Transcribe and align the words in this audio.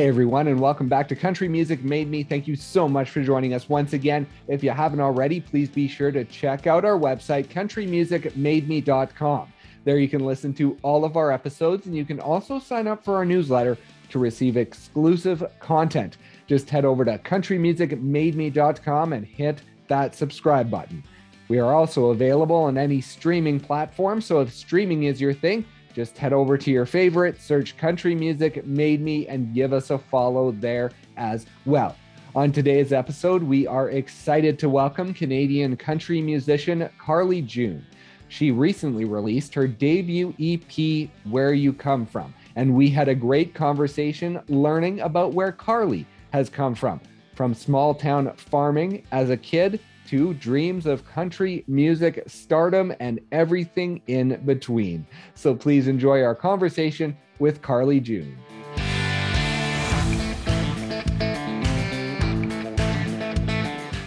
Hey 0.00 0.08
everyone, 0.08 0.48
and 0.48 0.58
welcome 0.58 0.88
back 0.88 1.08
to 1.08 1.14
Country 1.14 1.46
Music 1.46 1.84
Made 1.84 2.08
Me. 2.08 2.22
Thank 2.22 2.48
you 2.48 2.56
so 2.56 2.88
much 2.88 3.10
for 3.10 3.22
joining 3.22 3.52
us 3.52 3.68
once 3.68 3.92
again. 3.92 4.26
If 4.48 4.64
you 4.64 4.70
haven't 4.70 5.02
already, 5.02 5.42
please 5.42 5.68
be 5.68 5.88
sure 5.88 6.10
to 6.10 6.24
check 6.24 6.66
out 6.66 6.86
our 6.86 6.98
website, 6.98 7.48
countrymusicmademe.com. 7.48 9.52
There 9.84 9.98
you 9.98 10.08
can 10.08 10.24
listen 10.24 10.54
to 10.54 10.78
all 10.80 11.04
of 11.04 11.18
our 11.18 11.30
episodes, 11.30 11.84
and 11.84 11.94
you 11.94 12.06
can 12.06 12.18
also 12.18 12.58
sign 12.58 12.86
up 12.86 13.04
for 13.04 13.16
our 13.16 13.26
newsletter 13.26 13.76
to 14.08 14.18
receive 14.18 14.56
exclusive 14.56 15.44
content. 15.58 16.16
Just 16.46 16.70
head 16.70 16.86
over 16.86 17.04
to 17.04 17.18
countrymusicmademe.com 17.18 19.12
and 19.12 19.26
hit 19.26 19.60
that 19.88 20.14
subscribe 20.14 20.70
button. 20.70 21.04
We 21.48 21.58
are 21.58 21.74
also 21.74 22.06
available 22.06 22.56
on 22.56 22.78
any 22.78 23.02
streaming 23.02 23.60
platform, 23.60 24.22
so 24.22 24.40
if 24.40 24.50
streaming 24.50 25.02
is 25.02 25.20
your 25.20 25.34
thing, 25.34 25.66
just 25.92 26.16
head 26.16 26.32
over 26.32 26.56
to 26.56 26.70
your 26.70 26.86
favorite, 26.86 27.40
search 27.40 27.76
Country 27.76 28.14
Music 28.14 28.64
Made 28.66 29.00
Me, 29.00 29.26
and 29.26 29.54
give 29.54 29.72
us 29.72 29.90
a 29.90 29.98
follow 29.98 30.52
there 30.52 30.92
as 31.16 31.46
well. 31.66 31.96
On 32.34 32.52
today's 32.52 32.92
episode, 32.92 33.42
we 33.42 33.66
are 33.66 33.90
excited 33.90 34.58
to 34.60 34.68
welcome 34.68 35.12
Canadian 35.12 35.76
country 35.76 36.20
musician 36.20 36.88
Carly 36.96 37.42
June. 37.42 37.84
She 38.28 38.52
recently 38.52 39.04
released 39.04 39.52
her 39.54 39.66
debut 39.66 40.32
EP, 40.38 41.10
Where 41.24 41.52
You 41.52 41.72
Come 41.72 42.06
From, 42.06 42.32
and 42.54 42.74
we 42.74 42.88
had 42.88 43.08
a 43.08 43.14
great 43.14 43.54
conversation 43.54 44.40
learning 44.48 45.00
about 45.00 45.32
where 45.32 45.50
Carly 45.50 46.06
has 46.32 46.48
come 46.48 46.76
from. 46.76 47.00
From 47.34 47.54
small 47.54 47.94
town 47.94 48.32
farming 48.36 49.02
as 49.10 49.30
a 49.30 49.36
kid 49.36 49.80
to 50.10 50.34
dreams 50.34 50.86
of 50.86 51.06
country 51.06 51.62
music 51.68 52.24
stardom 52.26 52.92
and 52.98 53.20
everything 53.30 54.02
in 54.08 54.42
between. 54.44 55.06
So 55.34 55.54
please 55.54 55.86
enjoy 55.86 56.24
our 56.24 56.34
conversation 56.34 57.16
with 57.38 57.62
Carly 57.62 58.00
June. 58.00 58.36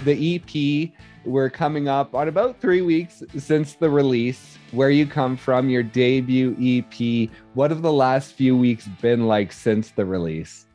The 0.04 0.36
EP, 0.36 0.92
we're 1.24 1.50
coming 1.50 1.88
up 1.88 2.14
on 2.14 2.28
about 2.28 2.59
three 2.59 2.81
weeks 2.81 3.24
since 3.38 3.76
the 3.76 3.90
release. 3.90 4.58
Where 4.72 4.90
You 4.90 5.08
Come 5.08 5.38
From, 5.38 5.70
your 5.70 5.84
debut 5.84 6.58
EP. 6.59 7.30
What 7.54 7.72
have 7.72 7.81
the 7.81 7.94
last 7.94 8.34
few 8.34 8.58
weeks 8.58 8.90
been 9.02 9.26
like 9.26 9.54
since 9.54 9.92
the 9.92 10.06
release? 10.06 10.66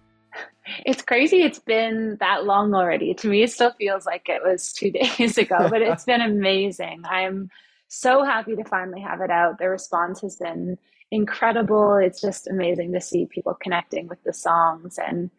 It's 0.87 1.03
crazy 1.03 1.43
it's 1.43 1.59
been 1.59 2.17
that 2.21 2.45
long 2.45 2.75
already. 2.75 3.15
To 3.15 3.29
me 3.29 3.43
it 3.43 3.53
still 3.53 3.73
feels 3.73 4.07
like 4.07 4.29
it 4.29 4.43
was 4.43 4.73
two 4.73 4.91
days 5.19 5.39
ago 5.39 5.69
but 5.71 5.83
it's 5.83 6.05
been 6.05 6.21
amazing. 6.21 7.03
I'm 7.05 7.51
so 7.89 8.23
happy 8.23 8.55
to 8.57 8.65
finally 8.65 9.01
have 9.01 9.21
it 9.21 9.31
out. 9.31 9.59
The 9.59 9.69
response 9.69 10.21
has 10.21 10.37
been 10.37 10.79
incredible. 11.11 11.97
It's 11.97 12.21
just 12.21 12.49
amazing 12.49 12.93
to 12.93 13.01
see 13.01 13.27
people 13.27 13.57
connecting 13.61 14.09
with 14.09 14.23
the 14.25 14.33
songs 14.33 14.99
and 14.99 15.31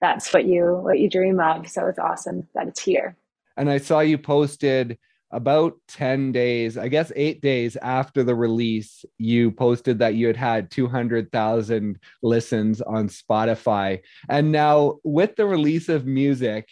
that's 0.00 0.32
what 0.32 0.44
you 0.44 0.80
what 0.82 0.98
you 0.98 1.08
dream 1.08 1.40
of. 1.40 1.68
So 1.68 1.86
it's 1.86 1.98
awesome 1.98 2.46
that 2.54 2.68
it's 2.68 2.80
here. 2.80 3.16
And 3.56 3.70
i 3.70 3.78
saw 3.78 4.00
you 4.00 4.18
posted 4.18 4.98
about 5.34 5.74
10 5.88 6.32
days, 6.32 6.78
I 6.78 6.88
guess 6.88 7.12
eight 7.16 7.42
days 7.42 7.76
after 7.76 8.22
the 8.22 8.34
release, 8.34 9.04
you 9.18 9.50
posted 9.50 9.98
that 9.98 10.14
you 10.14 10.28
had 10.28 10.36
had 10.36 10.70
200,000 10.70 11.98
listens 12.22 12.80
on 12.80 13.08
Spotify. 13.08 14.00
And 14.28 14.52
now, 14.52 14.98
with 15.02 15.34
the 15.36 15.46
release 15.46 15.88
of 15.88 16.06
music, 16.06 16.68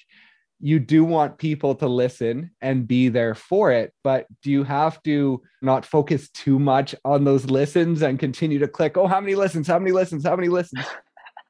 you 0.60 0.78
do 0.78 1.02
want 1.02 1.38
people 1.38 1.74
to 1.74 1.88
listen 1.88 2.52
and 2.60 2.86
be 2.86 3.08
there 3.08 3.34
for 3.34 3.72
it, 3.72 3.92
but 4.04 4.26
do 4.42 4.50
you 4.52 4.62
have 4.62 5.02
to 5.02 5.42
not 5.60 5.84
focus 5.84 6.30
too 6.30 6.60
much 6.60 6.94
on 7.04 7.24
those 7.24 7.46
listens 7.46 8.00
and 8.00 8.20
continue 8.20 8.60
to 8.60 8.68
click, 8.68 8.96
oh, 8.96 9.08
how 9.08 9.20
many 9.20 9.34
listens, 9.34 9.66
how 9.66 9.80
many 9.80 9.90
listens, 9.90 10.24
how 10.24 10.36
many 10.36 10.48
listens? 10.48 10.86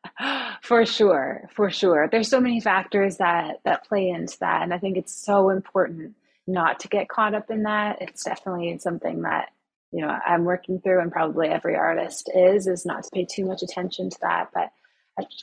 for 0.62 0.86
sure, 0.86 1.46
for 1.54 1.70
sure. 1.70 2.08
There's 2.10 2.28
so 2.28 2.40
many 2.40 2.58
factors 2.58 3.18
that 3.18 3.58
that 3.64 3.86
play 3.86 4.08
into 4.08 4.38
that, 4.40 4.62
and 4.62 4.72
I 4.72 4.78
think 4.78 4.96
it's 4.96 5.12
so 5.12 5.50
important 5.50 6.14
not 6.46 6.80
to 6.80 6.88
get 6.88 7.08
caught 7.08 7.34
up 7.34 7.50
in 7.50 7.62
that. 7.64 8.00
It's 8.00 8.24
definitely 8.24 8.78
something 8.78 9.22
that 9.22 9.52
you 9.92 10.00
know 10.00 10.18
I'm 10.26 10.44
working 10.44 10.80
through, 10.80 11.00
and 11.00 11.12
probably 11.12 11.48
every 11.48 11.76
artist 11.76 12.30
is 12.34 12.66
is 12.66 12.86
not 12.86 13.04
to 13.04 13.10
pay 13.12 13.24
too 13.24 13.44
much 13.44 13.62
attention 13.62 14.10
to 14.10 14.18
that. 14.22 14.50
But 14.54 14.70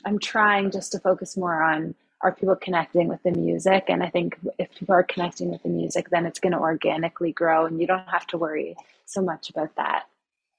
I'm 0.04 0.18
trying 0.18 0.70
just 0.70 0.92
to 0.92 0.98
focus 0.98 1.36
more 1.36 1.62
on 1.62 1.94
are 2.22 2.32
people 2.32 2.56
connecting 2.56 3.08
with 3.08 3.22
the 3.22 3.30
music, 3.30 3.84
and 3.88 4.02
I 4.02 4.10
think 4.10 4.38
if 4.58 4.74
people 4.74 4.94
are 4.94 5.02
connecting 5.02 5.50
with 5.50 5.62
the 5.62 5.70
music, 5.70 6.10
then 6.10 6.26
it's 6.26 6.40
going 6.40 6.52
to 6.52 6.58
organically 6.58 7.32
grow, 7.32 7.64
and 7.64 7.80
you 7.80 7.86
don't 7.86 8.08
have 8.08 8.26
to 8.28 8.38
worry 8.38 8.76
so 9.06 9.22
much 9.22 9.48
about 9.48 9.74
that. 9.76 10.04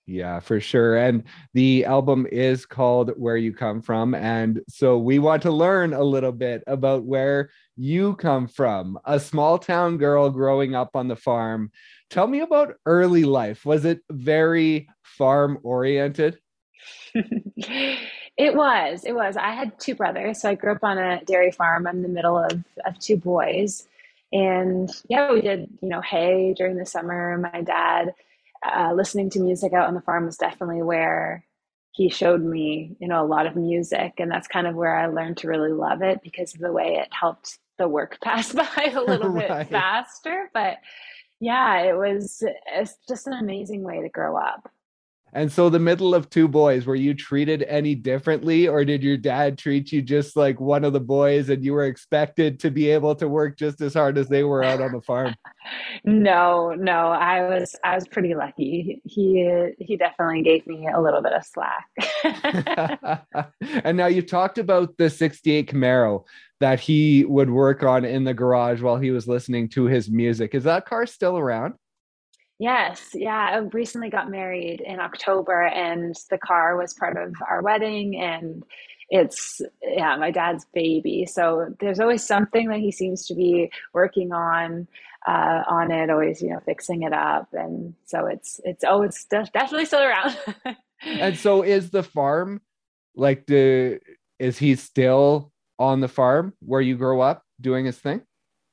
Yeah, 0.07 0.39
for 0.39 0.59
sure. 0.59 0.97
And 0.97 1.23
the 1.53 1.85
album 1.85 2.27
is 2.31 2.65
called 2.65 3.11
Where 3.17 3.37
You 3.37 3.53
Come 3.53 3.81
From. 3.81 4.15
And 4.15 4.61
so 4.67 4.97
we 4.97 5.19
want 5.19 5.43
to 5.43 5.51
learn 5.51 5.93
a 5.93 6.03
little 6.03 6.31
bit 6.31 6.63
about 6.67 7.03
where 7.03 7.49
you 7.77 8.15
come 8.15 8.47
from, 8.47 8.99
a 9.05 9.19
small 9.19 9.57
town 9.57 9.97
girl 9.97 10.29
growing 10.29 10.75
up 10.75 10.95
on 10.95 11.07
the 11.07 11.15
farm. 11.15 11.71
Tell 12.09 12.27
me 12.27 12.41
about 12.41 12.75
early 12.85 13.23
life. 13.23 13.65
Was 13.65 13.85
it 13.85 14.01
very 14.11 14.89
farm 15.03 15.59
oriented? 15.63 16.39
it 17.15 18.55
was. 18.55 19.05
It 19.05 19.13
was. 19.13 19.37
I 19.37 19.51
had 19.51 19.79
two 19.79 19.95
brothers. 19.95 20.41
So 20.41 20.49
I 20.49 20.55
grew 20.55 20.73
up 20.73 20.83
on 20.83 20.97
a 20.97 21.23
dairy 21.25 21.51
farm. 21.51 21.87
I'm 21.87 22.01
the 22.01 22.09
middle 22.09 22.37
of, 22.37 22.63
of 22.85 22.99
two 22.99 23.17
boys. 23.17 23.87
And 24.33 24.89
yeah, 25.09 25.31
we 25.31 25.41
did, 25.41 25.69
you 25.81 25.89
know, 25.89 26.01
hay 26.01 26.53
during 26.57 26.77
the 26.77 26.85
summer. 26.85 27.37
My 27.37 27.61
dad, 27.61 28.13
uh, 28.65 28.93
listening 28.93 29.29
to 29.31 29.39
music 29.39 29.73
out 29.73 29.87
on 29.87 29.93
the 29.95 30.01
farm 30.01 30.25
was 30.25 30.37
definitely 30.37 30.81
where 30.81 31.45
he 31.93 32.09
showed 32.09 32.41
me, 32.41 32.95
you 32.99 33.07
know, 33.07 33.23
a 33.23 33.27
lot 33.27 33.45
of 33.45 33.55
music. 33.55 34.13
And 34.17 34.31
that's 34.31 34.47
kind 34.47 34.67
of 34.67 34.75
where 34.75 34.95
I 34.95 35.07
learned 35.07 35.37
to 35.37 35.47
really 35.47 35.71
love 35.71 36.01
it 36.01 36.21
because 36.23 36.53
of 36.53 36.61
the 36.61 36.71
way 36.71 36.95
it 37.01 37.09
helped 37.11 37.59
the 37.77 37.87
work 37.87 38.19
pass 38.23 38.53
by 38.53 38.91
a 38.93 39.01
little 39.01 39.29
right. 39.33 39.49
bit 39.49 39.69
faster. 39.69 40.49
But 40.53 40.77
yeah, 41.39 41.79
it 41.81 41.97
was 41.97 42.43
it's 42.67 42.97
just 43.07 43.27
an 43.27 43.33
amazing 43.33 43.83
way 43.83 44.01
to 44.01 44.09
grow 44.09 44.37
up. 44.37 44.71
And 45.33 45.51
so, 45.51 45.69
the 45.69 45.79
middle 45.79 46.13
of 46.13 46.29
two 46.29 46.47
boys, 46.47 46.85
were 46.85 46.95
you 46.95 47.13
treated 47.13 47.63
any 47.63 47.95
differently, 47.95 48.67
or 48.67 48.83
did 48.83 49.03
your 49.03 49.17
dad 49.17 49.57
treat 49.57 49.91
you 49.91 50.01
just 50.01 50.35
like 50.35 50.59
one 50.59 50.83
of 50.83 50.93
the 50.93 50.99
boys 50.99 51.49
and 51.49 51.63
you 51.63 51.73
were 51.73 51.85
expected 51.85 52.59
to 52.61 52.71
be 52.71 52.89
able 52.89 53.15
to 53.15 53.29
work 53.29 53.57
just 53.57 53.79
as 53.81 53.93
hard 53.93 54.17
as 54.17 54.27
they 54.27 54.43
were 54.43 54.63
out 54.63 54.81
on 54.81 54.91
the 54.91 55.01
farm? 55.01 55.33
no, 56.03 56.73
no, 56.73 57.07
I 57.07 57.47
was 57.47 57.75
I 57.83 57.95
was 57.95 58.07
pretty 58.07 58.35
lucky. 58.35 59.01
He 59.05 59.73
he 59.79 59.97
definitely 59.97 60.43
gave 60.43 60.67
me 60.67 60.87
a 60.93 61.01
little 61.01 61.21
bit 61.21 61.33
of 61.33 61.45
slack. 61.45 61.85
and 63.83 63.97
now 63.97 64.07
you 64.07 64.21
talked 64.21 64.57
about 64.57 64.97
the 64.97 65.09
68 65.09 65.71
Camaro 65.71 66.25
that 66.59 66.79
he 66.79 67.25
would 67.25 67.49
work 67.49 67.83
on 67.83 68.05
in 68.05 68.23
the 68.23 68.33
garage 68.33 68.81
while 68.81 68.97
he 68.97 69.11
was 69.11 69.27
listening 69.27 69.69
to 69.69 69.85
his 69.85 70.09
music. 70.09 70.53
Is 70.53 70.65
that 70.65 70.85
car 70.85 71.05
still 71.05 71.37
around? 71.37 71.73
Yes, 72.61 73.09
yeah. 73.15 73.49
I 73.53 73.57
recently 73.57 74.11
got 74.11 74.29
married 74.29 74.81
in 74.81 74.99
October, 74.99 75.63
and 75.63 76.15
the 76.29 76.37
car 76.37 76.77
was 76.77 76.93
part 76.93 77.17
of 77.17 77.33
our 77.49 77.63
wedding, 77.63 78.21
and 78.21 78.63
it's 79.09 79.61
yeah 79.81 80.15
my 80.15 80.29
dad's 80.29 80.67
baby. 80.71 81.25
So 81.25 81.73
there's 81.79 81.99
always 81.99 82.23
something 82.23 82.69
that 82.69 82.77
he 82.77 82.91
seems 82.91 83.25
to 83.25 83.33
be 83.33 83.71
working 83.95 84.31
on 84.31 84.87
uh, 85.27 85.63
on 85.67 85.89
it, 85.89 86.11
always 86.11 86.39
you 86.39 86.49
know 86.49 86.59
fixing 86.63 87.01
it 87.01 87.13
up, 87.13 87.47
and 87.51 87.95
so 88.05 88.27
it's 88.27 88.61
it's 88.63 88.83
oh 88.87 89.01
it's 89.01 89.25
definitely 89.25 89.85
still 89.85 90.03
around. 90.03 90.37
and 91.01 91.35
so 91.39 91.63
is 91.63 91.89
the 91.89 92.03
farm 92.03 92.61
like 93.15 93.47
the 93.47 93.99
is 94.37 94.59
he 94.59 94.75
still 94.75 95.51
on 95.79 95.99
the 95.99 96.07
farm 96.07 96.53
where 96.59 96.81
you 96.81 96.95
grow 96.95 97.21
up 97.21 97.41
doing 97.59 97.85
his 97.85 97.97
thing? 97.97 98.21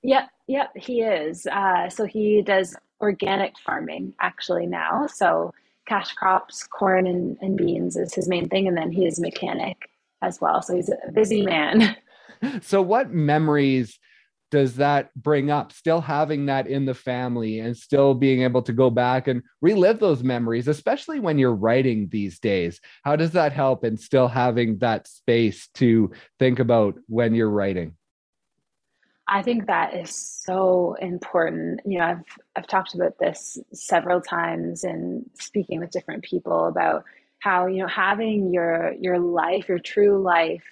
Yep, 0.03 0.29
yep, 0.47 0.77
he 0.77 1.01
is. 1.01 1.47
Uh, 1.47 1.89
so 1.89 2.05
he 2.05 2.43
does 2.43 2.77
organic 3.01 3.59
farming 3.59 4.15
actually 4.21 4.67
now. 4.67 5.07
So 5.07 5.53
cash 5.87 6.13
crops, 6.13 6.65
corn 6.65 7.07
and, 7.07 7.37
and 7.41 7.57
beans 7.57 7.97
is 7.97 8.15
his 8.15 8.29
main 8.29 8.49
thing. 8.49 8.69
And 8.69 8.77
then 8.77 8.91
he 8.91 9.07
is 9.07 9.19
mechanic 9.19 9.91
as 10.23 10.41
well. 10.41 10.63
So 10.63 10.75
he's 10.75 10.91
a 10.91 11.13
busy 11.13 11.43
man. 11.43 11.97
so 12.61 12.83
what 12.83 13.11
memories 13.11 13.99
does 14.51 14.77
that 14.77 15.15
bring 15.15 15.51
up 15.51 15.73
still 15.73 16.01
having 16.01 16.47
that 16.47 16.67
in 16.67 16.87
the 16.87 16.95
family 16.95 17.61
and 17.61 17.77
still 17.77 18.15
being 18.15 18.43
able 18.43 18.63
to 18.63 18.73
go 18.73 18.91
back 18.91 19.29
and 19.29 19.43
relive 19.61 20.01
those 20.01 20.23
memories 20.23 20.69
especially 20.69 21.21
when 21.21 21.39
you're 21.39 21.55
writing 21.55 22.09
these 22.11 22.39
days 22.39 22.81
how 23.03 23.15
does 23.15 23.33
that 23.33 23.53
help 23.53 23.85
in 23.85 23.97
still 23.97 24.29
having 24.29 24.79
that 24.79 25.07
space 25.07 25.69
to 25.75 26.11
think 26.39 26.59
about 26.59 26.95
when 27.09 27.35
you're 27.35 27.51
writing 27.51 27.95
I 29.29 29.43
think 29.43 29.67
that 29.67 29.95
is 29.95 30.15
so 30.17 30.97
important. 31.01 31.81
You 31.85 31.99
know, 31.99 32.05
I've 32.07 32.25
I've 32.57 32.67
talked 32.67 32.95
about 32.95 33.19
this 33.19 33.59
several 33.75 34.23
times 34.23 34.85
in 34.85 35.29
speaking 35.35 35.81
with 35.81 35.91
different 35.91 36.25
people 36.25 36.67
about 36.67 37.05
how 37.41 37.67
you 37.67 37.83
know 37.83 37.89
having 37.89 38.53
your 38.53 38.95
your 38.99 39.19
life, 39.19 39.69
your 39.69 39.79
true 39.79 40.23
life, 40.23 40.65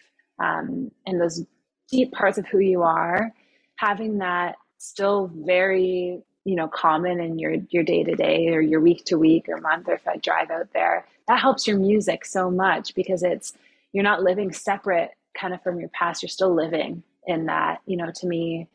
um, 0.43 0.91
and 1.05 1.21
those 1.21 1.45
deep 1.91 2.13
parts 2.13 2.39
of 2.39 2.47
who 2.47 2.59
you 2.59 2.83
are, 2.83 3.31
having 3.77 4.19
that 4.19 4.57
still 4.79 5.31
very 5.35 6.23
you 6.45 6.57
know 6.57 6.69
common 6.69 7.21
in 7.21 7.39
your 7.39 7.57
your 7.69 7.85
day 7.85 8.05
to 8.05 8.15
day 8.15 8.49
or 8.49 8.63
your 8.63 8.81
week 8.81 9.05
to 9.05 9.19
week 9.19 9.51
or 9.51 9.61
month 9.61 9.87
or 9.87 9.95
if 9.95 10.09
I 10.09 10.17
drive 10.17 10.51
out 10.51 10.73
there, 10.73 11.07
that 11.29 11.41
helps 11.41 11.67
your 11.67 11.79
music 11.79 12.25
so 12.25 12.51
much 12.51 12.95
because 12.95 13.23
it's 13.23 13.53
you're 13.93 14.03
not 14.03 14.23
living 14.23 14.51
separate 14.51 15.11
kind 15.39 15.53
of 15.53 15.63
from 15.63 15.79
your 15.79 15.91
past, 15.91 16.23
you're 16.23 16.31
still 16.31 16.55
living 16.55 17.03
in 17.27 17.47
that. 17.47 17.81
You 17.87 17.97
know, 17.97 18.11
to 18.15 18.27
me, 18.27 18.69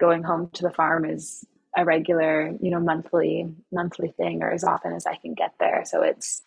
going 0.00 0.22
home 0.22 0.50
to 0.54 0.62
the 0.62 0.70
farm 0.70 1.04
is 1.04 1.44
a 1.76 1.84
regular, 1.84 2.52
you 2.60 2.70
know, 2.70 2.80
monthly 2.80 3.48
monthly 3.72 4.12
thing 4.16 4.42
or 4.42 4.50
as 4.50 4.64
often 4.64 4.92
as 4.92 5.06
I 5.06 5.16
can 5.16 5.34
get 5.34 5.54
there. 5.60 5.84
So 5.84 6.02
it's 6.02 6.42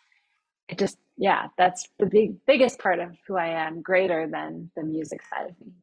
it 0.68 0.78
just 0.78 0.98
yeah, 1.18 1.48
that's 1.58 1.88
the 2.00 2.06
big 2.06 2.46
biggest 2.46 2.80
part 2.80 3.00
of 3.00 3.16
who 3.28 3.38
I 3.38 3.48
am, 3.48 3.82
greater 3.82 4.28
than 4.28 4.72
the 4.76 4.84
music 4.84 5.22
side 5.24 5.50
of 5.50 5.60
me. 5.66 5.74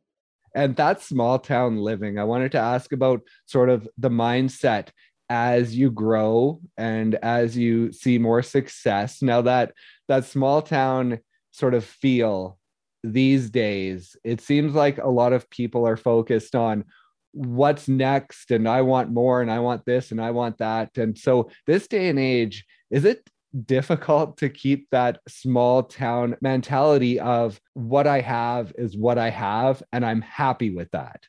And 0.55 0.75
that's 0.75 1.07
small 1.07 1.39
town 1.39 1.77
living. 1.77 2.19
I 2.19 2.25
wanted 2.25 2.53
to 2.53 2.59
ask 2.59 2.93
about 2.93 3.21
sort 3.47 3.69
of 3.69 3.89
the 3.97 4.11
mindset 4.11 4.89
as 5.29 5.77
you 5.77 5.93
grow 5.93 6.61
and 6.77 7.15
as 7.17 7.57
you 7.57 7.93
see 7.93 8.19
more 8.19 8.43
success. 8.43 9.23
Now 9.23 9.43
that 9.43 9.73
that 10.09 10.25
small 10.25 10.61
town 10.61 11.21
sort 11.53 11.75
of 11.75 11.85
feel 11.85 12.59
these 13.03 13.51
days, 13.51 14.17
it 14.25 14.41
seems 14.41 14.75
like 14.75 14.99
a 14.99 15.09
lot 15.09 15.33
of 15.33 15.49
people 15.51 15.87
are 15.87 15.97
focused 15.97 16.55
on 16.55 16.85
what's 17.33 17.89
next 17.89 18.51
and 18.51 18.69
I 18.69 18.83
want 18.83 19.11
more 19.11 19.41
and 19.41 19.51
I 19.51 19.61
want 19.61 19.85
this 19.85 20.11
and 20.11 20.21
I 20.21 20.33
want 20.33 20.59
that. 20.59 20.97
And 20.99 21.17
so 21.17 21.51
this 21.67 21.87
day 21.87 22.09
and 22.09 22.19
age, 22.19 22.65
is 22.91 23.05
it 23.05 23.29
difficult 23.67 24.39
to 24.39 24.49
keep 24.49 24.89
that 24.91 25.21
small 25.29 25.83
town 25.83 26.37
mentality 26.41 27.19
of 27.19 27.61
what 27.75 28.07
I 28.07 28.21
have 28.21 28.73
is 28.77 28.97
what 28.97 29.19
I 29.19 29.31
have 29.31 29.83
and 29.93 30.05
I'm 30.05 30.21
happy 30.21 30.71
with 30.71 30.91
that? 30.93 31.27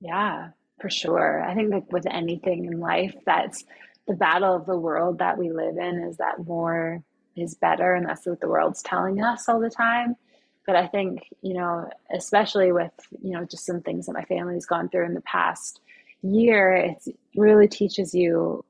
Yeah, 0.00 0.50
for 0.80 0.90
sure. 0.90 1.42
I 1.42 1.54
think 1.54 1.72
like 1.72 1.90
with 1.90 2.06
anything 2.10 2.66
in 2.66 2.80
life, 2.80 3.14
that's 3.24 3.64
the 4.06 4.14
battle 4.14 4.54
of 4.54 4.66
the 4.66 4.78
world 4.78 5.18
that 5.18 5.38
we 5.38 5.50
live 5.50 5.78
in 5.78 6.00
is 6.02 6.18
that 6.18 6.46
more 6.46 7.02
is 7.34 7.54
better 7.54 7.94
and 7.94 8.06
that's 8.06 8.26
what 8.26 8.40
the 8.40 8.48
world's 8.48 8.82
telling 8.82 9.22
us 9.22 9.48
all 9.48 9.60
the 9.60 9.70
time 9.70 10.16
but 10.66 10.76
I 10.76 10.86
think, 10.86 11.28
you 11.42 11.54
know, 11.54 11.88
especially 12.12 12.72
with, 12.72 12.92
you 13.22 13.32
know, 13.32 13.44
just 13.44 13.64
some 13.64 13.80
things 13.80 14.06
that 14.06 14.12
my 14.12 14.24
family's 14.24 14.66
gone 14.66 14.88
through 14.88 15.06
in 15.06 15.14
the 15.14 15.20
past 15.22 15.80
year, 16.22 16.74
it 16.74 17.16
really 17.36 17.68
teaches 17.68 18.14
you 18.14 18.64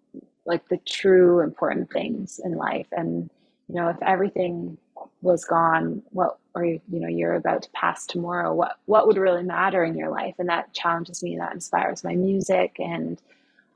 like 0.45 0.69
the 0.69 0.79
true 0.87 1.41
important 1.41 1.91
things 1.91 2.39
in 2.45 2.53
life. 2.53 2.87
And, 2.93 3.31
you 3.69 3.75
know, 3.75 3.89
if 3.89 3.97
everything 4.03 4.77
was 5.23 5.45
gone, 5.45 6.03
what, 6.11 6.39
or, 6.55 6.65
you 6.65 6.81
know, 6.89 7.09
you're 7.09 7.35
about 7.35 7.63
to 7.63 7.71
pass 7.71 8.07
tomorrow, 8.07 8.55
what, 8.55 8.79
what 8.85 9.07
would 9.07 9.17
really 9.17 9.43
matter 9.43 9.83
in 9.83 9.97
your 9.97 10.11
life? 10.11 10.35
And 10.39 10.49
that 10.49 10.73
challenges 10.73 11.23
me, 11.23 11.37
that 11.39 11.55
inspires 11.55 12.05
my 12.05 12.15
music. 12.15 12.77
And 12.79 13.21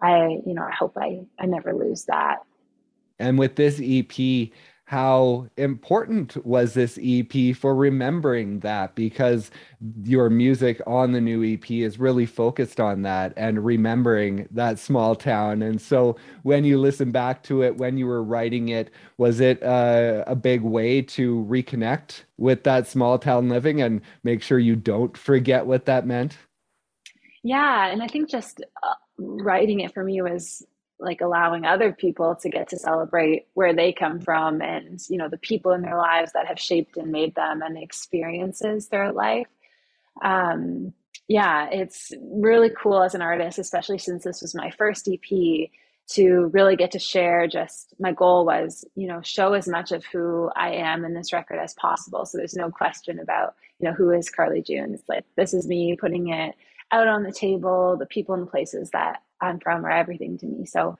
I, 0.03 0.41
you 0.47 0.55
know, 0.55 0.63
I 0.63 0.73
hope 0.73 0.97
I, 0.97 1.23
I 1.39 1.47
never 1.47 1.73
lose 1.73 2.05
that. 2.05 2.45
And 3.19 3.39
with 3.39 3.57
this 3.57 3.81
EP, 3.83 4.51
how 4.91 5.47
important 5.57 6.45
was 6.45 6.75
this 6.75 6.99
EP 7.01 7.55
for 7.55 7.77
remembering 7.77 8.59
that 8.59 8.93
because 8.97 9.53
your 10.03 10.29
music 10.29 10.83
on 10.85 11.13
the 11.13 11.21
new 11.21 11.45
EP 11.45 11.71
is 11.71 12.01
really 12.01 12.27
focused 12.27 12.81
on 12.81 13.03
that 13.03 13.33
and 13.37 13.65
remembering 13.65 14.49
that 14.51 14.81
small 14.81 15.15
town. 15.15 15.63
And 15.63 15.81
so 15.81 16.17
when 16.43 16.65
you 16.65 16.77
listen 16.77 17.13
back 17.13 17.45
to 17.45 17.63
it, 17.63 17.77
when 17.77 17.99
you 17.99 18.09
were 18.09 18.25
writing 18.25 18.71
it, 18.71 18.91
was 19.17 19.39
it 19.39 19.63
uh, 19.63 20.25
a 20.27 20.35
big 20.35 20.61
way 20.63 21.03
to 21.03 21.47
reconnect 21.49 22.23
with 22.37 22.65
that 22.65 22.89
small 22.89 23.17
town 23.17 23.49
living 23.49 23.81
and 23.81 24.01
make 24.25 24.43
sure 24.43 24.59
you 24.59 24.75
don't 24.75 25.17
forget 25.17 25.67
what 25.67 25.85
that 25.85 26.05
meant? 26.05 26.37
Yeah. 27.45 27.87
And 27.87 28.03
I 28.03 28.09
think 28.09 28.29
just 28.29 28.61
uh, 28.83 28.95
writing 29.19 29.79
it 29.79 29.95
for 29.95 30.03
me 30.03 30.21
was 30.21 30.67
like 31.01 31.21
allowing 31.21 31.65
other 31.65 31.93
people 31.93 32.35
to 32.37 32.49
get 32.49 32.69
to 32.69 32.79
celebrate 32.79 33.47
where 33.55 33.75
they 33.75 33.93
come 33.93 34.21
from 34.21 34.61
and 34.61 35.01
you 35.09 35.17
know 35.17 35.29
the 35.29 35.39
people 35.39 35.73
in 35.73 35.83
their 35.83 35.97
lives 35.97 36.33
that 36.33 36.47
have 36.47 36.59
shaped 36.59 36.97
and 36.97 37.11
made 37.11 37.35
them 37.35 37.63
and 37.63 37.77
the 37.77 37.83
experiences 37.83 38.87
throughout 38.87 39.15
life. 39.15 39.47
Um, 40.23 40.93
yeah 41.31 41.69
it's 41.71 42.13
really 42.21 42.71
cool 42.77 43.03
as 43.03 43.15
an 43.15 43.23
artist 43.23 43.59
especially 43.59 43.99
since 43.99 44.25
this 44.25 44.43
was 44.43 44.53
my 44.53 44.69
first 44.73 45.09
ep 45.09 45.71
to 46.09 46.51
really 46.53 46.75
get 46.75 46.91
to 46.91 46.99
share 46.99 47.47
just 47.47 47.95
my 48.01 48.11
goal 48.13 48.45
was 48.45 48.85
you 48.97 49.07
know 49.07 49.21
show 49.23 49.53
as 49.53 49.69
much 49.69 49.93
of 49.93 50.05
who 50.07 50.51
i 50.57 50.71
am 50.73 51.05
in 51.05 51.15
this 51.15 51.33
record 51.33 51.61
as 51.61 51.73
possible. 51.75 52.27
So 52.27 52.37
there's 52.37 52.57
no 52.57 52.69
question 52.71 53.21
about 53.21 53.55
you 53.79 53.89
know 53.89 53.95
who 53.95 54.11
is 54.11 54.29
carly 54.29 54.61
june. 54.61 54.93
It's 54.95 55.09
like 55.09 55.25
this 55.37 55.55
is 55.55 55.69
me 55.69 55.97
putting 55.97 56.29
it 56.29 56.57
out 56.91 57.07
on 57.07 57.23
the 57.23 57.33
table 57.33 57.97
the 57.97 58.07
people 58.07 58.35
and 58.35 58.43
the 58.45 58.51
places 58.51 58.91
that 58.91 59.23
I'm 59.41 59.61
from 59.61 59.85
are 59.85 59.91
everything 59.91 60.39
to 60.39 60.47
me. 60.47 60.67
So 60.67 60.99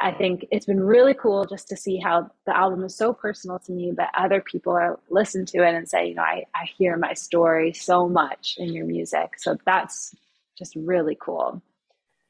I 0.00 0.12
think 0.12 0.46
it's 0.50 0.66
been 0.66 0.80
really 0.80 1.14
cool 1.14 1.44
just 1.44 1.68
to 1.68 1.76
see 1.76 1.98
how 1.98 2.30
the 2.46 2.56
album 2.56 2.84
is 2.84 2.94
so 2.94 3.12
personal 3.12 3.58
to 3.60 3.72
me, 3.72 3.92
but 3.92 4.10
other 4.16 4.40
people 4.40 4.72
are 4.72 4.98
listen 5.10 5.44
to 5.46 5.66
it 5.66 5.74
and 5.74 5.88
say, 5.88 6.08
you 6.08 6.14
know, 6.14 6.22
I, 6.22 6.44
I 6.54 6.68
hear 6.76 6.96
my 6.96 7.14
story 7.14 7.72
so 7.72 8.08
much 8.08 8.54
in 8.58 8.72
your 8.72 8.86
music. 8.86 9.38
So 9.38 9.56
that's 9.64 10.14
just 10.56 10.76
really 10.76 11.16
cool. 11.20 11.62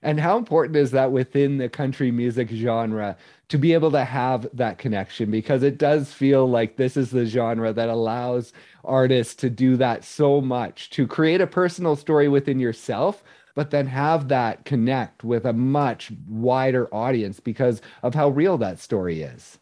And 0.01 0.21
how 0.21 0.39
important 0.39 0.77
is 0.77 0.93
that 0.93 1.11
within 1.11 1.59
the 1.59 1.69
country 1.69 2.13
music 2.13 2.49
genre 2.51 3.17
to 3.49 3.59
be 3.59 3.75
able 3.75 3.91
to 3.91 4.05
have 4.05 4.49
that 4.53 4.79
connection? 4.79 5.31
Because 5.31 5.65
it 5.65 5.77
does 5.77 6.13
feel 6.13 6.49
like 6.49 6.77
this 6.77 6.97
is 6.97 7.11
the 7.11 7.27
genre 7.27 7.73
that 7.73 7.89
allows 7.89 8.53
artists 8.85 9.35
to 9.37 9.51
do 9.51 9.77
that 9.77 10.05
so 10.05 10.41
much 10.41 10.91
to 10.91 11.07
create 11.09 11.41
a 11.41 11.49
personal 11.49 11.97
story 11.97 12.29
within 12.29 12.61
yourself, 12.61 13.25
but 13.59 13.73
then 13.73 13.89
have 13.89 14.29
that 14.29 14.65
connect 14.65 15.25
with 15.25 15.45
a 15.45 15.53
much 15.53 16.13
wider 16.29 16.87
audience 16.95 17.41
because 17.41 17.83
of 18.05 18.15
how 18.15 18.29
real 18.29 18.57
that 18.57 18.79
story 18.79 19.21
is. 19.21 19.59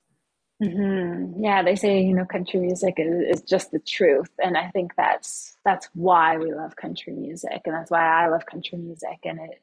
Mm-hmm. 0.62 1.42
Yeah, 1.42 1.62
they 1.62 1.76
say 1.76 2.02
you 2.02 2.12
know 2.12 2.26
country 2.26 2.60
music 2.60 2.96
is, 2.98 3.38
is 3.38 3.40
just 3.40 3.70
the 3.70 3.78
truth, 3.78 4.28
and 4.38 4.58
I 4.58 4.68
think 4.68 4.92
that's 4.98 5.56
that's 5.64 5.88
why 5.94 6.36
we 6.36 6.52
love 6.52 6.76
country 6.76 7.14
music, 7.14 7.62
and 7.64 7.74
that's 7.74 7.90
why 7.90 8.24
I 8.24 8.28
love 8.28 8.44
country 8.44 8.76
music, 8.76 9.18
and 9.24 9.40
it 9.40 9.62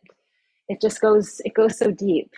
it 0.67 0.81
just 0.81 0.99
goes 0.99 1.39
it 1.45 1.53
goes 1.53 1.77
so 1.77 1.91
deep. 1.91 2.33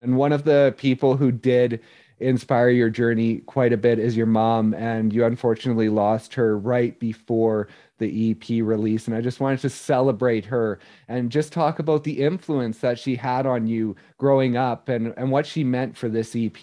And 0.00 0.16
one 0.16 0.32
of 0.32 0.44
the 0.44 0.74
people 0.78 1.18
who 1.18 1.30
did 1.30 1.82
inspire 2.18 2.70
your 2.70 2.88
journey 2.88 3.40
quite 3.40 3.74
a 3.74 3.76
bit 3.76 3.98
is 3.98 4.16
your 4.16 4.24
mom, 4.24 4.72
and 4.72 5.12
you 5.12 5.26
unfortunately 5.26 5.90
lost 5.90 6.32
her 6.32 6.58
right 6.58 6.98
before 6.98 7.68
the 7.98 8.30
EP 8.30 8.64
release. 8.64 9.06
And 9.06 9.16
I 9.16 9.20
just 9.20 9.40
wanted 9.40 9.60
to 9.60 9.70
celebrate 9.70 10.44
her 10.46 10.78
and 11.08 11.30
just 11.30 11.52
talk 11.52 11.78
about 11.78 12.04
the 12.04 12.22
influence 12.22 12.78
that 12.78 12.98
she 12.98 13.16
had 13.16 13.46
on 13.46 13.66
you 13.66 13.96
growing 14.18 14.56
up 14.56 14.88
and, 14.88 15.14
and 15.16 15.30
what 15.30 15.46
she 15.46 15.64
meant 15.64 15.96
for 15.96 16.08
this 16.08 16.34
EP. 16.36 16.62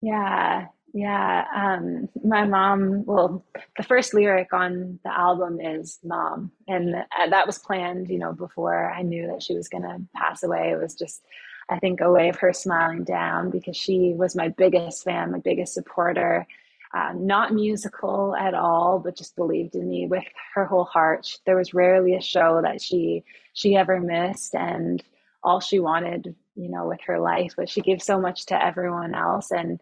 Yeah, 0.00 0.66
yeah. 0.92 1.44
Um, 1.54 2.08
my 2.24 2.44
mom, 2.44 3.04
well, 3.04 3.44
the 3.76 3.82
first 3.82 4.14
lyric 4.14 4.52
on 4.52 4.98
the 5.04 5.16
album 5.16 5.60
is 5.60 5.98
mom. 6.02 6.50
And 6.68 6.94
that 7.30 7.46
was 7.46 7.58
planned, 7.58 8.08
you 8.08 8.18
know, 8.18 8.32
before 8.32 8.90
I 8.90 9.02
knew 9.02 9.28
that 9.28 9.42
she 9.42 9.54
was 9.54 9.68
going 9.68 9.84
to 9.84 10.00
pass 10.14 10.42
away. 10.42 10.70
It 10.72 10.80
was 10.80 10.94
just, 10.94 11.22
I 11.70 11.78
think, 11.78 12.00
a 12.00 12.10
way 12.10 12.28
of 12.28 12.36
her 12.36 12.52
smiling 12.52 13.04
down 13.04 13.50
because 13.50 13.76
she 13.76 14.12
was 14.14 14.34
my 14.34 14.48
biggest 14.48 15.04
fan, 15.04 15.32
my 15.32 15.38
biggest 15.38 15.74
supporter 15.74 16.46
uh, 16.94 17.12
not 17.16 17.54
musical 17.54 18.36
at 18.36 18.54
all, 18.54 18.98
but 18.98 19.16
just 19.16 19.36
believed 19.36 19.74
in 19.74 19.88
me 19.88 20.06
with 20.06 20.24
her 20.54 20.64
whole 20.66 20.84
heart. 20.84 21.38
There 21.46 21.56
was 21.56 21.74
rarely 21.74 22.14
a 22.16 22.20
show 22.22 22.60
that 22.62 22.82
she 22.82 23.24
she 23.54 23.76
ever 23.76 24.00
missed, 24.00 24.54
and 24.54 25.02
all 25.42 25.60
she 25.60 25.80
wanted, 25.80 26.34
you 26.56 26.70
know, 26.70 26.88
with 26.88 27.00
her 27.06 27.20
life 27.20 27.54
was 27.58 27.70
she 27.70 27.80
gave 27.82 28.02
so 28.02 28.20
much 28.20 28.46
to 28.46 28.64
everyone 28.64 29.14
else, 29.14 29.50
and 29.52 29.80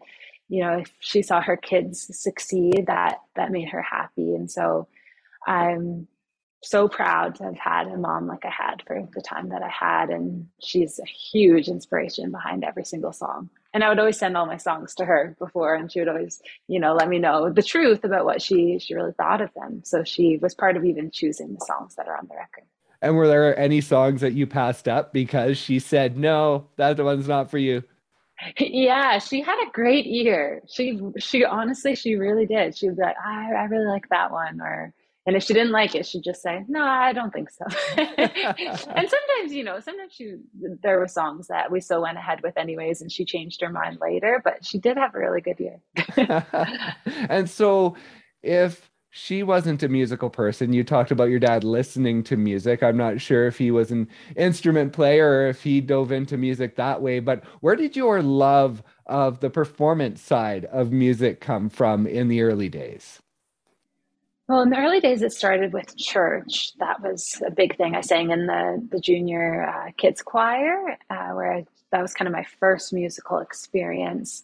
you 0.49 0.63
know, 0.63 0.79
if 0.79 0.91
she 0.99 1.21
saw 1.21 1.41
her 1.41 1.57
kids 1.57 2.09
succeed, 2.17 2.85
that 2.87 3.19
that 3.35 3.51
made 3.51 3.69
her 3.69 3.81
happy, 3.81 4.35
and 4.35 4.49
so 4.51 4.87
I'm 5.47 6.07
so 6.63 6.87
proud 6.87 7.35
to 7.35 7.43
have 7.45 7.57
had 7.57 7.87
a 7.87 7.97
mom 7.97 8.27
like 8.27 8.45
I 8.45 8.51
had 8.51 8.83
for 8.85 9.07
the 9.15 9.21
time 9.21 9.49
that 9.49 9.63
I 9.63 9.69
had. 9.69 10.09
And 10.09 10.47
she's 10.61 10.99
a 10.99 11.05
huge 11.05 11.67
inspiration 11.67 12.31
behind 12.31 12.63
every 12.63 12.85
single 12.85 13.13
song. 13.13 13.49
And 13.73 13.83
I 13.83 13.89
would 13.89 13.99
always 13.99 14.19
send 14.19 14.35
all 14.35 14.45
my 14.45 14.57
songs 14.57 14.95
to 14.95 15.05
her 15.05 15.35
before, 15.39 15.75
and 15.75 15.91
she 15.91 15.99
would 15.99 16.09
always, 16.09 16.41
you 16.67 16.79
know, 16.79 16.93
let 16.93 17.07
me 17.07 17.19
know 17.19 17.49
the 17.49 17.63
truth 17.63 18.03
about 18.03 18.25
what 18.25 18.41
she 18.41 18.79
she 18.79 18.93
really 18.93 19.13
thought 19.13 19.41
of 19.41 19.53
them. 19.53 19.81
So 19.85 20.03
she 20.03 20.37
was 20.41 20.53
part 20.53 20.75
of 20.75 20.83
even 20.83 21.09
choosing 21.11 21.53
the 21.53 21.65
songs 21.65 21.95
that 21.95 22.07
are 22.07 22.17
on 22.17 22.27
the 22.27 22.35
record. 22.35 22.65
And 23.01 23.15
were 23.15 23.27
there 23.27 23.57
any 23.57 23.81
songs 23.81 24.21
that 24.21 24.33
you 24.33 24.45
passed 24.45 24.87
up 24.87 25.11
because 25.11 25.57
she 25.57 25.79
said, 25.79 26.17
no, 26.17 26.67
that 26.75 26.99
one's 26.99 27.27
not 27.27 27.49
for 27.49 27.57
you? 27.57 27.83
Yeah, 28.57 29.19
she 29.19 29.41
had 29.41 29.63
a 29.67 29.71
great 29.71 30.05
ear. 30.05 30.61
She 30.67 30.99
she 31.17 31.45
honestly 31.45 31.95
she 31.95 32.15
really 32.15 32.45
did. 32.45 32.75
She 32.75 32.89
was 32.89 32.97
like, 32.97 33.15
I, 33.23 33.53
I 33.53 33.63
really 33.65 33.85
like 33.85 34.09
that 34.09 34.31
one 34.31 34.61
or 34.61 34.93
and 35.25 35.35
if 35.35 35.43
she 35.43 35.53
didn't 35.53 35.71
like 35.71 35.93
it, 35.93 36.05
she'd 36.05 36.23
just 36.23 36.41
say, 36.41 36.65
"No, 36.67 36.83
I 36.83 37.13
don't 37.13 37.31
think 37.31 37.49
so." 37.51 37.65
and 37.97 39.09
sometimes, 39.09 39.53
you 39.53 39.63
know, 39.63 39.79
sometimes 39.79 40.13
she 40.13 40.35
there 40.81 40.99
were 40.99 41.07
songs 41.07 41.47
that 41.47 41.71
we 41.71 41.79
still 41.79 42.01
went 42.01 42.17
ahead 42.17 42.41
with 42.41 42.57
anyways, 42.57 43.01
and 43.01 43.11
she 43.11 43.23
changed 43.23 43.61
her 43.61 43.69
mind 43.69 43.99
later. 44.01 44.41
But 44.43 44.65
she 44.65 44.79
did 44.79 44.97
have 44.97 45.13
a 45.13 45.19
really 45.19 45.41
good 45.41 45.59
year. 45.59 45.79
and 47.29 47.47
so, 47.47 47.95
if 48.41 48.89
she 49.11 49.43
wasn't 49.43 49.83
a 49.83 49.89
musical 49.89 50.29
person, 50.29 50.73
you 50.73 50.83
talked 50.83 51.11
about 51.11 51.29
your 51.29 51.39
dad 51.39 51.63
listening 51.63 52.23
to 52.23 52.35
music. 52.35 52.81
I'm 52.81 52.97
not 52.97 53.21
sure 53.21 53.45
if 53.45 53.59
he 53.59 53.69
was 53.69 53.91
an 53.91 54.07
instrument 54.35 54.93
player 54.93 55.29
or 55.29 55.47
if 55.49 55.61
he 55.61 55.81
dove 55.81 56.11
into 56.11 56.37
music 56.37 56.77
that 56.77 57.01
way. 57.01 57.19
But 57.19 57.43
where 57.59 57.75
did 57.75 57.95
your 57.95 58.23
love 58.23 58.81
of 59.05 59.41
the 59.41 59.49
performance 59.51 60.21
side 60.21 60.65
of 60.65 60.91
music 60.91 61.41
come 61.41 61.69
from 61.69 62.07
in 62.07 62.27
the 62.29 62.41
early 62.41 62.69
days? 62.69 63.21
Well, 64.51 64.63
in 64.63 64.69
the 64.69 64.79
early 64.79 64.99
days, 64.99 65.21
it 65.21 65.31
started 65.31 65.71
with 65.71 65.95
church. 65.95 66.73
That 66.79 67.01
was 67.01 67.41
a 67.47 67.49
big 67.49 67.77
thing. 67.77 67.95
I 67.95 68.01
sang 68.01 68.31
in 68.31 68.47
the 68.47 68.85
the 68.91 68.99
junior 68.99 69.63
uh, 69.63 69.91
kids 69.95 70.21
choir, 70.21 70.97
uh, 71.09 71.29
where 71.29 71.53
I, 71.53 71.65
that 71.91 72.01
was 72.01 72.13
kind 72.13 72.27
of 72.27 72.33
my 72.33 72.45
first 72.59 72.91
musical 72.91 73.37
experience. 73.37 74.43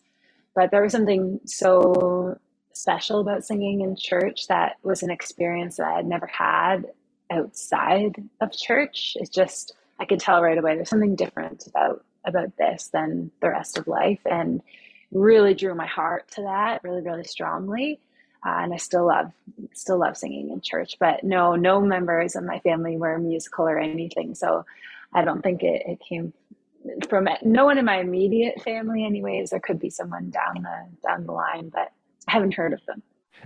But 0.56 0.72
there 0.72 0.82
was 0.82 0.94
something 0.94 1.42
so 1.44 2.40
special 2.72 3.20
about 3.20 3.44
singing 3.44 3.82
in 3.82 3.98
church 3.98 4.48
that 4.48 4.78
was 4.82 5.04
an 5.04 5.12
experience 5.12 5.76
that 5.76 5.88
I 5.88 5.98
had 5.98 6.08
never 6.08 6.28
had 6.28 6.86
outside 7.30 8.16
of 8.40 8.54
church. 8.54 9.18
It's 9.20 9.30
just 9.30 9.74
I 10.00 10.06
could 10.06 10.22
tell 10.22 10.42
right 10.42 10.58
away 10.58 10.76
there's 10.76 10.90
something 10.90 11.18
different 11.18 11.68
about 11.68 12.06
about 12.24 12.56
this 12.56 12.88
than 12.94 13.30
the 13.42 13.50
rest 13.50 13.78
of 13.78 13.90
life, 13.90 14.22
and 14.26 14.62
really 15.12 15.54
drew 15.54 15.76
my 15.76 15.86
heart 15.86 16.32
to 16.36 16.44
that 16.44 16.82
really 16.86 17.02
really 17.02 17.26
strongly 17.26 18.00
uh, 18.46 18.60
and 18.60 18.74
I 18.74 18.78
still 18.78 19.08
love 19.08 19.32
still 19.74 20.00
love 20.00 20.18
singing 20.18 20.52
in 20.52 20.62
church. 20.62 20.98
But 21.00 21.24
no, 21.24 21.56
no 21.56 21.82
members 21.82 22.36
of 22.36 22.44
my 22.44 22.60
family 22.60 22.98
were 22.98 23.18
musical 23.18 23.68
or 23.68 23.78
anything, 23.78 24.36
so 24.36 24.66
I 25.14 25.24
don't 25.24 25.42
think 25.42 25.64
it, 25.64 25.84
it 25.86 26.00
came 26.00 26.34
from 27.10 27.28
no 27.44 27.66
one 27.66 27.78
in 27.78 27.86
my 27.86 28.00
immediate 28.00 28.62
family. 28.62 29.06
Anyways, 29.06 29.50
there 29.50 29.60
could 29.60 29.80
be 29.80 29.90
someone 29.90 30.30
down 30.30 30.64
the 30.64 31.08
down 31.08 31.26
the 31.26 31.32
line, 31.32 31.70
but 31.70 31.92
I 32.28 32.32
haven't 32.32 32.54
heard 32.54 32.74
of 32.74 32.86
them. 32.86 33.02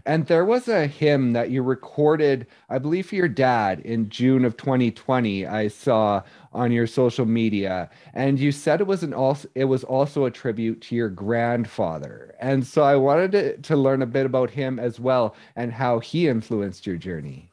And 0.06 0.28
there 0.28 0.46
was 0.46 0.68
a 0.68 0.88
hymn 0.88 1.34
that 1.34 1.52
you 1.52 1.64
recorded, 1.64 2.48
I 2.70 2.80
believe, 2.80 3.08
for 3.08 3.16
your 3.16 3.28
dad 3.28 3.80
in 3.82 4.10
June 4.10 4.46
of 4.46 4.58
2020. 4.58 5.46
I 5.46 5.68
saw 5.68 6.24
on 6.54 6.72
your 6.72 6.88
social 6.88 7.26
media, 7.26 7.90
and 8.14 8.40
you 8.40 8.52
said 8.52 8.82
it 8.82 8.88
was 8.88 9.04
an 9.04 9.14
also 9.14 9.48
it 9.56 9.66
was 9.66 9.84
also 9.84 10.26
a 10.26 10.32
tribute 10.32 10.82
to 10.84 10.96
your 10.96 11.10
grandfather. 11.10 12.36
And 12.40 12.66
so 12.66 12.84
I 12.84 12.96
wanted 12.96 13.32
to, 13.34 13.58
to 13.58 13.76
learn 13.76 14.02
a 14.02 14.08
bit 14.08 14.26
about 14.26 14.52
him 14.52 14.80
as 14.80 15.00
well 15.00 15.36
and 15.56 15.72
how 15.74 16.00
he 16.00 16.28
influenced 16.28 16.88
your 16.88 16.98
journey. 16.98 17.52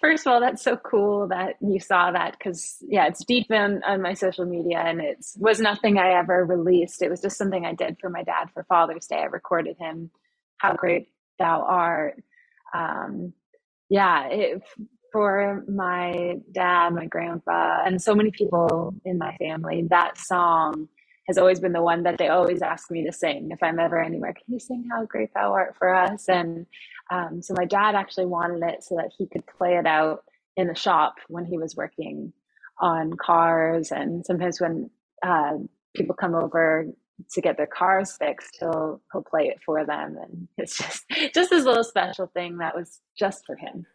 First 0.00 0.26
of 0.26 0.32
all, 0.32 0.40
that's 0.40 0.62
so 0.62 0.76
cool 0.76 1.28
that 1.28 1.54
you 1.60 1.78
saw 1.78 2.10
that 2.10 2.36
because 2.36 2.78
yeah, 2.88 3.06
it's 3.06 3.24
deep 3.24 3.50
in 3.50 3.82
on 3.84 4.02
my 4.02 4.14
social 4.14 4.44
media, 4.44 4.80
and 4.80 5.00
it 5.00 5.24
was 5.38 5.60
nothing 5.60 5.98
I 5.98 6.18
ever 6.18 6.44
released. 6.44 7.02
It 7.02 7.10
was 7.10 7.20
just 7.20 7.38
something 7.38 7.64
I 7.64 7.74
did 7.74 7.98
for 8.00 8.10
my 8.10 8.24
dad 8.24 8.50
for 8.52 8.64
Father's 8.64 9.06
Day. 9.06 9.18
I 9.18 9.24
recorded 9.26 9.76
him 9.78 10.10
how 10.62 10.74
great 10.74 11.08
thou 11.40 11.62
art. 11.62 12.22
Um, 12.72 13.32
yeah, 13.90 14.28
it, 14.28 14.62
for 15.12 15.64
my 15.68 16.36
dad, 16.52 16.94
my 16.94 17.06
grandpa, 17.06 17.82
and 17.84 18.00
so 18.00 18.14
many 18.14 18.30
people 18.30 18.94
in 19.04 19.18
my 19.18 19.36
family, 19.36 19.86
that 19.90 20.16
song 20.16 20.88
has 21.26 21.36
always 21.36 21.60
been 21.60 21.72
the 21.72 21.82
one 21.82 22.04
that 22.04 22.16
they 22.16 22.28
always 22.28 22.62
ask 22.62 22.90
me 22.90 23.04
to 23.04 23.12
sing 23.12 23.50
if 23.50 23.62
I'm 23.62 23.78
ever 23.80 24.00
anywhere. 24.00 24.32
Can 24.32 24.54
you 24.54 24.60
sing 24.60 24.88
How 24.90 25.04
Great 25.04 25.34
Thou 25.34 25.52
Art 25.52 25.76
for 25.76 25.92
us? 25.94 26.28
And 26.28 26.66
um, 27.10 27.42
so 27.42 27.54
my 27.56 27.64
dad 27.64 27.94
actually 27.94 28.26
wanted 28.26 28.62
it 28.62 28.84
so 28.84 28.96
that 28.96 29.10
he 29.18 29.26
could 29.26 29.44
play 29.46 29.76
it 29.76 29.86
out 29.86 30.24
in 30.56 30.68
the 30.68 30.74
shop 30.74 31.16
when 31.28 31.44
he 31.44 31.58
was 31.58 31.76
working 31.76 32.32
on 32.78 33.14
cars. 33.14 33.92
And 33.92 34.24
sometimes 34.24 34.60
when 34.60 34.90
uh, 35.22 35.58
people 35.94 36.14
come 36.14 36.34
over 36.34 36.86
to 37.32 37.40
get 37.40 37.56
their 37.56 37.66
cars 37.66 38.16
fixed, 38.16 38.56
he'll 38.60 39.00
he'll 39.12 39.22
play 39.22 39.48
it 39.48 39.60
for 39.64 39.84
them, 39.84 40.16
and 40.20 40.48
it's 40.58 40.76
just 40.76 41.04
just 41.34 41.50
this 41.50 41.64
little 41.64 41.84
special 41.84 42.26
thing 42.26 42.58
that 42.58 42.74
was 42.74 43.00
just 43.18 43.44
for 43.46 43.56
him. 43.56 43.86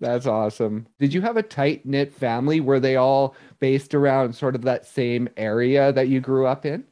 That's 0.00 0.26
awesome. 0.26 0.86
Did 0.98 1.12
you 1.12 1.20
have 1.20 1.36
a 1.36 1.42
tight 1.42 1.84
knit 1.84 2.12
family? 2.12 2.60
Were 2.60 2.80
they 2.80 2.96
all 2.96 3.34
based 3.58 3.94
around 3.94 4.34
sort 4.34 4.54
of 4.54 4.62
that 4.62 4.86
same 4.86 5.28
area 5.36 5.92
that 5.92 6.08
you 6.08 6.20
grew 6.20 6.46
up 6.46 6.64
in? 6.64 6.84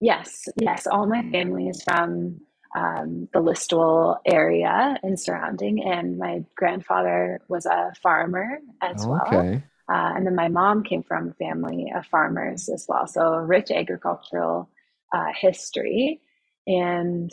Yes, 0.00 0.44
yes. 0.56 0.86
All 0.86 1.06
my 1.06 1.28
family 1.30 1.68
is 1.68 1.82
from 1.82 2.40
um, 2.74 3.28
the 3.32 3.40
Listowel 3.40 4.18
area 4.24 4.98
and 5.02 5.20
surrounding, 5.20 5.82
and 5.82 6.18
my 6.18 6.44
grandfather 6.54 7.40
was 7.48 7.66
a 7.66 7.92
farmer 8.02 8.58
as 8.80 9.06
well. 9.06 9.22
okay. 9.26 9.36
well. 9.36 9.62
Uh, 9.90 10.12
and 10.16 10.26
then 10.26 10.34
my 10.34 10.48
mom 10.48 10.82
came 10.82 11.02
from 11.02 11.30
a 11.30 11.34
family 11.34 11.90
of 11.94 12.06
farmers 12.06 12.68
as 12.68 12.84
well. 12.88 13.06
So 13.06 13.36
rich 13.36 13.70
agricultural 13.70 14.68
uh, 15.14 15.28
history. 15.34 16.20
And 16.66 17.30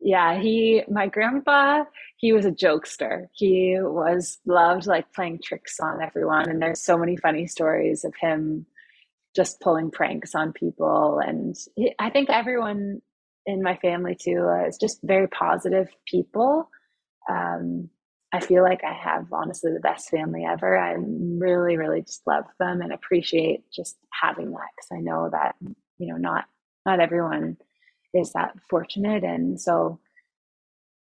yeah, 0.00 0.40
he, 0.40 0.82
my 0.90 1.06
grandpa, 1.06 1.84
he 2.16 2.32
was 2.32 2.44
a 2.44 2.50
jokester. 2.50 3.26
He 3.32 3.76
was 3.78 4.38
loved 4.44 4.86
like 4.86 5.12
playing 5.12 5.40
tricks 5.42 5.78
on 5.80 6.02
everyone. 6.02 6.50
And 6.50 6.60
there's 6.60 6.82
so 6.82 6.98
many 6.98 7.16
funny 7.16 7.46
stories 7.46 8.04
of 8.04 8.14
him 8.20 8.66
just 9.34 9.60
pulling 9.60 9.90
pranks 9.90 10.34
on 10.34 10.52
people. 10.52 11.20
And 11.24 11.54
he, 11.76 11.94
I 11.98 12.10
think 12.10 12.30
everyone 12.30 13.00
in 13.46 13.62
my 13.62 13.76
family 13.76 14.16
too 14.20 14.44
uh, 14.48 14.66
is 14.66 14.76
just 14.76 14.98
very 15.02 15.28
positive 15.28 15.88
people. 16.06 16.68
Um, 17.28 17.90
I 18.36 18.40
feel 18.40 18.62
like 18.62 18.84
I 18.84 18.92
have 18.92 19.32
honestly 19.32 19.72
the 19.72 19.80
best 19.80 20.10
family 20.10 20.44
ever. 20.44 20.78
I 20.78 20.94
really, 20.98 21.76
really 21.78 22.02
just 22.02 22.26
love 22.26 22.44
them 22.58 22.82
and 22.82 22.92
appreciate 22.92 23.64
just 23.72 23.96
having 24.12 24.50
that 24.50 24.68
because 24.76 24.88
I 24.92 25.00
know 25.00 25.30
that 25.32 25.56
you 25.98 26.12
know 26.12 26.16
not 26.18 26.44
not 26.84 27.00
everyone 27.00 27.56
is 28.12 28.32
that 28.34 28.54
fortunate, 28.68 29.24
and 29.24 29.58
so 29.60 30.00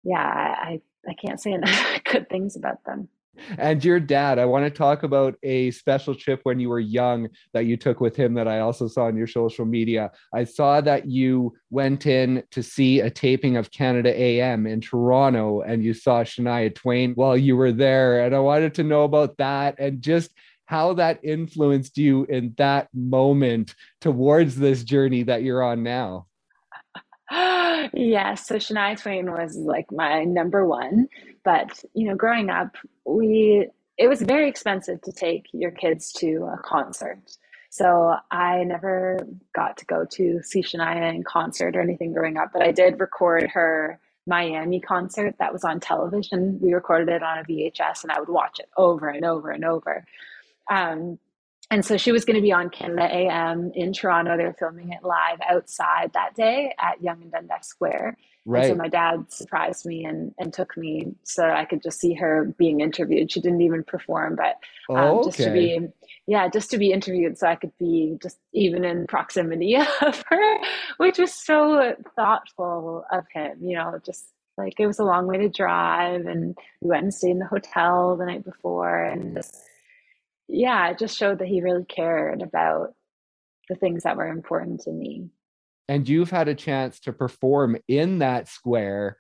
yeah, 0.04 0.18
I 0.18 0.80
I 1.08 1.14
can't 1.14 1.40
say 1.40 1.52
enough 1.54 2.04
good 2.04 2.28
things 2.28 2.56
about 2.56 2.84
them. 2.84 3.08
And 3.58 3.84
your 3.84 4.00
dad, 4.00 4.38
I 4.38 4.44
want 4.44 4.64
to 4.64 4.70
talk 4.70 5.02
about 5.02 5.36
a 5.42 5.70
special 5.70 6.14
trip 6.14 6.40
when 6.44 6.60
you 6.60 6.68
were 6.68 6.80
young 6.80 7.28
that 7.52 7.66
you 7.66 7.76
took 7.76 8.00
with 8.00 8.16
him 8.16 8.34
that 8.34 8.48
I 8.48 8.60
also 8.60 8.88
saw 8.88 9.04
on 9.04 9.16
your 9.16 9.26
social 9.26 9.64
media. 9.64 10.12
I 10.34 10.44
saw 10.44 10.80
that 10.80 11.06
you 11.06 11.54
went 11.70 12.06
in 12.06 12.42
to 12.52 12.62
see 12.62 13.00
a 13.00 13.10
taping 13.10 13.56
of 13.56 13.70
Canada 13.70 14.18
AM 14.18 14.66
in 14.66 14.80
Toronto 14.80 15.60
and 15.60 15.84
you 15.84 15.94
saw 15.94 16.22
Shania 16.22 16.74
Twain 16.74 17.12
while 17.14 17.36
you 17.36 17.56
were 17.56 17.72
there. 17.72 18.24
And 18.24 18.34
I 18.34 18.40
wanted 18.40 18.74
to 18.74 18.82
know 18.82 19.04
about 19.04 19.36
that 19.38 19.78
and 19.78 20.02
just 20.02 20.30
how 20.66 20.94
that 20.94 21.20
influenced 21.24 21.96
you 21.96 22.24
in 22.24 22.54
that 22.58 22.88
moment 22.92 23.74
towards 24.00 24.56
this 24.56 24.84
journey 24.84 25.22
that 25.22 25.42
you're 25.42 25.62
on 25.62 25.82
now. 25.82 26.26
yes, 27.92 28.46
so 28.46 28.56
Shania 28.56 29.00
Twain 29.00 29.30
was 29.32 29.56
like 29.56 29.90
my 29.90 30.24
number 30.24 30.66
one. 30.66 31.08
But 31.44 31.84
you 31.94 32.08
know, 32.08 32.14
growing 32.14 32.50
up, 32.50 32.76
we 33.04 33.68
it 33.98 34.08
was 34.08 34.22
very 34.22 34.48
expensive 34.48 35.00
to 35.02 35.12
take 35.12 35.46
your 35.52 35.70
kids 35.70 36.12
to 36.14 36.48
a 36.52 36.58
concert. 36.62 37.18
So 37.70 38.14
I 38.30 38.64
never 38.64 39.26
got 39.54 39.76
to 39.78 39.84
go 39.86 40.06
to 40.12 40.42
see 40.42 40.62
Shania 40.62 41.14
in 41.14 41.24
concert 41.24 41.76
or 41.76 41.80
anything 41.80 42.12
growing 42.12 42.36
up, 42.36 42.50
but 42.52 42.62
I 42.62 42.72
did 42.72 43.00
record 43.00 43.50
her 43.50 43.98
Miami 44.26 44.80
concert 44.80 45.36
that 45.38 45.52
was 45.52 45.64
on 45.64 45.80
television. 45.80 46.58
We 46.60 46.72
recorded 46.74 47.08
it 47.08 47.22
on 47.22 47.38
a 47.38 47.44
VHS 47.44 48.02
and 48.02 48.12
I 48.12 48.18
would 48.18 48.28
watch 48.28 48.58
it 48.60 48.68
over 48.76 49.08
and 49.08 49.24
over 49.24 49.50
and 49.50 49.64
over. 49.64 50.04
Um, 50.70 51.18
and 51.70 51.84
so 51.84 51.96
she 51.96 52.12
was 52.12 52.24
going 52.24 52.36
to 52.36 52.42
be 52.42 52.52
on 52.52 52.70
Canada 52.70 53.12
AM 53.12 53.72
in 53.74 53.92
Toronto. 53.92 54.36
They 54.36 54.44
were 54.44 54.56
filming 54.58 54.92
it 54.92 55.02
live 55.02 55.40
outside 55.48 56.12
that 56.14 56.34
day 56.34 56.72
at 56.78 57.02
Yonge 57.02 57.22
and 57.22 57.32
Dundas 57.32 57.66
Square. 57.66 58.16
Right. 58.44 58.66
And 58.66 58.70
so 58.70 58.76
my 58.76 58.88
dad 58.88 59.32
surprised 59.32 59.84
me 59.84 60.04
and, 60.04 60.32
and 60.38 60.52
took 60.52 60.76
me 60.76 61.16
so 61.24 61.50
I 61.50 61.64
could 61.64 61.82
just 61.82 61.98
see 61.98 62.14
her 62.14 62.44
being 62.56 62.80
interviewed. 62.80 63.32
She 63.32 63.40
didn't 63.40 63.62
even 63.62 63.82
perform, 63.82 64.36
but 64.36 64.58
um, 64.88 64.96
oh, 64.96 65.18
okay. 65.18 65.24
just 65.24 65.38
to 65.38 65.52
be, 65.52 65.80
yeah, 66.28 66.48
just 66.48 66.70
to 66.70 66.78
be 66.78 66.92
interviewed 66.92 67.36
so 67.36 67.48
I 67.48 67.56
could 67.56 67.76
be 67.78 68.16
just 68.22 68.38
even 68.52 68.84
in 68.84 69.08
proximity 69.08 69.76
of 70.02 70.24
her, 70.28 70.58
which 70.98 71.18
was 71.18 71.34
so 71.34 71.96
thoughtful 72.14 73.04
of 73.10 73.24
him, 73.34 73.58
you 73.60 73.76
know, 73.76 73.98
just 74.04 74.26
like 74.56 74.78
it 74.78 74.86
was 74.86 75.00
a 75.00 75.04
long 75.04 75.26
way 75.26 75.38
to 75.38 75.48
drive 75.48 76.26
and 76.26 76.56
we 76.80 76.90
went 76.90 77.02
and 77.02 77.12
stayed 77.12 77.32
in 77.32 77.40
the 77.40 77.46
hotel 77.46 78.16
the 78.16 78.24
night 78.24 78.44
before 78.44 79.02
and 79.02 79.34
just 79.34 79.60
yeah, 80.48 80.90
it 80.90 80.98
just 80.98 81.16
showed 81.16 81.38
that 81.38 81.48
he 81.48 81.62
really 81.62 81.84
cared 81.84 82.42
about 82.42 82.94
the 83.68 83.74
things 83.74 84.04
that 84.04 84.16
were 84.16 84.28
important 84.28 84.80
to 84.82 84.90
me. 84.90 85.28
And 85.88 86.08
you've 86.08 86.30
had 86.30 86.48
a 86.48 86.54
chance 86.54 87.00
to 87.00 87.12
perform 87.12 87.76
in 87.88 88.18
that 88.18 88.48
square. 88.48 89.18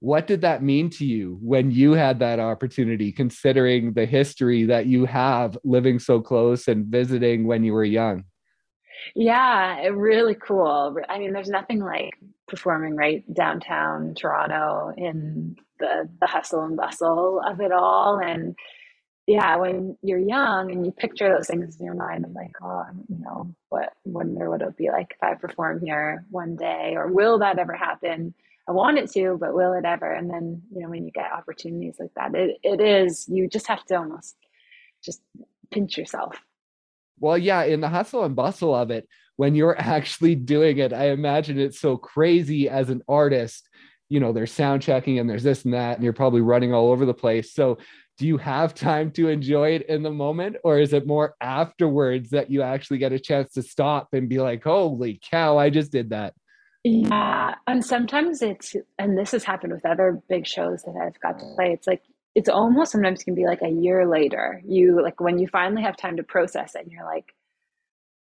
What 0.00 0.26
did 0.26 0.42
that 0.42 0.62
mean 0.62 0.90
to 0.90 1.04
you 1.04 1.38
when 1.42 1.70
you 1.70 1.92
had 1.92 2.20
that 2.20 2.38
opportunity, 2.38 3.10
considering 3.10 3.92
the 3.92 4.06
history 4.06 4.64
that 4.64 4.86
you 4.86 5.04
have 5.06 5.58
living 5.64 5.98
so 5.98 6.20
close 6.20 6.68
and 6.68 6.86
visiting 6.86 7.46
when 7.46 7.64
you 7.64 7.72
were 7.72 7.84
young? 7.84 8.24
Yeah, 9.14 9.86
really 9.88 10.34
cool. 10.34 10.96
I 11.08 11.18
mean, 11.18 11.32
there's 11.32 11.48
nothing 11.48 11.80
like 11.80 12.14
performing 12.46 12.96
right 12.96 13.22
downtown 13.32 14.14
Toronto 14.14 14.92
in 14.96 15.56
the 15.78 16.08
the 16.20 16.26
hustle 16.26 16.62
and 16.64 16.76
bustle 16.76 17.40
of 17.46 17.60
it 17.60 17.70
all 17.72 18.18
and 18.18 18.56
yeah, 19.28 19.56
when 19.56 19.98
you're 20.02 20.18
young 20.18 20.72
and 20.72 20.86
you 20.86 20.90
picture 20.90 21.28
those 21.28 21.48
things 21.48 21.76
in 21.78 21.84
your 21.84 21.94
mind, 21.94 22.24
I'm 22.24 22.32
like, 22.32 22.52
oh, 22.62 22.86
you 23.10 23.18
know, 23.18 23.54
what 23.68 23.92
wonder 24.06 24.48
what 24.48 24.62
it 24.62 24.64
would 24.64 24.76
be 24.76 24.88
like 24.88 25.10
if 25.10 25.22
I 25.22 25.34
perform 25.34 25.84
here 25.84 26.24
one 26.30 26.56
day, 26.56 26.94
or 26.96 27.08
will 27.08 27.40
that 27.40 27.58
ever 27.58 27.74
happen? 27.74 28.32
I 28.66 28.72
want 28.72 28.96
it 28.96 29.10
to, 29.12 29.36
but 29.38 29.52
will 29.52 29.74
it 29.74 29.84
ever? 29.84 30.10
And 30.10 30.30
then, 30.30 30.62
you 30.74 30.80
know, 30.80 30.88
when 30.88 31.04
you 31.04 31.10
get 31.10 31.30
opportunities 31.30 31.96
like 32.00 32.12
that, 32.16 32.34
it, 32.34 32.56
it 32.62 32.80
is, 32.80 33.28
you 33.28 33.48
just 33.48 33.66
have 33.66 33.84
to 33.86 33.98
almost 33.98 34.34
just 35.04 35.20
pinch 35.70 35.98
yourself. 35.98 36.40
Well, 37.20 37.36
yeah, 37.36 37.64
in 37.64 37.82
the 37.82 37.88
hustle 37.90 38.24
and 38.24 38.34
bustle 38.34 38.74
of 38.74 38.90
it, 38.90 39.06
when 39.36 39.54
you're 39.54 39.78
actually 39.78 40.36
doing 40.36 40.78
it, 40.78 40.94
I 40.94 41.10
imagine 41.10 41.60
it's 41.60 41.80
so 41.80 41.98
crazy 41.98 42.66
as 42.70 42.88
an 42.88 43.02
artist 43.06 43.68
you 44.10 44.20
know 44.20 44.32
there's 44.32 44.50
sound 44.50 44.80
checking 44.80 45.18
and 45.18 45.28
there's 45.28 45.42
this 45.42 45.66
and 45.66 45.74
that 45.74 45.96
and 45.96 46.04
you're 46.04 46.14
probably 46.14 46.40
running 46.40 46.72
all 46.72 46.90
over 46.90 47.04
the 47.04 47.12
place 47.12 47.52
so 47.52 47.76
do 48.18 48.26
you 48.26 48.36
have 48.36 48.74
time 48.74 49.10
to 49.12 49.28
enjoy 49.28 49.70
it 49.70 49.82
in 49.88 50.02
the 50.02 50.10
moment? 50.10 50.56
Or 50.64 50.78
is 50.78 50.92
it 50.92 51.06
more 51.06 51.34
afterwards 51.40 52.30
that 52.30 52.50
you 52.50 52.62
actually 52.62 52.98
get 52.98 53.12
a 53.12 53.18
chance 53.18 53.52
to 53.52 53.62
stop 53.62 54.08
and 54.12 54.28
be 54.28 54.38
like 54.40 54.64
holy 54.64 55.20
cow 55.30 55.56
i 55.56 55.70
just 55.70 55.92
did 55.92 56.10
that. 56.10 56.34
Yeah 56.84 57.54
and 57.68 57.84
sometimes 57.84 58.42
it's 58.42 58.74
and 58.98 59.16
this 59.16 59.30
has 59.30 59.44
happened 59.44 59.72
with 59.72 59.84
other 59.84 60.20
big 60.28 60.46
shows 60.46 60.82
that 60.82 60.96
i've 61.00 61.20
got 61.20 61.38
to 61.38 61.44
play 61.54 61.72
it's 61.72 61.86
like 61.86 62.02
it's 62.34 62.48
almost 62.48 62.92
sometimes 62.92 63.22
can 63.22 63.34
be 63.34 63.46
like 63.46 63.62
a 63.62 63.68
year 63.68 64.08
later 64.08 64.60
you 64.66 65.00
like 65.02 65.20
when 65.20 65.38
you 65.38 65.46
finally 65.46 65.82
have 65.82 65.96
time 65.96 66.16
to 66.16 66.22
process 66.22 66.74
it 66.74 66.82
and 66.82 66.90
you're 66.90 67.04
like 67.04 67.34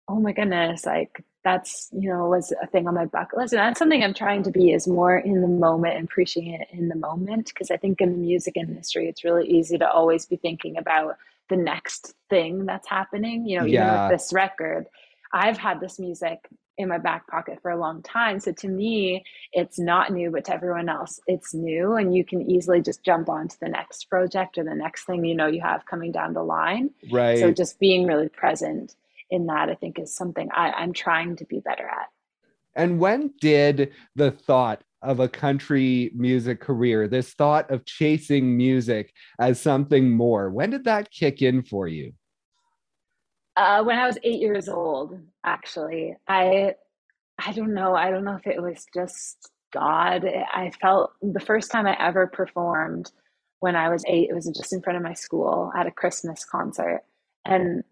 oh 0.08 0.20
my 0.20 0.32
goodness 0.32 0.86
like 0.86 1.24
that's 1.44 1.90
you 1.94 2.10
know 2.10 2.28
was 2.28 2.54
a 2.62 2.68
thing 2.68 2.88
on 2.88 2.94
my 2.94 3.06
bucket 3.06 3.38
list. 3.38 3.54
And 3.54 3.60
that's 3.60 3.80
something 3.80 4.04
i'm 4.04 4.14
trying 4.14 4.44
to 4.44 4.52
be 4.52 4.72
is 4.72 4.88
more 4.88 5.18
in 5.18 5.42
the 5.42 5.48
moment 5.48 5.96
and 5.96 6.06
appreciating 6.06 6.54
it 6.54 6.68
in 6.72 6.90
the 6.90 6.96
moment 6.96 7.48
because 7.48 7.72
i 7.72 7.78
think 7.78 8.02
in 8.02 8.12
the 8.12 8.18
music 8.18 8.58
industry 8.58 9.08
it's 9.08 9.24
really 9.24 9.48
easy 9.48 9.78
to 9.78 9.90
always 9.90 10.26
be 10.26 10.36
thinking 10.36 10.78
about 10.78 11.18
the 11.50 11.56
next 11.56 12.14
thing 12.30 12.66
that's 12.66 12.90
happening. 12.90 13.48
You 13.48 13.60
know 13.60 13.66
even 13.66 13.74
yeah. 13.74 14.10
with 14.10 14.20
this 14.20 14.34
record 14.34 14.88
i've 15.34 15.58
had 15.58 15.80
this 15.80 16.00
music 16.00 16.48
in 16.78 16.90
my 16.90 17.00
back 17.00 17.26
pocket 17.28 17.60
for 17.64 17.72
a 17.72 17.80
long 17.80 18.04
time. 18.04 18.40
So 18.40 18.52
to 18.52 18.68
me 18.68 19.24
it's 19.54 19.80
not 19.80 20.12
new 20.12 20.30
but 20.30 20.46
to 20.46 20.54
everyone 20.54 20.90
else 20.90 21.20
it's 21.28 21.54
new. 21.54 21.96
And 21.96 22.16
you 22.16 22.24
can 22.24 22.52
easily 22.52 22.82
just 22.82 23.04
jump 23.04 23.30
on 23.30 23.48
to 23.48 23.60
the 23.60 23.70
next 23.70 24.10
project 24.10 24.58
or 24.58 24.64
the 24.64 24.76
next 24.76 25.06
thing 25.06 25.26
you 25.26 25.34
know 25.34 25.48
you 25.48 25.62
have 25.62 25.86
coming 25.86 26.12
down 26.12 26.34
the 26.34 26.44
line. 26.44 26.92
Right. 27.10 27.40
so 27.40 27.52
just 27.52 27.80
being 27.80 28.06
really 28.06 28.30
present 28.30 28.96
in 29.30 29.48
that, 29.48 29.70
I 29.70 29.76
think 29.76 30.00
is 30.00 30.16
something 30.16 30.50
I, 30.54 30.72
I'm 30.72 30.94
trying 30.94 31.36
to 31.38 31.46
be 31.46 31.60
better 31.60 31.88
at. 31.88 32.08
And 32.76 33.00
when 33.00 33.34
did 33.42 33.92
the 34.16 34.32
thought 34.32 34.84
of 35.02 35.20
a 35.20 35.28
country 35.28 36.12
music 36.16 36.60
career, 36.62 37.08
this 37.08 37.34
thought 37.34 37.70
of 37.72 37.86
chasing 37.86 38.56
music 38.56 39.14
as 39.40 39.60
something 39.60 40.12
more, 40.12 40.50
when 40.50 40.70
did 40.70 40.84
that 40.86 41.12
kick 41.12 41.42
in 41.42 41.64
for 41.64 41.88
you? 41.88 42.14
Uh, 43.56 43.84
when 43.84 43.98
I 43.98 44.06
was 44.06 44.20
eight 44.24 44.40
years 44.40 44.70
old, 44.70 45.20
actually, 45.44 46.16
I, 46.28 46.76
I 47.44 47.52
don't 47.54 47.74
know. 47.74 47.96
I 47.96 48.12
don't 48.12 48.24
know 48.24 48.36
if 48.36 48.46
it 48.46 48.62
was 48.62 48.86
just 48.94 49.50
God. 49.74 50.24
I 50.26 50.72
felt 50.80 51.14
the 51.22 51.40
first 51.40 51.72
time 51.72 51.88
I 51.88 51.98
ever 52.00 52.28
performed 52.28 53.12
when 53.60 53.76
I 53.76 53.90
was 53.90 54.04
eight, 54.08 54.30
it 54.30 54.36
was 54.36 54.46
just 54.56 54.74
in 54.74 54.82
front 54.82 54.98
of 54.98 55.04
my 55.04 55.14
school 55.14 55.72
at 55.76 55.88
a 55.88 55.92
Christmas 55.92 56.46
concert. 56.46 57.02
And 57.46 57.84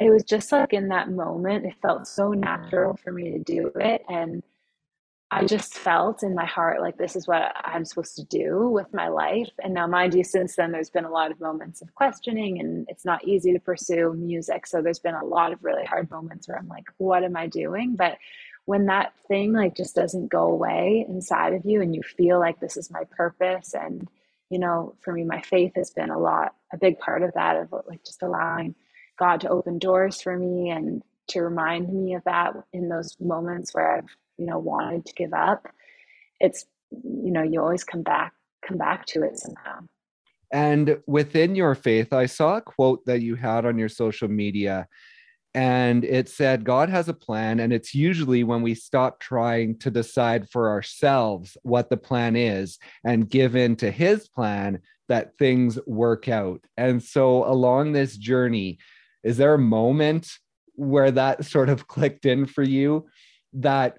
it 0.00 0.10
was 0.10 0.24
just 0.24 0.50
like 0.52 0.72
in 0.72 0.88
that 0.88 1.10
moment, 1.10 1.66
it 1.66 1.74
felt 1.80 2.06
so 2.06 2.32
natural 2.32 2.96
for 2.96 3.12
me 3.12 3.30
to 3.32 3.38
do 3.38 3.70
it. 3.76 4.02
And 4.08 4.42
I 5.30 5.44
just 5.46 5.74
felt 5.74 6.22
in 6.22 6.34
my 6.34 6.44
heart 6.44 6.80
like 6.80 6.96
this 6.96 7.16
is 7.16 7.26
what 7.26 7.52
I'm 7.56 7.84
supposed 7.84 8.16
to 8.16 8.24
do 8.24 8.68
with 8.68 8.92
my 8.92 9.08
life. 9.08 9.50
And 9.62 9.74
now, 9.74 9.86
mind 9.86 10.14
you, 10.14 10.22
since 10.24 10.56
then, 10.56 10.72
there's 10.72 10.90
been 10.90 11.04
a 11.04 11.10
lot 11.10 11.30
of 11.30 11.40
moments 11.40 11.82
of 11.82 11.94
questioning, 11.94 12.60
and 12.60 12.86
it's 12.88 13.04
not 13.04 13.24
easy 13.24 13.52
to 13.52 13.58
pursue 13.58 14.14
music. 14.14 14.66
So 14.66 14.82
there's 14.82 14.98
been 14.98 15.14
a 15.14 15.24
lot 15.24 15.52
of 15.52 15.64
really 15.64 15.84
hard 15.84 16.10
moments 16.10 16.48
where 16.48 16.58
I'm 16.58 16.68
like, 16.68 16.84
what 16.98 17.24
am 17.24 17.36
I 17.36 17.46
doing? 17.46 17.96
But 17.96 18.18
when 18.66 18.86
that 18.86 19.12
thing 19.28 19.52
like 19.52 19.74
just 19.74 19.94
doesn't 19.94 20.28
go 20.28 20.44
away 20.44 21.04
inside 21.08 21.52
of 21.52 21.64
you 21.64 21.82
and 21.82 21.94
you 21.94 22.02
feel 22.02 22.38
like 22.38 22.60
this 22.60 22.76
is 22.76 22.90
my 22.90 23.04
purpose 23.10 23.74
and 23.74 24.08
you 24.50 24.58
know 24.58 24.94
for 25.00 25.12
me 25.12 25.24
my 25.24 25.40
faith 25.42 25.72
has 25.76 25.90
been 25.90 26.10
a 26.10 26.18
lot 26.18 26.54
a 26.72 26.76
big 26.76 26.98
part 26.98 27.22
of 27.22 27.32
that 27.34 27.56
of 27.56 27.72
like 27.86 28.02
just 28.04 28.22
allowing 28.22 28.74
God 29.18 29.40
to 29.42 29.48
open 29.48 29.78
doors 29.78 30.20
for 30.20 30.36
me 30.36 30.70
and 30.70 31.02
to 31.28 31.42
remind 31.42 31.92
me 31.92 32.14
of 32.14 32.24
that 32.24 32.54
in 32.72 32.88
those 32.88 33.16
moments 33.20 33.74
where 33.74 33.96
I've, 33.96 34.16
you 34.36 34.46
know, 34.46 34.58
wanted 34.58 35.06
to 35.06 35.14
give 35.14 35.32
up. 35.32 35.66
It's, 36.40 36.66
you 36.90 37.30
know, 37.30 37.42
you 37.42 37.60
always 37.60 37.84
come 37.84 38.02
back, 38.02 38.32
come 38.66 38.76
back 38.76 39.06
to 39.06 39.22
it 39.22 39.38
somehow. 39.38 39.80
And 40.52 40.98
within 41.06 41.54
your 41.54 41.74
faith, 41.74 42.12
I 42.12 42.26
saw 42.26 42.56
a 42.58 42.62
quote 42.62 43.04
that 43.06 43.22
you 43.22 43.34
had 43.34 43.64
on 43.64 43.78
your 43.78 43.88
social 43.88 44.28
media, 44.28 44.86
and 45.54 46.04
it 46.04 46.28
said, 46.28 46.64
God 46.64 46.88
has 46.90 47.08
a 47.08 47.14
plan. 47.14 47.60
And 47.60 47.72
it's 47.72 47.94
usually 47.94 48.42
when 48.42 48.60
we 48.60 48.74
stop 48.74 49.20
trying 49.20 49.78
to 49.78 49.90
decide 49.90 50.50
for 50.50 50.68
ourselves 50.68 51.56
what 51.62 51.90
the 51.90 51.96
plan 51.96 52.34
is 52.34 52.78
and 53.04 53.30
give 53.30 53.54
in 53.54 53.76
to 53.76 53.90
his 53.90 54.28
plan 54.28 54.80
that 55.08 55.36
things 55.38 55.78
work 55.86 56.28
out. 56.28 56.64
And 56.76 57.00
so, 57.02 57.44
along 57.44 57.92
this 57.92 58.16
journey, 58.16 58.78
is 59.24 59.36
there 59.36 59.54
a 59.54 59.58
moment 59.58 60.38
where 60.74 61.10
that 61.10 61.44
sort 61.44 61.68
of 61.68 61.88
clicked 61.88 62.26
in 62.26 62.46
for 62.46 62.62
you 62.62 63.06
that 63.54 63.98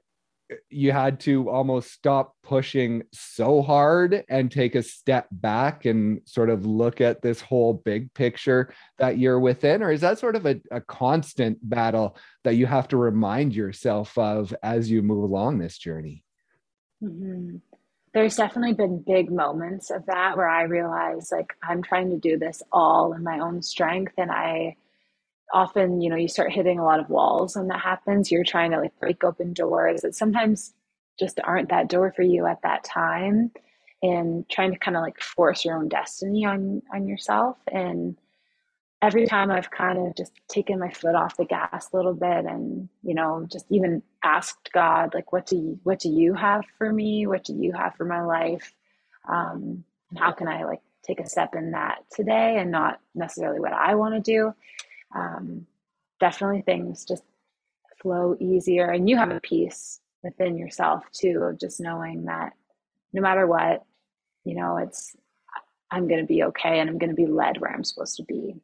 you 0.70 0.92
had 0.92 1.20
to 1.20 1.50
almost 1.50 1.92
stop 1.92 2.36
pushing 2.44 3.04
so 3.12 3.62
hard 3.62 4.24
and 4.30 4.52
take 4.52 4.76
a 4.76 4.84
step 4.84 5.28
back 5.32 5.86
and 5.86 6.22
sort 6.26 6.50
of 6.50 6.66
look 6.66 7.02
at 7.02 7.22
this 7.22 7.42
whole 7.42 7.74
big 7.74 8.14
picture 8.14 8.72
that 9.00 9.18
you're 9.18 9.40
within? 9.40 9.82
Or 9.82 9.92
is 9.92 10.02
that 10.02 10.20
sort 10.20 10.36
of 10.36 10.46
a, 10.46 10.62
a 10.70 10.82
constant 10.82 11.58
battle 11.68 12.16
that 12.44 12.56
you 12.56 12.68
have 12.68 12.88
to 12.90 12.98
remind 12.98 13.56
yourself 13.56 14.16
of 14.18 14.54
as 14.62 14.90
you 14.90 15.02
move 15.02 15.24
along 15.24 15.58
this 15.58 15.78
journey? 15.78 16.24
Mm-hmm. 17.04 17.58
There's 18.14 18.36
definitely 18.36 18.74
been 18.74 19.04
big 19.06 19.32
moments 19.32 19.90
of 19.90 20.06
that 20.06 20.38
where 20.38 20.48
I 20.48 20.64
realize 20.64 21.32
like 21.32 21.54
I'm 21.64 21.82
trying 21.82 22.12
to 22.12 22.18
do 22.18 22.38
this 22.38 22.62
all 22.72 23.14
in 23.14 23.24
my 23.24 23.40
own 23.40 23.62
strength 23.62 24.14
and 24.18 24.32
I 24.32 24.78
often 25.54 26.02
you 26.02 26.10
know 26.10 26.16
you 26.16 26.28
start 26.28 26.52
hitting 26.52 26.80
a 26.80 26.86
lot 26.86 27.00
of 27.00 27.10
walls 27.10 27.56
when 27.56 27.68
that 27.68 27.82
happens. 27.82 28.32
You're 28.32 28.44
trying 28.44 28.72
to 28.72 28.80
like 28.80 28.98
break 29.00 29.24
open 29.24 29.54
doors 29.54 30.02
that 30.02 30.16
sometimes 30.16 30.74
just 31.20 31.40
aren't 31.44 31.70
that 31.70 31.90
door 31.90 32.12
for 32.16 32.24
you 32.24 32.46
at 32.46 32.62
that 32.64 32.84
time 32.84 33.52
and 34.04 34.48
trying 34.50 34.72
to 34.72 34.80
kind 34.80 34.98
of 34.98 35.04
like 35.04 35.20
force 35.22 35.64
your 35.66 35.78
own 35.78 35.90
destiny 35.90 36.46
on 36.46 36.82
on 36.94 37.08
yourself. 37.08 37.58
And 37.72 38.18
every 39.02 39.28
time 39.28 39.52
i've 39.52 39.70
kind 39.70 40.00
of 40.00 40.16
just 40.16 40.32
taken 40.48 40.80
my 40.80 40.90
foot 40.90 41.16
off 41.16 41.38
the 41.38 41.46
gas 41.46 41.90
a 41.92 41.96
little 41.96 42.14
bit 42.14 42.46
and 42.46 42.90
you 43.04 43.14
know 43.14 43.46
just 43.52 43.66
even 43.70 44.02
asked 44.24 44.70
god 44.74 45.14
like 45.14 45.32
what 45.32 45.46
do 45.46 45.56
you 45.58 45.80
what 45.84 46.00
do 46.00 46.10
you 46.10 46.34
have 46.34 46.64
for 46.78 46.92
me? 46.92 47.28
What 47.28 47.44
do 47.44 47.54
you 47.54 47.72
have 47.74 47.96
for 47.96 48.06
my 48.06 48.24
life? 48.24 48.74
Um 49.30 49.84
and 50.10 50.20
how 50.20 50.32
can 50.32 50.48
i 50.48 50.64
like 50.64 50.82
take 51.04 51.20
a 51.20 51.30
step 51.30 51.54
in 51.56 51.72
that 51.72 52.00
today 52.12 52.58
and 52.58 52.72
not 52.72 53.00
necessarily 53.14 53.60
what 53.60 53.74
i 53.74 53.94
want 53.96 54.16
to 54.16 54.22
do 54.22 54.54
um, 55.14 55.66
definitely 56.20 56.62
things 56.62 57.06
just 57.06 57.24
flow 58.02 58.36
easier 58.40 58.90
and 58.90 59.10
you 59.10 59.18
have 59.18 59.32
a 59.32 59.40
peace 59.40 60.00
within 60.24 60.58
yourself 60.58 61.04
too 61.12 61.40
of 61.42 61.60
just 61.60 61.80
knowing 61.80 62.26
that 62.26 62.54
no 63.14 63.22
matter 63.22 63.48
what 63.48 63.84
you 64.44 64.56
know 64.56 64.78
it's 64.78 65.16
i'm 65.92 66.08
going 66.08 66.20
to 66.20 66.26
be 66.26 66.44
okay 66.44 66.80
and 66.80 66.90
i'm 66.90 66.98
going 66.98 67.10
to 67.10 67.16
be 67.16 67.26
led 67.26 67.60
where 67.60 67.72
i'm 67.72 67.84
supposed 67.84 68.18
to 68.18 68.24
be. 68.24 68.56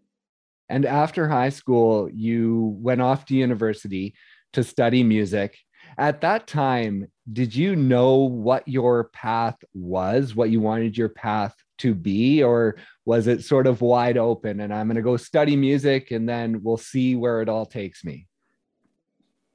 And 0.69 0.85
after 0.85 1.27
high 1.27 1.49
school 1.49 2.09
you 2.11 2.77
went 2.79 3.01
off 3.01 3.25
to 3.25 3.35
university 3.35 4.13
to 4.53 4.63
study 4.63 5.03
music. 5.03 5.57
At 5.97 6.21
that 6.21 6.47
time 6.47 7.07
did 7.31 7.55
you 7.55 7.75
know 7.75 8.17
what 8.17 8.67
your 8.67 9.05
path 9.05 9.57
was 9.73 10.35
what 10.35 10.49
you 10.49 10.59
wanted 10.59 10.97
your 10.97 11.09
path 11.09 11.55
to 11.81 11.93
be 11.93 12.43
or 12.43 12.75
was 13.05 13.27
it 13.27 13.43
sort 13.43 13.67
of 13.67 13.81
wide 13.81 14.17
open 14.17 14.59
and 14.59 14.73
i'm 14.73 14.87
going 14.87 14.95
to 14.95 15.01
go 15.01 15.17
study 15.17 15.55
music 15.55 16.11
and 16.11 16.27
then 16.27 16.61
we'll 16.63 16.77
see 16.77 17.15
where 17.15 17.41
it 17.41 17.49
all 17.49 17.65
takes 17.65 18.03
me? 18.03 18.27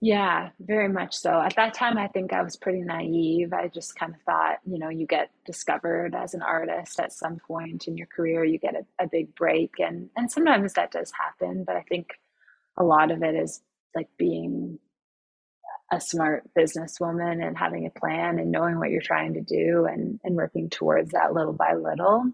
Yeah 0.00 0.50
very 0.60 0.90
much 0.90 1.14
so. 1.14 1.40
At 1.40 1.56
that 1.56 1.74
time 1.74 1.96
i 1.96 2.08
think 2.08 2.32
i 2.32 2.42
was 2.42 2.56
pretty 2.56 2.82
naive. 2.82 3.52
I 3.52 3.68
just 3.68 3.96
kind 3.96 4.14
of 4.14 4.20
thought 4.22 4.58
you 4.66 4.78
know 4.78 4.88
you 4.90 5.06
get 5.06 5.30
discovered 5.44 6.14
as 6.14 6.34
an 6.34 6.42
artist 6.42 7.00
at 7.00 7.12
some 7.12 7.38
point 7.46 7.88
in 7.88 7.96
your 7.96 8.08
career 8.08 8.44
you 8.44 8.58
get 8.58 8.74
a, 8.74 9.04
a 9.04 9.06
big 9.06 9.34
break 9.34 9.74
and 9.78 10.10
and 10.16 10.30
sometimes 10.30 10.74
that 10.74 10.90
does 10.90 11.12
happen 11.12 11.64
but 11.64 11.76
i 11.76 11.82
think 11.82 12.08
a 12.76 12.84
lot 12.84 13.10
of 13.10 13.22
it 13.22 13.34
is 13.34 13.62
like 13.94 14.08
being 14.18 14.78
a 15.92 16.00
smart 16.00 16.48
businesswoman 16.58 17.46
and 17.46 17.56
having 17.56 17.86
a 17.86 17.98
plan 17.98 18.38
and 18.38 18.50
knowing 18.50 18.78
what 18.78 18.90
you're 18.90 19.00
trying 19.00 19.34
to 19.34 19.40
do 19.40 19.86
and, 19.86 20.18
and 20.24 20.34
working 20.34 20.68
towards 20.68 21.12
that 21.12 21.32
little 21.32 21.52
by 21.52 21.74
little. 21.74 22.24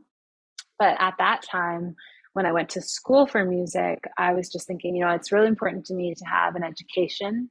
But 0.78 0.96
at 0.98 1.14
that 1.18 1.42
time, 1.42 1.96
when 2.32 2.46
I 2.46 2.52
went 2.52 2.70
to 2.70 2.80
school 2.80 3.26
for 3.26 3.44
music, 3.44 4.04
I 4.16 4.32
was 4.32 4.50
just 4.50 4.66
thinking, 4.66 4.96
you 4.96 5.04
know, 5.04 5.10
it's 5.10 5.32
really 5.32 5.48
important 5.48 5.84
to 5.86 5.94
me 5.94 6.14
to 6.14 6.24
have 6.24 6.56
an 6.56 6.64
education. 6.64 7.50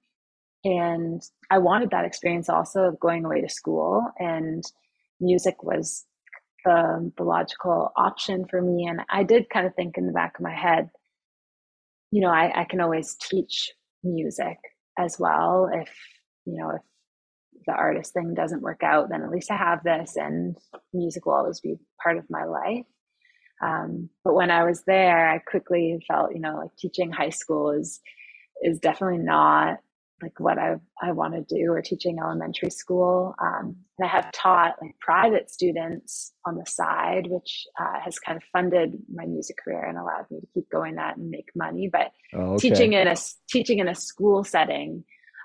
And 0.64 1.22
I 1.52 1.60
wanted 1.60 1.92
that 1.92 2.06
experience 2.06 2.50
also 2.50 2.82
of 2.82 3.00
going 3.00 3.26
away 3.26 3.42
to 3.42 3.50
school. 3.50 4.08
And 4.18 4.64
music 5.20 5.62
was 5.62 6.06
the, 6.66 7.12
the 7.16 7.24
logical 7.24 7.92
option 7.96 8.46
for 8.50 8.60
me. 8.60 8.88
And 8.88 9.02
I 9.10 9.24
did 9.24 9.50
kind 9.52 9.68
of 9.68 9.76
think 9.76 9.98
in 9.98 10.08
the 10.08 10.14
back 10.14 10.40
of 10.40 10.44
my 10.44 10.54
head, 10.54 10.90
you 12.10 12.22
know, 12.22 12.30
I, 12.30 12.62
I 12.62 12.66
can 12.66 12.82
always 12.82 13.16
teach 13.16 13.72
music 14.04 14.58
as 14.98 15.18
well 15.20 15.70
if 15.74 15.90
you 16.46 16.58
know 16.58 16.72
if 16.72 16.82
the 17.66 17.74
artist 17.74 18.14
thing 18.14 18.34
doesn't 18.34 18.62
work 18.62 18.82
out 18.84 19.10
then 19.10 19.22
at 19.22 19.30
least 19.30 19.52
i 19.52 19.56
have 19.56 19.84
this 19.84 20.16
and 20.16 20.58
music 20.94 21.26
will 21.26 21.34
always 21.34 21.60
be 21.60 21.76
part 22.02 22.18
of 22.18 22.30
my 22.30 22.46
life. 22.46 22.86
Um, 23.64 24.10
but 24.24 24.34
when 24.34 24.50
i 24.50 24.64
was 24.64 24.84
there 24.84 25.30
i 25.30 25.38
quickly 25.38 26.04
felt 26.08 26.34
you 26.34 26.40
know 26.42 26.56
like 26.56 26.76
teaching 26.78 27.12
high 27.12 27.30
school 27.30 27.72
is 27.72 28.00
is 28.64 28.80
definitely 28.80 29.20
not 29.20 29.80
like 30.22 30.40
what 30.40 30.58
I 30.58 30.76
I 31.02 31.12
want 31.12 31.34
to 31.34 31.56
do 31.56 31.72
or 31.72 31.82
teaching 31.82 32.20
elementary 32.20 32.70
school. 32.70 33.36
Um, 33.40 33.78
and 33.98 34.06
I 34.06 34.08
have 34.08 34.32
taught 34.32 34.76
like 34.82 34.96
private 35.00 35.50
students 35.50 36.34
on 36.46 36.58
the 36.58 36.66
side, 36.66 37.28
which 37.28 37.66
uh, 37.80 38.00
has 38.04 38.20
kind 38.20 38.38
of 38.38 38.44
funded 38.52 38.98
my 39.14 39.26
music 39.26 39.58
career 39.64 39.84
and 39.84 39.98
allowed 39.98 40.26
me 40.30 40.40
to 40.40 40.48
keep 40.54 40.70
going 40.70 40.96
that 40.96 41.18
and 41.18 41.30
make 41.30 41.50
money. 41.56 41.90
But 41.92 42.12
oh, 42.34 42.54
okay. 42.54 42.70
teaching 42.70 42.94
in 42.94 43.08
a 43.08 43.16
teaching 43.50 43.80
in 43.80 43.88
a 43.88 43.96
school 43.96 44.44
setting 44.44 45.04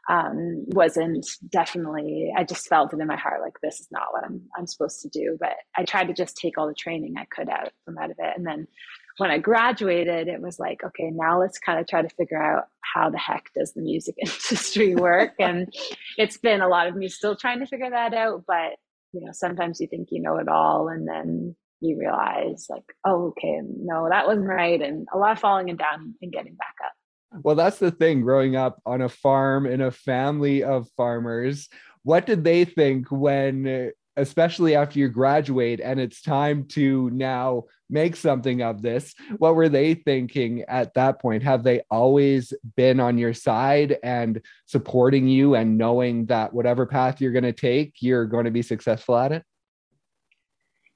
um, 0.09 0.65
wasn't 0.69 1.27
definitely. 1.51 2.33
I 2.37 2.45
just 2.45 2.69
felt 2.69 2.93
it 2.93 3.01
in 3.01 3.07
my 3.07 3.17
heart 3.17 3.41
like 3.41 3.55
this 3.63 3.81
is 3.81 3.89
not 3.91 4.13
what 4.13 4.25
I'm 4.25 4.43
I'm 4.57 4.67
supposed 4.67 5.01
to 5.03 5.09
do. 5.09 5.37
But 5.39 5.55
I 5.77 5.85
tried 5.85 6.09
to 6.09 6.15
just 6.15 6.37
take 6.37 6.59
all 6.59 6.69
the 6.69 6.75
training 6.75 7.15
I 7.19 7.25
could 7.25 7.49
out 7.49 7.73
from 7.85 7.99
out 7.99 8.11
of 8.11 8.17
it, 8.19 8.37
and 8.37 8.47
then 8.47 8.69
when 9.19 9.31
I 9.31 9.39
graduated, 9.39 10.29
it 10.29 10.41
was 10.41 10.59
like, 10.59 10.85
okay, 10.85 11.11
now 11.11 11.41
let's 11.41 11.59
kind 11.59 11.81
of 11.81 11.87
try 11.87 12.03
to 12.03 12.09
figure 12.09 12.43
out 12.43 12.65
how 12.81 13.09
the 13.09 13.19
heck 13.19 13.51
does 13.55 13.73
the 13.73 13.81
music 13.81 14.17
industry 14.21 14.95
work? 14.95 15.33
and 15.39 15.73
it's 16.17 16.37
been 16.37 16.61
a 16.61 16.69
lot 16.69 16.87
of 16.87 16.97
me 16.97 17.09
still 17.09 17.37
trying 17.37 17.61
to 17.61 17.67
figure 17.67 17.91
that 17.91 18.15
out. 18.15 18.45
But, 18.47 18.77
you 19.13 19.25
know, 19.25 19.33
sometimes 19.33 19.81
you 19.81 19.87
think 19.87 20.09
you 20.11 20.21
know 20.21 20.37
it 20.37 20.49
all 20.49 20.89
and 20.89 21.09
then 21.09 21.57
you 21.81 21.99
realize, 21.99 22.67
like, 22.69 22.85
oh, 23.05 23.29
okay, 23.29 23.61
no, 23.63 24.09
that 24.09 24.27
wasn't 24.27 24.49
right. 24.49 24.81
And 24.81 25.07
a 25.13 25.19
lot 25.19 25.33
of 25.33 25.39
falling 25.39 25.71
and 25.71 25.79
down 25.79 26.15
and 26.21 26.33
getting 26.33 26.55
back 26.55 26.75
up. 26.85 26.93
Well, 27.43 27.55
that's 27.55 27.79
the 27.79 27.91
thing 27.91 28.23
growing 28.23 28.57
up 28.57 28.81
on 28.87 29.03
a 29.03 29.09
farm 29.09 29.67
in 29.67 29.81
a 29.81 29.91
family 29.91 30.63
of 30.63 30.89
farmers. 30.97 31.69
What 32.03 32.27
did 32.27 32.45
they 32.45 32.65
think 32.65 33.11
when 33.11 33.93
especially 34.17 34.75
after 34.75 34.99
you 34.99 35.09
graduate 35.09 35.81
and 35.81 36.01
it's 36.01 36.23
time 36.23 36.65
to 36.65 37.11
now 37.11 37.65
make 37.89 38.17
something 38.17 38.63
of 38.63 38.83
this 38.83 39.15
what 39.39 39.55
were 39.55 39.69
they 39.69 39.95
thinking 39.95 40.65
at 40.69 40.93
that 40.95 41.21
point 41.21 41.43
have 41.43 41.63
they 41.63 41.81
always 41.91 42.53
been 42.77 42.99
on 42.99 43.19
your 43.19 43.35
side 43.35 43.99
and 44.03 44.41
supporting 44.65 45.29
you 45.29 45.55
and 45.55 45.79
knowing 45.79 46.27
that 46.27 46.53
whatever 46.53 46.85
path 46.87 47.21
you're 47.21 47.33
going 47.33 47.45
to 47.45 47.53
take 47.53 47.95
you're 48.01 48.27
going 48.27 48.45
to 48.45 48.51
be 48.51 48.63
successful 48.63 49.17
at 49.17 49.33
it 49.33 49.45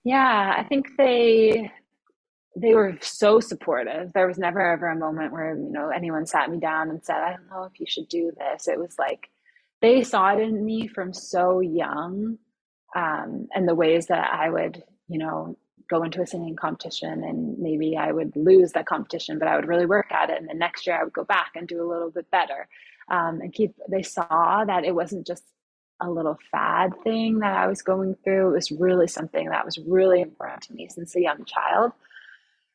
yeah 0.03 0.55
i 0.57 0.65
think 0.65 0.89
they 0.97 1.71
they 2.57 2.75
were 2.75 2.99
so 3.01 3.41
supportive 3.41 4.13
there 4.13 4.27
was 4.27 4.39
never 4.39 4.61
ever 4.61 4.89
a 4.89 4.97
moment 4.97 5.33
where 5.33 5.55
you 5.55 5.71
know 5.71 5.89
anyone 5.89 6.27
sat 6.27 6.51
me 6.51 6.59
down 6.59 6.91
and 6.91 7.05
said 7.05 7.17
i 7.17 7.31
don't 7.31 7.49
know 7.49 7.65
if 7.65 7.79
you 7.79 7.87
should 7.87 8.09
do 8.09 8.33
this 8.39 8.67
it 8.67 8.79
was 8.79 8.97
like 8.99 9.29
they 9.81 10.03
saw 10.03 10.35
it 10.35 10.41
in 10.41 10.65
me 10.65 10.89
from 10.89 11.13
so 11.13 11.61
young 11.61 12.39
um, 12.95 13.49
and 13.55 13.69
the 13.69 13.75
ways 13.75 14.07
that 14.07 14.31
I 14.33 14.51
would, 14.51 14.83
you 15.09 15.19
know, 15.19 15.57
go 15.89 16.03
into 16.03 16.23
a 16.23 16.27
singing 16.27 16.57
competition 16.57 17.25
and 17.25 17.59
maybe 17.59 17.97
I 17.97 18.13
would 18.13 18.37
lose 18.37 18.73
that 18.73 18.87
competition, 18.87 19.39
but 19.39 19.49
I 19.49 19.57
would 19.57 19.67
really 19.67 19.87
work 19.87 20.13
at 20.13 20.31
it. 20.31 20.39
And 20.39 20.49
the 20.49 20.55
next 20.55 20.87
year 20.87 20.99
I 20.99 21.05
would 21.05 21.13
go 21.13 21.25
back 21.25 21.53
and 21.57 21.67
do 21.67 21.83
a 21.83 21.91
little 21.91 22.11
bit 22.11 22.31
better. 22.31 22.69
Um, 23.11 23.41
and 23.41 23.53
keep, 23.53 23.75
they 23.89 24.03
saw 24.03 24.65
that 24.65 24.85
it 24.85 24.95
wasn't 24.95 25.27
just 25.27 25.43
a 26.01 26.09
little 26.09 26.39
fad 26.51 26.93
thing 27.03 27.41
that 27.41 27.57
I 27.57 27.67
was 27.67 27.83
going 27.83 28.15
through. 28.23 28.51
It 28.51 28.55
was 28.55 28.71
really 28.71 29.09
something 29.09 29.49
that 29.49 29.65
was 29.65 29.79
really 29.79 30.21
important 30.21 30.63
to 30.63 30.75
me 30.75 30.89
since 30.89 31.15
a 31.17 31.21
young 31.21 31.45
child. 31.45 31.93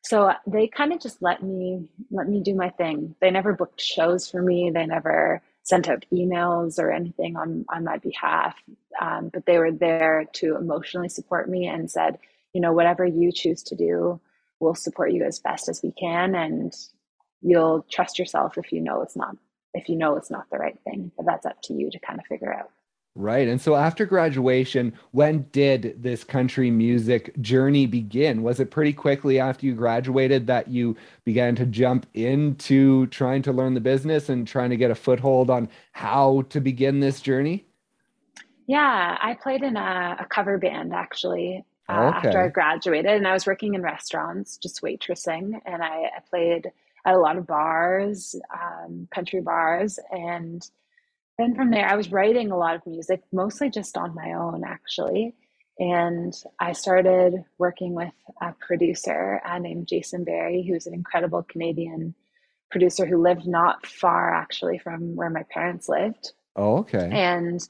So 0.06 0.32
they 0.46 0.68
kind 0.68 0.92
of 0.92 1.00
just 1.00 1.20
let 1.20 1.42
me 1.42 1.88
let 2.10 2.28
me 2.28 2.40
do 2.40 2.54
my 2.54 2.70
thing. 2.70 3.16
They 3.20 3.30
never 3.30 3.52
booked 3.54 3.80
shows 3.80 4.30
for 4.30 4.40
me. 4.40 4.70
They 4.70 4.86
never 4.86 5.42
sent 5.66 5.88
out 5.88 6.06
emails 6.12 6.78
or 6.78 6.92
anything 6.92 7.36
on 7.36 7.64
on 7.68 7.82
my 7.84 7.98
behalf 7.98 8.54
um, 9.00 9.30
but 9.32 9.44
they 9.46 9.58
were 9.58 9.72
there 9.72 10.24
to 10.32 10.56
emotionally 10.56 11.08
support 11.08 11.48
me 11.50 11.66
and 11.66 11.90
said 11.90 12.18
you 12.52 12.60
know 12.60 12.72
whatever 12.72 13.04
you 13.04 13.32
choose 13.32 13.64
to 13.64 13.74
do 13.74 14.20
we'll 14.60 14.76
support 14.76 15.12
you 15.12 15.24
as 15.24 15.40
best 15.40 15.68
as 15.68 15.82
we 15.82 15.90
can 15.92 16.36
and 16.36 16.72
you'll 17.42 17.84
trust 17.90 18.18
yourself 18.18 18.56
if 18.56 18.72
you 18.72 18.80
know 18.80 19.02
it's 19.02 19.16
not 19.16 19.36
if 19.74 19.88
you 19.88 19.96
know 19.96 20.16
it's 20.16 20.30
not 20.30 20.48
the 20.50 20.56
right 20.56 20.78
thing 20.84 21.10
but 21.16 21.26
that's 21.26 21.44
up 21.46 21.60
to 21.62 21.74
you 21.74 21.90
to 21.90 21.98
kind 21.98 22.20
of 22.20 22.26
figure 22.26 22.54
out 22.54 22.70
Right. 23.18 23.48
And 23.48 23.58
so 23.58 23.76
after 23.76 24.04
graduation, 24.04 24.92
when 25.12 25.46
did 25.50 26.02
this 26.02 26.22
country 26.22 26.70
music 26.70 27.34
journey 27.40 27.86
begin? 27.86 28.42
Was 28.42 28.60
it 28.60 28.70
pretty 28.70 28.92
quickly 28.92 29.40
after 29.40 29.64
you 29.64 29.74
graduated 29.74 30.46
that 30.48 30.68
you 30.68 30.98
began 31.24 31.56
to 31.56 31.64
jump 31.64 32.06
into 32.12 33.06
trying 33.06 33.40
to 33.42 33.52
learn 33.54 33.72
the 33.72 33.80
business 33.80 34.28
and 34.28 34.46
trying 34.46 34.68
to 34.68 34.76
get 34.76 34.90
a 34.90 34.94
foothold 34.94 35.48
on 35.48 35.70
how 35.92 36.42
to 36.50 36.60
begin 36.60 37.00
this 37.00 37.22
journey? 37.22 37.64
Yeah, 38.66 39.16
I 39.18 39.32
played 39.32 39.62
in 39.62 39.78
a, 39.78 40.18
a 40.20 40.26
cover 40.26 40.58
band 40.58 40.92
actually 40.92 41.64
uh, 41.88 41.92
okay. 41.92 42.28
after 42.28 42.44
I 42.44 42.48
graduated, 42.48 43.12
and 43.12 43.26
I 43.26 43.32
was 43.32 43.46
working 43.46 43.74
in 43.74 43.82
restaurants, 43.82 44.58
just 44.58 44.82
waitressing, 44.82 45.58
and 45.64 45.82
I, 45.82 46.10
I 46.16 46.20
played 46.28 46.70
at 47.06 47.14
a 47.14 47.18
lot 47.18 47.38
of 47.38 47.46
bars, 47.46 48.36
um, 48.52 49.08
country 49.10 49.40
bars, 49.40 49.98
and 50.10 50.68
then 51.38 51.54
from 51.54 51.70
there, 51.70 51.86
I 51.86 51.96
was 51.96 52.10
writing 52.10 52.50
a 52.50 52.56
lot 52.56 52.76
of 52.76 52.86
music, 52.86 53.22
mostly 53.32 53.70
just 53.70 53.96
on 53.96 54.14
my 54.14 54.32
own, 54.32 54.62
actually. 54.64 55.34
And 55.78 56.34
I 56.58 56.72
started 56.72 57.44
working 57.58 57.94
with 57.94 58.12
a 58.40 58.52
producer 58.52 59.42
uh, 59.44 59.58
named 59.58 59.88
Jason 59.88 60.24
Barry, 60.24 60.62
who's 60.66 60.86
an 60.86 60.94
incredible 60.94 61.42
Canadian 61.42 62.14
producer 62.70 63.04
who 63.04 63.20
lived 63.22 63.46
not 63.46 63.86
far, 63.86 64.34
actually, 64.34 64.78
from 64.78 65.14
where 65.14 65.28
my 65.28 65.44
parents 65.50 65.88
lived. 65.88 66.32
Oh, 66.56 66.78
okay. 66.78 67.10
And 67.12 67.60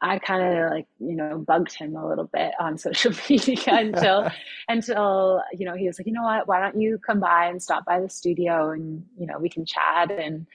I 0.00 0.18
kind 0.18 0.42
of 0.42 0.70
like 0.70 0.86
you 0.98 1.14
know 1.14 1.38
bugged 1.38 1.74
him 1.74 1.96
a 1.96 2.08
little 2.08 2.24
bit 2.32 2.52
on 2.58 2.78
social 2.86 3.12
media 3.28 3.58
until 3.66 4.30
until 4.68 5.42
you 5.52 5.66
know 5.66 5.74
he 5.74 5.86
was 5.86 5.98
like 5.98 6.06
you 6.06 6.12
know 6.12 6.22
what 6.22 6.48
why 6.48 6.60
don't 6.60 6.80
you 6.80 6.98
come 6.98 7.20
by 7.20 7.46
and 7.46 7.62
stop 7.62 7.84
by 7.84 8.00
the 8.00 8.08
studio 8.08 8.70
and 8.70 9.04
you 9.18 9.26
know 9.26 9.38
we 9.38 9.48
can 9.48 9.66
chat 9.66 10.10
and 10.10 10.46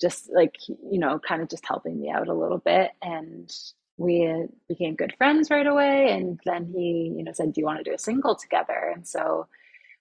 just 0.00 0.30
like 0.32 0.56
you 0.68 0.98
know 0.98 1.18
kind 1.18 1.42
of 1.42 1.48
just 1.48 1.66
helping 1.66 2.00
me 2.00 2.10
out 2.10 2.28
a 2.28 2.34
little 2.34 2.58
bit 2.58 2.90
and 3.02 3.50
we 3.96 4.46
became 4.68 4.94
good 4.94 5.14
friends 5.16 5.50
right 5.50 5.66
away 5.66 6.12
and 6.12 6.38
then 6.44 6.72
he 6.74 7.12
you 7.16 7.24
know 7.24 7.32
said 7.32 7.52
do 7.52 7.60
you 7.60 7.64
want 7.64 7.78
to 7.78 7.84
do 7.84 7.94
a 7.94 7.98
single 7.98 8.36
together? 8.36 8.92
And 8.94 9.06
so 9.06 9.46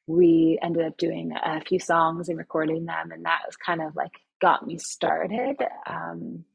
we 0.06 0.58
ended 0.62 0.86
up 0.86 0.98
doing 0.98 1.34
a 1.34 1.62
few 1.62 1.80
songs 1.80 2.30
and 2.30 2.38
recording 2.38 2.86
them 2.86 3.12
and 3.12 3.26
that 3.26 3.42
was 3.46 3.56
kind 3.56 3.82
of 3.82 3.96
like 3.96 4.14
got 4.42 4.66
me 4.66 4.78
started. 4.78 5.58
Um, 5.88 6.46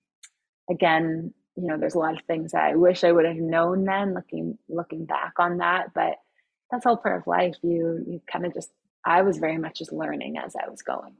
again 0.70 1.34
you 1.56 1.66
know 1.66 1.76
there's 1.76 1.96
a 1.96 1.98
lot 1.98 2.14
of 2.14 2.24
things 2.26 2.52
that 2.52 2.62
i 2.62 2.76
wish 2.76 3.02
i 3.02 3.10
would 3.10 3.26
have 3.26 3.36
known 3.36 3.84
then 3.84 4.14
looking 4.14 4.56
looking 4.68 5.04
back 5.04 5.34
on 5.38 5.58
that 5.58 5.92
but 5.92 6.18
that's 6.72 6.86
all 6.86 6.96
part 6.96 7.20
of 7.20 7.26
life. 7.26 7.54
You 7.62 8.02
you 8.08 8.20
kind 8.26 8.46
of 8.46 8.54
just 8.54 8.70
i 9.04 9.22
was 9.22 9.36
very 9.36 9.58
much 9.58 9.78
just 9.78 9.92
learning 9.92 10.38
as 10.38 10.56
i 10.56 10.68
was 10.68 10.82
going. 10.82 11.14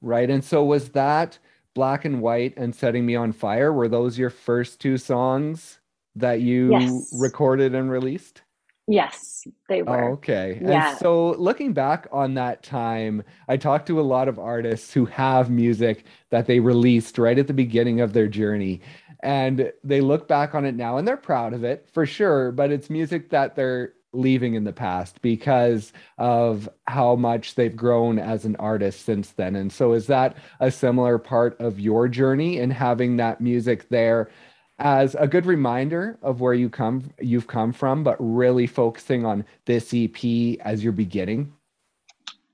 Right 0.00 0.30
and 0.30 0.44
so 0.44 0.62
was 0.62 0.90
that 0.90 1.38
Black 1.74 2.04
and 2.04 2.20
White 2.20 2.54
and 2.56 2.74
Setting 2.74 3.06
Me 3.06 3.14
on 3.16 3.32
Fire, 3.32 3.72
were 3.72 3.88
those 3.88 4.18
your 4.18 4.30
first 4.30 4.80
two 4.80 4.98
songs 4.98 5.78
that 6.16 6.40
you 6.40 6.70
yes. 6.72 7.14
recorded 7.18 7.74
and 7.74 7.90
released? 7.90 8.42
Yes, 8.90 9.46
they 9.68 9.82
were. 9.82 10.10
Oh, 10.10 10.12
okay. 10.14 10.58
Yeah. 10.62 10.90
And 10.90 10.98
so 10.98 11.32
looking 11.32 11.74
back 11.74 12.08
on 12.10 12.34
that 12.34 12.62
time, 12.62 13.22
I 13.46 13.58
talked 13.58 13.86
to 13.88 14.00
a 14.00 14.02
lot 14.02 14.28
of 14.28 14.38
artists 14.38 14.94
who 14.94 15.04
have 15.04 15.50
music 15.50 16.04
that 16.30 16.46
they 16.46 16.58
released 16.58 17.18
right 17.18 17.38
at 17.38 17.46
the 17.46 17.52
beginning 17.52 18.00
of 18.00 18.14
their 18.14 18.28
journey. 18.28 18.80
And 19.22 19.72
they 19.84 20.00
look 20.00 20.26
back 20.26 20.54
on 20.54 20.64
it 20.64 20.74
now 20.74 20.96
and 20.96 21.06
they're 21.06 21.18
proud 21.18 21.52
of 21.52 21.64
it 21.64 21.86
for 21.92 22.06
sure, 22.06 22.50
but 22.50 22.70
it's 22.70 22.88
music 22.88 23.28
that 23.28 23.56
they're 23.56 23.92
leaving 24.12 24.54
in 24.54 24.64
the 24.64 24.72
past 24.72 25.20
because 25.22 25.92
of 26.16 26.68
how 26.86 27.14
much 27.16 27.54
they've 27.54 27.76
grown 27.76 28.18
as 28.18 28.44
an 28.44 28.56
artist 28.56 29.04
since 29.04 29.30
then. 29.32 29.56
And 29.56 29.72
so, 29.72 29.92
is 29.92 30.06
that 30.06 30.36
a 30.60 30.70
similar 30.70 31.18
part 31.18 31.60
of 31.60 31.78
your 31.78 32.08
journey 32.08 32.58
in 32.58 32.70
having 32.70 33.16
that 33.16 33.40
music 33.40 33.88
there 33.88 34.30
as 34.78 35.16
a 35.16 35.26
good 35.26 35.44
reminder 35.44 36.18
of 36.22 36.40
where 36.40 36.54
you 36.54 36.70
come 36.70 37.10
you've 37.20 37.46
come 37.46 37.72
from, 37.72 38.04
but 38.04 38.16
really 38.18 38.66
focusing 38.66 39.26
on 39.26 39.44
this 39.66 39.92
EP 39.92 40.58
as 40.60 40.82
your 40.82 40.92
beginning? 40.92 41.52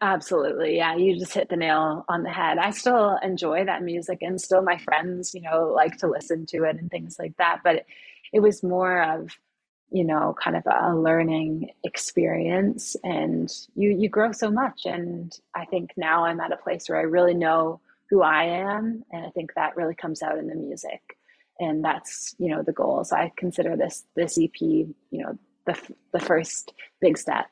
Absolutely. 0.05 0.77
Yeah, 0.77 0.97
you 0.97 1.19
just 1.19 1.33
hit 1.33 1.49
the 1.49 1.57
nail 1.57 2.05
on 2.11 2.25
the 2.25 2.31
head. 2.31 2.59
I 2.59 2.73
still 2.73 3.17
enjoy 3.23 3.65
that 3.65 3.83
music 3.83 4.19
and 4.21 4.39
still 4.39 4.61
my 4.61 4.77
friends, 4.77 5.35
you 5.35 5.41
know, 5.41 5.73
like 5.75 5.97
to 5.99 6.09
listen 6.09 6.45
to 6.47 6.65
it 6.65 6.77
and 6.77 6.91
things 6.91 7.17
like 7.19 7.35
that, 7.39 7.61
but 7.65 7.87
it, 8.31 8.41
was 8.41 8.63
more 8.63 9.03
of 9.03 9.31
you 9.91 10.05
know 10.05 10.35
kind 10.43 10.57
of 10.57 10.65
a 10.67 10.95
learning 10.97 11.71
experience. 11.85 12.97
And 13.05 13.51
you 13.75 13.91
you 13.91 14.09
grow 14.09 14.33
so 14.33 14.51
much. 14.51 14.83
And 14.87 15.37
i 15.55 15.65
think 15.65 15.93
now 15.97 16.25
i'm 16.25 16.41
at 16.41 16.53
a 16.53 16.57
place 16.57 16.89
where 16.89 16.99
i 16.99 17.03
really 17.03 17.35
know 17.35 17.81
who 18.11 18.23
i 18.23 18.45
am. 18.45 19.05
And 19.13 19.27
i 19.27 19.31
think 19.31 19.55
that 19.55 19.77
really 19.77 19.95
comes 19.95 20.23
out 20.23 20.39
in 20.39 20.49
the 20.49 20.55
music. 20.55 21.01
And 21.61 21.85
that's 21.85 22.35
you 22.39 22.49
know 22.49 22.63
the 22.63 22.73
goal. 22.73 23.05
So 23.05 23.17
i 23.17 23.33
consider 23.37 23.77
this 23.77 24.05
this 24.17 24.39
ep 24.39 24.61
you 24.61 24.95
know 25.13 25.39
the 25.67 25.79
the 26.13 26.21
first 26.21 26.73
big 27.01 27.19
step. 27.19 27.47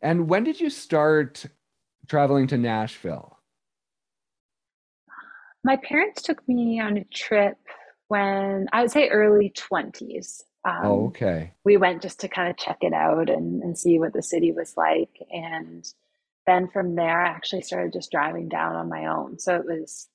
And 0.00 0.28
when 0.28 0.44
did 0.44 0.60
you 0.60 0.70
start 0.70 1.46
traveling 2.08 2.48
to 2.48 2.58
nashville? 2.58 3.38
My 5.64 5.76
parents 5.76 6.22
took 6.22 6.46
me 6.48 6.80
on 6.80 6.96
a 6.96 7.04
trip 7.04 7.56
when 8.08 8.68
i 8.72 8.82
would 8.82 8.90
say 8.90 9.08
early 9.08 9.50
20s 9.56 10.42
Oh, 10.42 10.51
um, 10.64 10.80
oh, 10.84 11.06
okay. 11.08 11.52
We 11.64 11.76
went 11.76 12.02
just 12.02 12.20
to 12.20 12.28
kind 12.28 12.48
of 12.48 12.56
check 12.56 12.78
it 12.82 12.92
out 12.92 13.28
and, 13.28 13.62
and 13.62 13.76
see 13.76 13.98
what 13.98 14.12
the 14.12 14.22
city 14.22 14.52
was 14.52 14.76
like. 14.76 15.10
And 15.30 15.84
then 16.46 16.68
from 16.68 16.94
there, 16.94 17.20
I 17.24 17.28
actually 17.28 17.62
started 17.62 17.92
just 17.92 18.12
driving 18.12 18.48
down 18.48 18.76
on 18.76 18.88
my 18.88 19.06
own. 19.06 19.38
So 19.38 19.56
it 19.56 19.64
was 19.66 20.08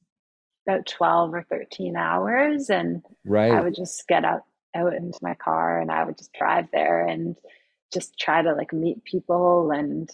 about 0.67 0.85
12 0.85 1.33
or 1.33 1.43
13 1.43 1.95
hours 1.95 2.69
and 2.69 3.03
right. 3.25 3.51
I 3.51 3.61
would 3.61 3.75
just 3.75 4.07
get 4.07 4.25
out 4.25 4.43
out 4.75 4.93
into 4.93 5.17
my 5.21 5.33
car 5.33 5.79
and 5.79 5.89
I 5.89 6.03
would 6.03 6.17
just 6.17 6.33
drive 6.33 6.67
there 6.71 7.07
and 7.07 7.35
just 7.91 8.19
try 8.19 8.41
to 8.41 8.53
like 8.53 8.73
meet 8.73 9.03
people 9.05 9.71
and 9.71 10.09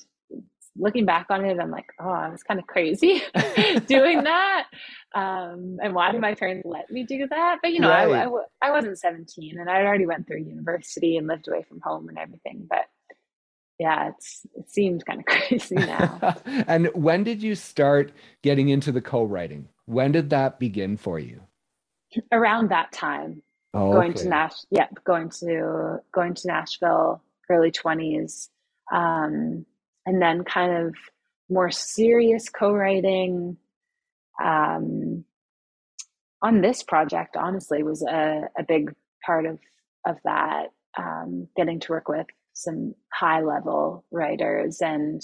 looking 0.75 1.05
back 1.05 1.27
on 1.29 1.45
it, 1.45 1.59
I'm 1.59 1.71
like, 1.71 1.87
oh, 1.99 2.09
I 2.09 2.29
was 2.29 2.43
kind 2.43 2.59
of 2.59 2.67
crazy 2.67 3.21
doing 3.87 4.23
that. 4.23 4.67
Um, 5.13 5.77
and 5.81 5.93
why 5.93 6.11
did 6.11 6.21
my 6.21 6.35
parents 6.35 6.65
let 6.65 6.89
me 6.89 7.03
do 7.03 7.27
that? 7.27 7.59
But 7.61 7.73
you 7.73 7.79
know, 7.79 7.89
right. 7.89 8.09
I, 8.09 8.25
I, 8.25 8.69
I 8.69 8.71
wasn't 8.71 8.97
17 8.97 9.59
and 9.59 9.69
I 9.69 9.83
already 9.83 10.05
went 10.05 10.27
through 10.27 10.39
university 10.39 11.17
and 11.17 11.27
lived 11.27 11.47
away 11.47 11.63
from 11.67 11.79
home 11.81 12.09
and 12.09 12.17
everything. 12.17 12.65
But 12.67 12.85
yeah, 13.79 14.09
it's 14.09 14.45
it 14.55 14.69
seems 14.69 15.03
kind 15.03 15.19
of 15.19 15.25
crazy 15.27 15.75
now. 15.75 16.35
and 16.67 16.87
when 16.93 17.23
did 17.23 17.43
you 17.43 17.55
start 17.55 18.11
getting 18.41 18.69
into 18.69 18.91
the 18.91 19.01
co-writing? 19.01 19.67
When 19.85 20.11
did 20.11 20.29
that 20.31 20.59
begin 20.59 20.97
for 20.97 21.19
you? 21.19 21.41
Around 22.31 22.69
that 22.69 22.91
time. 22.91 23.41
Oh, 23.75 23.91
going 23.91 24.11
okay. 24.11 24.23
to 24.23 24.29
Nash 24.29 24.53
yeah, 24.69 24.87
going 25.03 25.29
to 25.41 25.99
going 26.11 26.35
to 26.35 26.47
Nashville, 26.47 27.23
early 27.49 27.71
20s. 27.71 28.49
Um, 28.91 29.65
and 30.05 30.21
then 30.21 30.43
kind 30.43 30.87
of 30.87 30.95
more 31.49 31.71
serious 31.71 32.49
co-writing 32.49 33.57
um, 34.43 35.23
on 36.41 36.61
this 36.61 36.83
project 36.83 37.37
honestly 37.37 37.83
was 37.83 38.01
a, 38.03 38.49
a 38.57 38.63
big 38.63 38.93
part 39.25 39.45
of 39.45 39.59
of 40.05 40.17
that 40.25 40.67
um, 40.97 41.47
getting 41.55 41.79
to 41.79 41.91
work 41.91 42.09
with 42.09 42.27
some 42.53 42.93
high 43.11 43.41
level 43.41 44.05
writers 44.11 44.81
and 44.81 45.21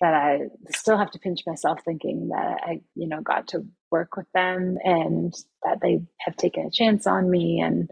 that 0.00 0.14
I 0.14 0.48
still 0.70 0.98
have 0.98 1.10
to 1.12 1.18
pinch 1.18 1.42
myself 1.46 1.80
thinking 1.84 2.28
that 2.28 2.60
I 2.64 2.80
you 2.94 3.08
know 3.08 3.20
got 3.20 3.48
to 3.48 3.66
work 3.90 4.16
with 4.16 4.26
them 4.34 4.78
and 4.82 5.32
that 5.62 5.80
they 5.80 6.02
have 6.20 6.36
taken 6.36 6.66
a 6.66 6.70
chance 6.70 7.06
on 7.06 7.30
me 7.30 7.60
and 7.60 7.90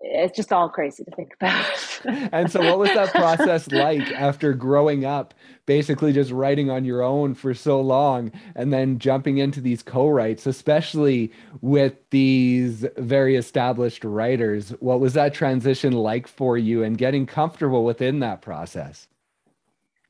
it's 0.00 0.36
just 0.36 0.52
all 0.52 0.68
crazy 0.68 1.04
to 1.04 1.10
think 1.10 1.34
about. 1.34 2.00
and 2.32 2.50
so, 2.50 2.60
what 2.60 2.78
was 2.78 2.92
that 2.94 3.10
process 3.10 3.70
like 3.70 4.02
after 4.12 4.52
growing 4.54 5.04
up, 5.04 5.34
basically 5.66 6.12
just 6.12 6.30
writing 6.30 6.70
on 6.70 6.84
your 6.84 7.02
own 7.02 7.34
for 7.34 7.54
so 7.54 7.80
long, 7.80 8.32
and 8.54 8.72
then 8.72 8.98
jumping 8.98 9.38
into 9.38 9.60
these 9.60 9.82
co-writes, 9.82 10.46
especially 10.46 11.32
with 11.60 11.94
these 12.10 12.86
very 12.96 13.36
established 13.36 14.04
writers? 14.04 14.70
What 14.80 15.00
was 15.00 15.14
that 15.14 15.34
transition 15.34 15.92
like 15.92 16.28
for 16.28 16.56
you, 16.56 16.82
and 16.82 16.96
getting 16.96 17.26
comfortable 17.26 17.84
within 17.84 18.20
that 18.20 18.40
process? 18.40 19.08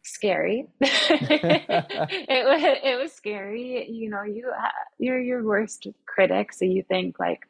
Scary. 0.02 0.66
it 0.80 2.46
was 2.46 2.78
it 2.82 2.98
was 2.98 3.12
scary. 3.12 3.90
You 3.90 4.10
know, 4.10 4.22
you 4.22 4.50
uh, 4.50 4.68
you're 4.98 5.20
your 5.20 5.44
worst 5.44 5.86
critic, 6.06 6.52
so 6.52 6.64
you 6.64 6.82
think 6.82 7.18
like 7.18 7.40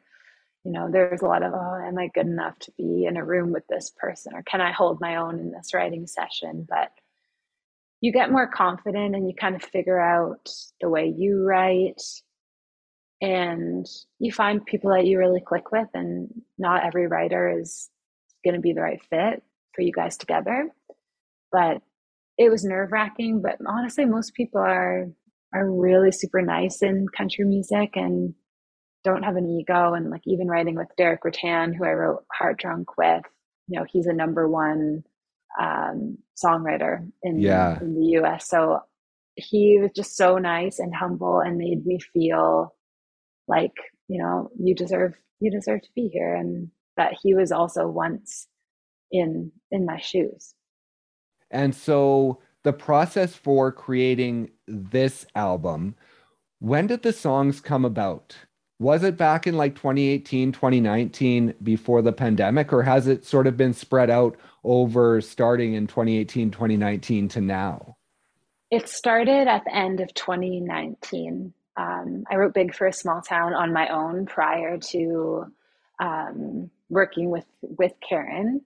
you 0.63 0.71
know 0.71 0.89
there's 0.91 1.21
a 1.21 1.25
lot 1.25 1.43
of 1.43 1.53
oh 1.53 1.81
am 1.85 1.97
i 1.97 2.07
good 2.13 2.27
enough 2.27 2.57
to 2.59 2.71
be 2.77 3.05
in 3.05 3.17
a 3.17 3.23
room 3.23 3.51
with 3.51 3.65
this 3.67 3.91
person 3.97 4.33
or 4.35 4.43
can 4.43 4.61
i 4.61 4.71
hold 4.71 4.99
my 4.99 5.15
own 5.15 5.39
in 5.39 5.51
this 5.51 5.73
writing 5.73 6.07
session? 6.07 6.67
But 6.69 6.91
you 8.01 8.11
get 8.11 8.31
more 8.31 8.47
confident 8.47 9.15
and 9.15 9.27
you 9.27 9.33
kind 9.35 9.55
of 9.55 9.63
figure 9.63 9.99
out 9.99 10.49
the 10.79 10.89
way 10.89 11.13
you 11.15 11.43
write 11.43 12.01
and 13.21 13.85
you 14.19 14.31
find 14.31 14.65
people 14.65 14.91
that 14.91 15.05
you 15.05 15.17
really 15.17 15.41
click 15.41 15.71
with 15.71 15.89
and 15.93 16.29
not 16.57 16.85
every 16.85 17.07
writer 17.07 17.59
is 17.59 17.89
going 18.45 18.55
to 18.55 18.61
be 18.61 18.71
the 18.71 18.81
right 18.81 19.01
fit 19.09 19.43
for 19.75 19.81
you 19.81 19.91
guys 19.91 20.15
together. 20.15 20.69
But 21.51 21.81
it 22.37 22.49
was 22.49 22.63
nerve 22.63 22.91
wracking 22.93 23.41
but 23.41 23.57
honestly 23.67 24.05
most 24.05 24.33
people 24.33 24.61
are 24.61 25.07
are 25.53 25.69
really 25.69 26.11
super 26.11 26.41
nice 26.41 26.81
in 26.81 27.07
country 27.09 27.43
music 27.43 27.91
and 27.95 28.33
don't 29.03 29.23
have 29.23 29.35
an 29.35 29.47
ego 29.47 29.93
and 29.93 30.09
like 30.09 30.21
even 30.25 30.47
writing 30.47 30.75
with 30.75 30.87
Derek 30.97 31.23
Rattan, 31.23 31.73
who 31.73 31.85
I 31.85 31.91
wrote 31.91 32.25
Heart 32.31 32.59
Drunk 32.59 32.97
with, 32.97 33.23
you 33.67 33.79
know, 33.79 33.85
he's 33.89 34.07
a 34.07 34.13
number 34.13 34.47
one 34.47 35.03
um, 35.59 36.17
songwriter 36.41 37.09
in, 37.23 37.39
yeah. 37.39 37.79
in 37.79 37.95
the 37.95 38.19
US. 38.19 38.47
So 38.47 38.81
he 39.35 39.79
was 39.79 39.91
just 39.95 40.17
so 40.17 40.37
nice 40.37 40.79
and 40.79 40.93
humble 40.93 41.39
and 41.39 41.57
made 41.57 41.85
me 41.85 41.99
feel 41.99 42.75
like, 43.47 43.73
you 44.07 44.21
know, 44.21 44.51
you 44.59 44.75
deserve 44.75 45.15
you 45.39 45.49
deserve 45.49 45.81
to 45.81 45.89
be 45.95 46.09
here 46.09 46.35
and 46.35 46.69
that 46.97 47.13
he 47.21 47.33
was 47.33 47.51
also 47.51 47.87
once 47.87 48.47
in 49.11 49.51
in 49.71 49.85
my 49.85 49.99
shoes. 49.99 50.53
And 51.49 51.73
so 51.73 52.41
the 52.63 52.73
process 52.73 53.33
for 53.33 53.71
creating 53.71 54.51
this 54.67 55.25
album, 55.35 55.95
when 56.59 56.87
did 56.87 57.03
the 57.03 57.13
songs 57.13 57.61
come 57.61 57.85
about? 57.85 58.35
Was 58.79 59.03
it 59.03 59.17
back 59.17 59.45
in 59.45 59.57
like 59.57 59.75
2018 59.75 60.53
2019 60.53 61.53
before 61.61 62.01
the 62.01 62.13
pandemic 62.13 62.71
or 62.71 62.81
has 62.83 63.07
it 63.07 63.25
sort 63.25 63.45
of 63.45 63.57
been 63.57 63.73
spread 63.73 64.09
out 64.09 64.37
over 64.63 65.19
starting 65.19 65.73
in 65.73 65.85
2018 65.85 66.49
2019 66.49 67.27
to 67.29 67.41
now? 67.41 67.97
It 68.71 68.87
started 68.87 69.47
at 69.49 69.65
the 69.65 69.75
end 69.75 69.99
of 69.99 70.13
2019 70.13 71.53
um, 71.75 72.23
i 72.31 72.35
wrote 72.35 72.53
big 72.53 72.73
for 72.73 72.87
a 72.87 72.93
small 72.93 73.21
town 73.21 73.53
on 73.53 73.73
my 73.73 73.89
own 73.89 74.25
prior 74.25 74.77
to 74.77 75.45
um, 75.99 76.71
working 76.89 77.29
with 77.29 77.45
with 77.61 77.93
karen 78.07 78.61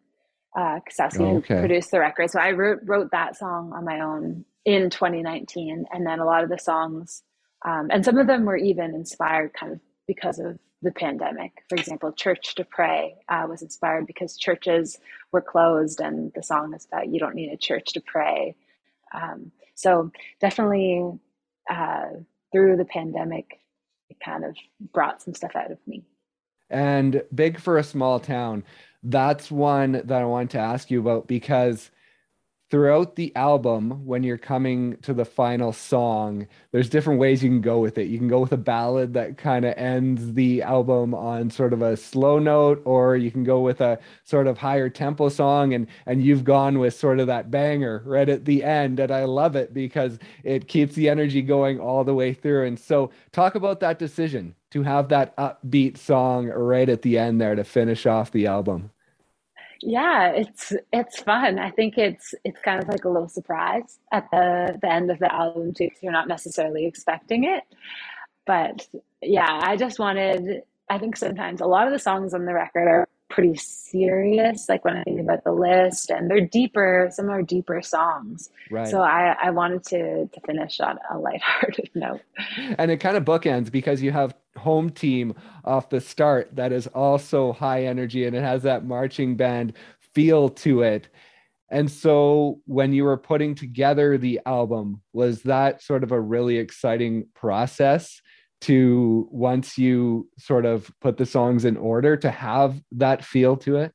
uh, 0.55 0.79
Kosowski, 0.87 1.21
oh, 1.21 1.37
okay. 1.37 1.59
produced 1.59 1.89
the 1.89 1.99
record. 1.99 2.29
So 2.29 2.39
i 2.39 2.51
wrote 2.51 2.81
wrote 2.85 3.09
that 3.11 3.35
song 3.35 3.73
on 3.73 3.83
my 3.83 4.01
own 4.01 4.45
in 4.63 4.91
2019 4.91 5.85
and 5.91 6.05
then 6.05 6.19
a 6.19 6.25
lot 6.25 6.43
of 6.43 6.49
the 6.51 6.59
songs 6.59 7.23
um, 7.65 7.89
and 7.91 8.05
some 8.05 8.19
of 8.19 8.27
them 8.27 8.45
were 8.45 8.57
even 8.57 8.93
inspired 8.93 9.53
kind 9.53 9.73
of 9.73 9.79
because 10.07 10.39
of 10.39 10.59
the 10.81 10.91
pandemic. 10.91 11.63
For 11.69 11.75
example, 11.75 12.11
Church 12.11 12.55
to 12.55 12.65
Pray 12.65 13.15
uh, 13.29 13.45
was 13.49 13.61
inspired 13.61 14.05
because 14.05 14.37
churches 14.37 14.97
were 15.31 15.41
closed, 15.41 15.99
and 15.99 16.31
the 16.35 16.43
song 16.43 16.73
is 16.73 16.85
about 16.85 17.07
you 17.07 17.19
don't 17.19 17.35
need 17.35 17.51
a 17.51 17.57
church 17.57 17.93
to 17.93 18.01
pray. 18.01 18.55
Um, 19.13 19.51
so, 19.75 20.11
definitely 20.41 21.19
uh, 21.69 22.05
through 22.51 22.77
the 22.77 22.85
pandemic, 22.85 23.59
it 24.09 24.17
kind 24.23 24.43
of 24.43 24.55
brought 24.93 25.21
some 25.21 25.33
stuff 25.33 25.55
out 25.55 25.71
of 25.71 25.79
me. 25.87 26.03
And 26.69 27.23
Big 27.33 27.59
for 27.59 27.77
a 27.77 27.83
Small 27.83 28.19
Town, 28.19 28.63
that's 29.03 29.51
one 29.51 29.93
that 29.93 30.21
I 30.21 30.25
wanted 30.25 30.51
to 30.51 30.59
ask 30.59 30.89
you 30.89 30.99
about 30.99 31.27
because 31.27 31.91
throughout 32.73 33.17
the 33.17 33.31
album 33.35 34.03
when 34.03 34.23
you're 34.23 34.35
coming 34.35 34.97
to 35.03 35.13
the 35.13 35.25
final 35.25 35.71
song 35.71 36.47
there's 36.71 36.89
different 36.89 37.19
ways 37.19 37.43
you 37.43 37.49
can 37.51 37.61
go 37.61 37.77
with 37.77 37.99
it. 37.99 38.07
You 38.07 38.17
can 38.17 38.27
go 38.27 38.39
with 38.39 38.51
a 38.51 38.57
ballad 38.57 39.13
that 39.13 39.37
kind 39.37 39.63
of 39.63 39.77
ends 39.77 40.33
the 40.33 40.63
album 40.63 41.13
on 41.13 41.51
sort 41.51 41.71
of 41.71 41.83
a 41.83 41.95
slow 41.95 42.39
note 42.39 42.81
or 42.83 43.15
you 43.15 43.29
can 43.29 43.43
go 43.43 43.59
with 43.59 43.79
a 43.79 43.99
sort 44.23 44.47
of 44.47 44.57
higher 44.57 44.89
tempo 44.89 45.29
song 45.29 45.75
and 45.75 45.85
and 46.07 46.23
you've 46.23 46.43
gone 46.43 46.79
with 46.79 46.95
sort 46.95 47.19
of 47.19 47.27
that 47.27 47.51
banger 47.51 48.01
right 48.07 48.27
at 48.27 48.45
the 48.45 48.63
end 48.63 48.99
and 48.99 49.11
I 49.11 49.25
love 49.25 49.55
it 49.55 49.71
because 49.71 50.17
it 50.43 50.67
keeps 50.67 50.95
the 50.95 51.09
energy 51.09 51.43
going 51.43 51.79
all 51.79 52.03
the 52.03 52.15
way 52.15 52.33
through. 52.33 52.65
And 52.65 52.79
so 52.79 53.11
talk 53.31 53.53
about 53.53 53.81
that 53.81 53.99
decision 53.99 54.55
to 54.71 54.81
have 54.81 55.09
that 55.09 55.37
upbeat 55.37 55.95
song 55.95 56.47
right 56.47 56.89
at 56.89 57.03
the 57.03 57.19
end 57.19 57.39
there 57.39 57.53
to 57.53 57.63
finish 57.63 58.07
off 58.07 58.31
the 58.31 58.47
album 58.47 58.89
yeah 59.85 60.31
it's 60.31 60.73
it's 60.91 61.19
fun. 61.21 61.59
I 61.59 61.71
think 61.71 61.97
it's 61.97 62.33
it's 62.43 62.59
kind 62.61 62.81
of 62.81 62.87
like 62.87 63.05
a 63.05 63.09
little 63.09 63.29
surprise 63.29 63.99
at 64.11 64.29
the 64.31 64.77
the 64.81 64.91
end 64.91 65.11
of 65.11 65.19
the 65.19 65.33
album 65.33 65.73
too 65.73 65.89
you're 66.01 66.11
not 66.11 66.27
necessarily 66.27 66.85
expecting 66.85 67.43
it. 67.45 67.63
But 68.45 68.87
yeah 69.21 69.59
i 69.63 69.77
just 69.77 69.99
wanted 69.99 70.63
i 70.89 70.97
think 70.97 71.15
sometimes 71.15 71.61
a 71.61 71.65
lot 71.65 71.87
of 71.87 71.93
the 71.93 71.99
songs 71.99 72.33
on 72.33 72.45
the 72.45 72.53
record 72.53 72.87
are 72.89 73.07
pretty 73.33 73.55
serious 73.55 74.69
like 74.69 74.85
when 74.85 74.95
i 74.95 75.01
think 75.01 75.19
about 75.19 75.43
the 75.43 75.51
list 75.51 76.11
and 76.11 76.29
they're 76.29 76.45
deeper 76.45 77.09
some 77.11 77.31
are 77.31 77.41
deeper 77.41 77.81
songs. 77.81 78.51
Right. 78.69 78.87
So 78.87 79.01
i 79.01 79.35
i 79.41 79.49
wanted 79.49 79.83
to 79.85 80.27
to 80.27 80.41
finish 80.45 80.79
on 80.79 80.99
a 81.09 81.17
lighthearted 81.17 81.89
note. 81.95 82.21
And 82.77 82.91
it 82.91 82.97
kind 82.97 83.17
of 83.17 83.25
bookends 83.25 83.71
because 83.71 84.03
you 84.03 84.11
have 84.11 84.35
home 84.55 84.91
team 84.91 85.33
off 85.65 85.89
the 85.89 85.99
start 85.99 86.55
that 86.55 86.71
is 86.71 86.85
also 86.87 87.53
high 87.53 87.85
energy 87.85 88.27
and 88.27 88.35
it 88.35 88.43
has 88.43 88.61
that 88.63 88.85
marching 88.85 89.35
band 89.35 89.73
feel 90.13 90.49
to 90.49 90.83
it. 90.83 91.07
And 91.71 91.89
so 91.89 92.59
when 92.65 92.93
you 92.93 93.03
were 93.03 93.17
putting 93.17 93.55
together 93.55 94.15
the 94.15 94.41
album 94.45 95.01
was 95.11 95.41
that 95.41 95.81
sort 95.81 96.03
of 96.03 96.11
a 96.11 96.21
really 96.21 96.57
exciting 96.57 97.25
process 97.33 98.21
to 98.63 99.27
once 99.31 99.77
you 99.77 100.29
sort 100.37 100.65
of 100.65 100.91
put 101.01 101.17
the 101.17 101.25
songs 101.25 101.65
in 101.65 101.77
order 101.77 102.17
to 102.17 102.31
have 102.31 102.81
that 102.91 103.23
feel 103.23 103.57
to 103.57 103.77
it? 103.77 103.93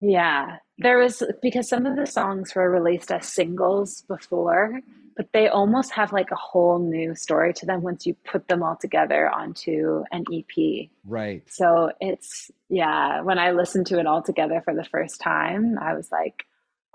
Yeah, 0.00 0.58
there 0.78 0.98
was 0.98 1.22
because 1.40 1.68
some 1.68 1.86
of 1.86 1.96
the 1.96 2.06
songs 2.06 2.54
were 2.54 2.70
released 2.70 3.10
as 3.10 3.32
singles 3.32 4.02
before, 4.02 4.80
but 5.16 5.32
they 5.32 5.48
almost 5.48 5.92
have 5.92 6.12
like 6.12 6.30
a 6.30 6.36
whole 6.36 6.78
new 6.78 7.14
story 7.14 7.54
to 7.54 7.66
them 7.66 7.80
once 7.80 8.06
you 8.06 8.14
put 8.24 8.48
them 8.48 8.62
all 8.62 8.76
together 8.76 9.30
onto 9.30 10.04
an 10.12 10.24
EP. 10.30 10.88
Right. 11.04 11.42
So 11.48 11.92
it's, 12.00 12.50
yeah, 12.68 13.22
when 13.22 13.38
I 13.38 13.52
listened 13.52 13.86
to 13.86 13.98
it 13.98 14.06
all 14.06 14.22
together 14.22 14.60
for 14.62 14.74
the 14.74 14.84
first 14.84 15.20
time, 15.20 15.78
I 15.80 15.94
was 15.94 16.12
like, 16.12 16.44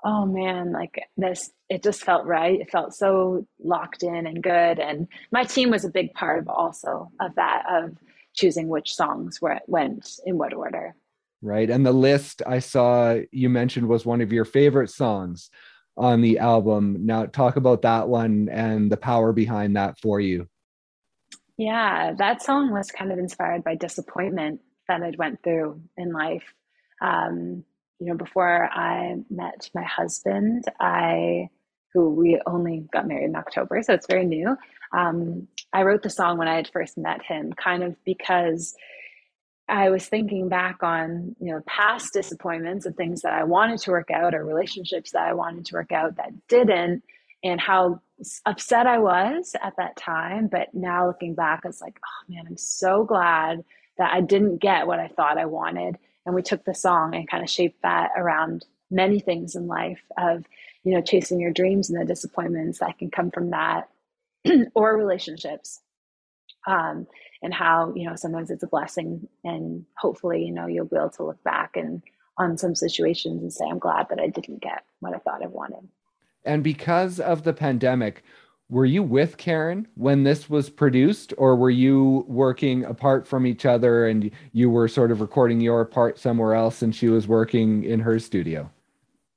oh 0.03 0.25
man, 0.25 0.71
like 0.71 1.03
this, 1.17 1.51
it 1.69 1.83
just 1.83 2.03
felt 2.03 2.25
right. 2.25 2.59
It 2.59 2.71
felt 2.71 2.93
so 2.93 3.45
locked 3.59 4.03
in 4.03 4.25
and 4.25 4.41
good. 4.41 4.79
And 4.79 5.07
my 5.31 5.43
team 5.43 5.69
was 5.69 5.85
a 5.85 5.91
big 5.91 6.13
part 6.13 6.39
of 6.39 6.49
also 6.49 7.11
of 7.19 7.35
that, 7.35 7.63
of 7.69 7.97
choosing 8.33 8.67
which 8.67 8.93
songs 8.93 9.37
where 9.39 9.53
it 9.53 9.63
went 9.67 10.09
in 10.25 10.37
what 10.37 10.53
order. 10.53 10.95
Right. 11.41 11.69
And 11.69 11.85
the 11.85 11.91
list 11.91 12.41
I 12.45 12.59
saw 12.59 13.17
you 13.31 13.49
mentioned 13.49 13.87
was 13.87 14.05
one 14.05 14.21
of 14.21 14.31
your 14.31 14.45
favorite 14.45 14.89
songs 14.89 15.49
on 15.97 16.21
the 16.21 16.39
album. 16.39 17.05
Now, 17.05 17.25
talk 17.25 17.55
about 17.55 17.81
that 17.81 18.07
one 18.07 18.47
and 18.49 18.91
the 18.91 18.97
power 18.97 19.33
behind 19.33 19.75
that 19.75 19.99
for 19.99 20.19
you. 20.19 20.47
Yeah, 21.57 22.13
that 22.17 22.41
song 22.41 22.71
was 22.71 22.89
kind 22.91 23.11
of 23.11 23.19
inspired 23.19 23.63
by 23.63 23.75
disappointment 23.75 24.61
that 24.87 25.03
I'd 25.03 25.17
went 25.17 25.43
through 25.43 25.81
in 25.97 26.11
life. 26.11 26.53
Um, 27.01 27.65
you 28.01 28.07
know, 28.07 28.15
before 28.15 28.67
I 28.73 29.17
met 29.29 29.69
my 29.75 29.83
husband, 29.83 30.65
I 30.79 31.49
who 31.93 32.09
we 32.09 32.41
only 32.47 32.85
got 32.91 33.07
married 33.07 33.25
in 33.25 33.35
October, 33.35 33.83
so 33.83 33.93
it's 33.93 34.07
very 34.07 34.25
new. 34.25 34.57
Um, 34.91 35.47
I 35.71 35.83
wrote 35.83 36.01
the 36.01 36.09
song 36.09 36.39
when 36.39 36.47
I 36.47 36.55
had 36.55 36.69
first 36.73 36.97
met 36.97 37.21
him, 37.21 37.53
kind 37.53 37.83
of 37.83 37.95
because 38.03 38.73
I 39.69 39.91
was 39.91 40.07
thinking 40.07 40.49
back 40.49 40.81
on 40.81 41.35
you 41.39 41.53
know 41.53 41.61
past 41.67 42.11
disappointments 42.13 42.87
and 42.87 42.97
things 42.97 43.21
that 43.21 43.33
I 43.33 43.43
wanted 43.43 43.79
to 43.81 43.91
work 43.91 44.09
out 44.09 44.33
or 44.33 44.43
relationships 44.43 45.11
that 45.11 45.27
I 45.27 45.33
wanted 45.33 45.65
to 45.65 45.75
work 45.75 45.91
out 45.91 46.15
that 46.17 46.31
didn't, 46.47 47.03
and 47.43 47.61
how 47.61 48.01
upset 48.47 48.87
I 48.87 48.97
was 48.97 49.55
at 49.61 49.75
that 49.77 49.95
time. 49.95 50.47
But 50.47 50.73
now 50.73 51.05
looking 51.05 51.35
back, 51.35 51.61
it's 51.65 51.81
like, 51.81 51.99
oh 52.03 52.33
man, 52.33 52.45
I'm 52.47 52.57
so 52.57 53.03
glad 53.03 53.63
that 53.99 54.11
I 54.11 54.21
didn't 54.21 54.57
get 54.57 54.87
what 54.87 54.99
I 54.99 55.07
thought 55.07 55.37
I 55.37 55.45
wanted. 55.45 55.97
And 56.25 56.35
we 56.35 56.41
took 56.41 56.65
the 56.65 56.75
song 56.75 57.15
and 57.15 57.29
kind 57.29 57.43
of 57.43 57.49
shaped 57.49 57.81
that 57.81 58.11
around 58.15 58.65
many 58.89 59.19
things 59.19 59.55
in 59.55 59.67
life 59.67 60.01
of 60.17 60.45
you 60.83 60.93
know 60.93 61.01
chasing 61.01 61.39
your 61.39 61.51
dreams 61.51 61.89
and 61.89 61.99
the 61.99 62.05
disappointments 62.05 62.79
that 62.79 62.97
can 62.97 63.09
come 63.09 63.31
from 63.31 63.51
that 63.51 63.89
or 64.75 64.97
relationships. 64.97 65.81
Um, 66.67 67.07
and 67.41 67.53
how 67.53 67.93
you 67.95 68.07
know 68.07 68.15
sometimes 68.15 68.51
it's 68.51 68.63
a 68.63 68.67
blessing 68.67 69.27
and 69.43 69.85
hopefully 69.97 70.45
you 70.45 70.51
know 70.51 70.67
you'll 70.67 70.85
be 70.85 70.95
able 70.95 71.09
to 71.09 71.23
look 71.23 71.43
back 71.43 71.75
and 71.75 72.01
on 72.37 72.57
some 72.57 72.75
situations 72.75 73.41
and 73.41 73.51
say 73.51 73.65
i'm 73.69 73.79
glad 73.79 74.07
that 74.09 74.19
i 74.19 74.27
didn't 74.27 74.61
get 74.61 74.83
what 74.99 75.15
i 75.15 75.17
thought 75.17 75.43
i 75.43 75.47
wanted. 75.47 75.87
And 76.43 76.63
because 76.63 77.19
of 77.19 77.43
the 77.43 77.53
pandemic 77.53 78.23
were 78.71 78.85
you 78.85 79.03
with 79.03 79.37
karen 79.37 79.87
when 79.93 80.23
this 80.23 80.49
was 80.49 80.71
produced 80.71 81.31
or 81.37 81.55
were 81.55 81.69
you 81.69 82.25
working 82.27 82.83
apart 82.85 83.27
from 83.27 83.45
each 83.45 83.63
other 83.63 84.07
and 84.07 84.31
you 84.51 84.71
were 84.71 84.87
sort 84.87 85.11
of 85.11 85.21
recording 85.21 85.61
your 85.61 85.85
part 85.85 86.17
somewhere 86.17 86.55
else 86.55 86.81
and 86.81 86.95
she 86.95 87.07
was 87.07 87.27
working 87.27 87.83
in 87.83 87.99
her 87.99 88.17
studio 88.17 88.67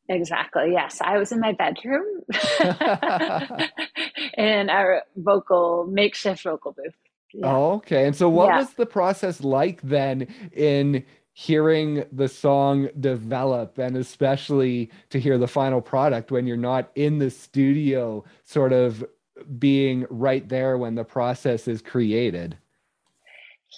Exactly. 0.08 0.70
Yes. 0.70 0.98
I 1.00 1.16
was 1.16 1.32
in 1.32 1.40
my 1.40 1.52
bedroom 1.52 2.04
in 4.36 4.68
our 4.68 5.02
vocal, 5.16 5.86
makeshift 5.90 6.42
vocal 6.42 6.72
booth. 6.72 6.94
Yeah. 7.32 7.46
Oh, 7.46 7.72
okay. 7.74 8.06
And 8.06 8.14
so, 8.14 8.28
what 8.28 8.48
yeah. 8.48 8.58
was 8.58 8.74
the 8.74 8.86
process 8.86 9.42
like 9.42 9.80
then 9.82 10.28
in 10.52 11.04
hearing 11.32 12.04
the 12.12 12.28
song 12.28 12.88
develop 13.00 13.76
and 13.76 13.96
especially 13.96 14.88
to 15.10 15.18
hear 15.18 15.36
the 15.36 15.48
final 15.48 15.80
product 15.80 16.30
when 16.30 16.46
you're 16.46 16.56
not 16.56 16.90
in 16.94 17.18
the 17.18 17.30
studio, 17.30 18.24
sort 18.44 18.72
of 18.72 19.04
being 19.58 20.06
right 20.10 20.48
there 20.48 20.78
when 20.78 20.94
the 20.94 21.04
process 21.04 21.68
is 21.68 21.82
created? 21.82 22.56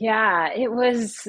Yeah, 0.01 0.53
it 0.55 0.73
was. 0.73 1.29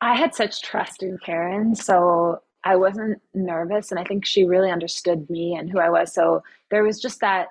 I 0.00 0.14
had 0.14 0.34
such 0.34 0.62
trust 0.62 1.02
in 1.02 1.18
Karen. 1.18 1.74
So 1.74 2.40
I 2.64 2.76
wasn't 2.76 3.20
nervous. 3.34 3.90
And 3.90 3.98
I 3.98 4.04
think 4.04 4.24
she 4.24 4.44
really 4.44 4.70
understood 4.70 5.28
me 5.30 5.54
and 5.54 5.70
who 5.70 5.78
I 5.78 5.90
was. 5.90 6.12
So 6.12 6.42
there 6.70 6.82
was 6.82 7.00
just 7.00 7.20
that 7.20 7.48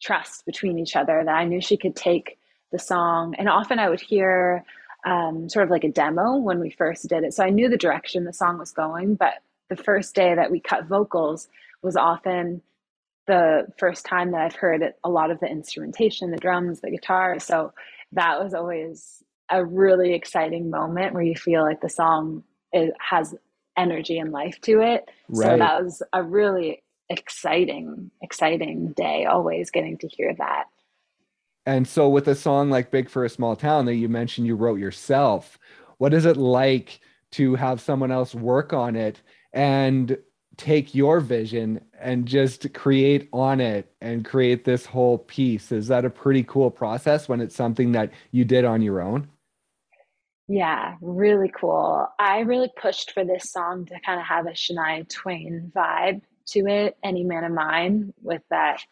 trust 0.00 0.46
between 0.46 0.78
each 0.78 0.96
other 0.96 1.22
that 1.24 1.34
I 1.34 1.44
knew 1.44 1.60
she 1.60 1.76
could 1.76 1.96
take 1.96 2.38
the 2.70 2.78
song. 2.78 3.34
And 3.38 3.48
often 3.48 3.78
I 3.78 3.88
would 3.88 4.00
hear 4.00 4.64
um, 5.04 5.48
sort 5.48 5.64
of 5.64 5.70
like 5.70 5.84
a 5.84 5.90
demo 5.90 6.36
when 6.36 6.60
we 6.60 6.70
first 6.70 7.08
did 7.08 7.24
it. 7.24 7.34
So 7.34 7.44
I 7.44 7.50
knew 7.50 7.68
the 7.68 7.76
direction 7.76 8.24
the 8.24 8.32
song 8.32 8.58
was 8.58 8.72
going. 8.72 9.14
But 9.16 9.34
the 9.68 9.76
first 9.76 10.14
day 10.14 10.34
that 10.34 10.50
we 10.50 10.60
cut 10.60 10.86
vocals 10.86 11.48
was 11.82 11.96
often 11.96 12.62
the 13.26 13.66
first 13.78 14.04
time 14.04 14.32
that 14.32 14.40
I've 14.40 14.54
heard 14.54 14.82
it, 14.82 14.98
a 15.04 15.10
lot 15.10 15.30
of 15.30 15.40
the 15.40 15.46
instrumentation, 15.46 16.30
the 16.30 16.36
drums, 16.36 16.80
the 16.80 16.90
guitar. 16.90 17.38
So 17.38 17.72
that 18.12 18.42
was 18.42 18.54
always 18.54 19.22
a 19.50 19.64
really 19.64 20.14
exciting 20.14 20.70
moment 20.70 21.14
where 21.14 21.22
you 21.22 21.36
feel 21.36 21.62
like 21.62 21.80
the 21.80 21.88
song 21.88 22.42
it 22.72 22.94
has 22.98 23.34
energy 23.76 24.18
and 24.18 24.32
life 24.32 24.60
to 24.62 24.80
it. 24.80 25.08
Right. 25.28 25.46
So 25.46 25.58
that 25.58 25.82
was 25.82 26.02
a 26.12 26.22
really 26.22 26.82
exciting, 27.08 28.10
exciting 28.22 28.92
day, 28.92 29.26
always 29.26 29.70
getting 29.70 29.98
to 29.98 30.08
hear 30.08 30.34
that. 30.38 30.64
And 31.64 31.86
so, 31.86 32.08
with 32.08 32.26
a 32.26 32.34
song 32.34 32.70
like 32.70 32.90
Big 32.90 33.08
for 33.08 33.24
a 33.24 33.28
Small 33.28 33.54
Town 33.54 33.84
that 33.86 33.94
you 33.94 34.08
mentioned 34.08 34.48
you 34.48 34.56
wrote 34.56 34.80
yourself, 34.80 35.58
what 35.98 36.12
is 36.12 36.24
it 36.24 36.36
like 36.36 37.00
to 37.32 37.54
have 37.54 37.80
someone 37.80 38.10
else 38.10 38.34
work 38.34 38.72
on 38.72 38.96
it 38.96 39.22
and 39.52 40.18
take 40.56 40.94
your 40.94 41.20
vision 41.20 41.80
and 41.98 42.26
just 42.26 42.72
create 42.74 43.28
on 43.32 43.60
it 43.60 43.92
and 44.00 44.24
create 44.24 44.64
this 44.64 44.86
whole 44.86 45.18
piece? 45.18 45.72
Is 45.72 45.88
that 45.88 46.04
a 46.04 46.10
pretty 46.10 46.42
cool 46.44 46.70
process 46.70 47.28
when 47.28 47.40
it's 47.40 47.56
something 47.56 47.92
that 47.92 48.12
you 48.30 48.44
did 48.44 48.64
on 48.64 48.82
your 48.82 49.00
own? 49.00 49.28
Yeah, 50.48 50.96
really 51.00 51.50
cool. 51.58 52.06
I 52.18 52.40
really 52.40 52.70
pushed 52.76 53.12
for 53.12 53.24
this 53.24 53.50
song 53.50 53.86
to 53.86 53.98
kind 54.04 54.20
of 54.20 54.26
have 54.26 54.46
a 54.46 54.50
Shania 54.50 55.08
Twain 55.08 55.72
vibe 55.74 56.22
to 56.48 56.66
it, 56.66 56.96
Any 57.02 57.24
Man 57.24 57.44
of 57.44 57.52
Mine, 57.52 58.12
with 58.22 58.42
that 58.50 58.82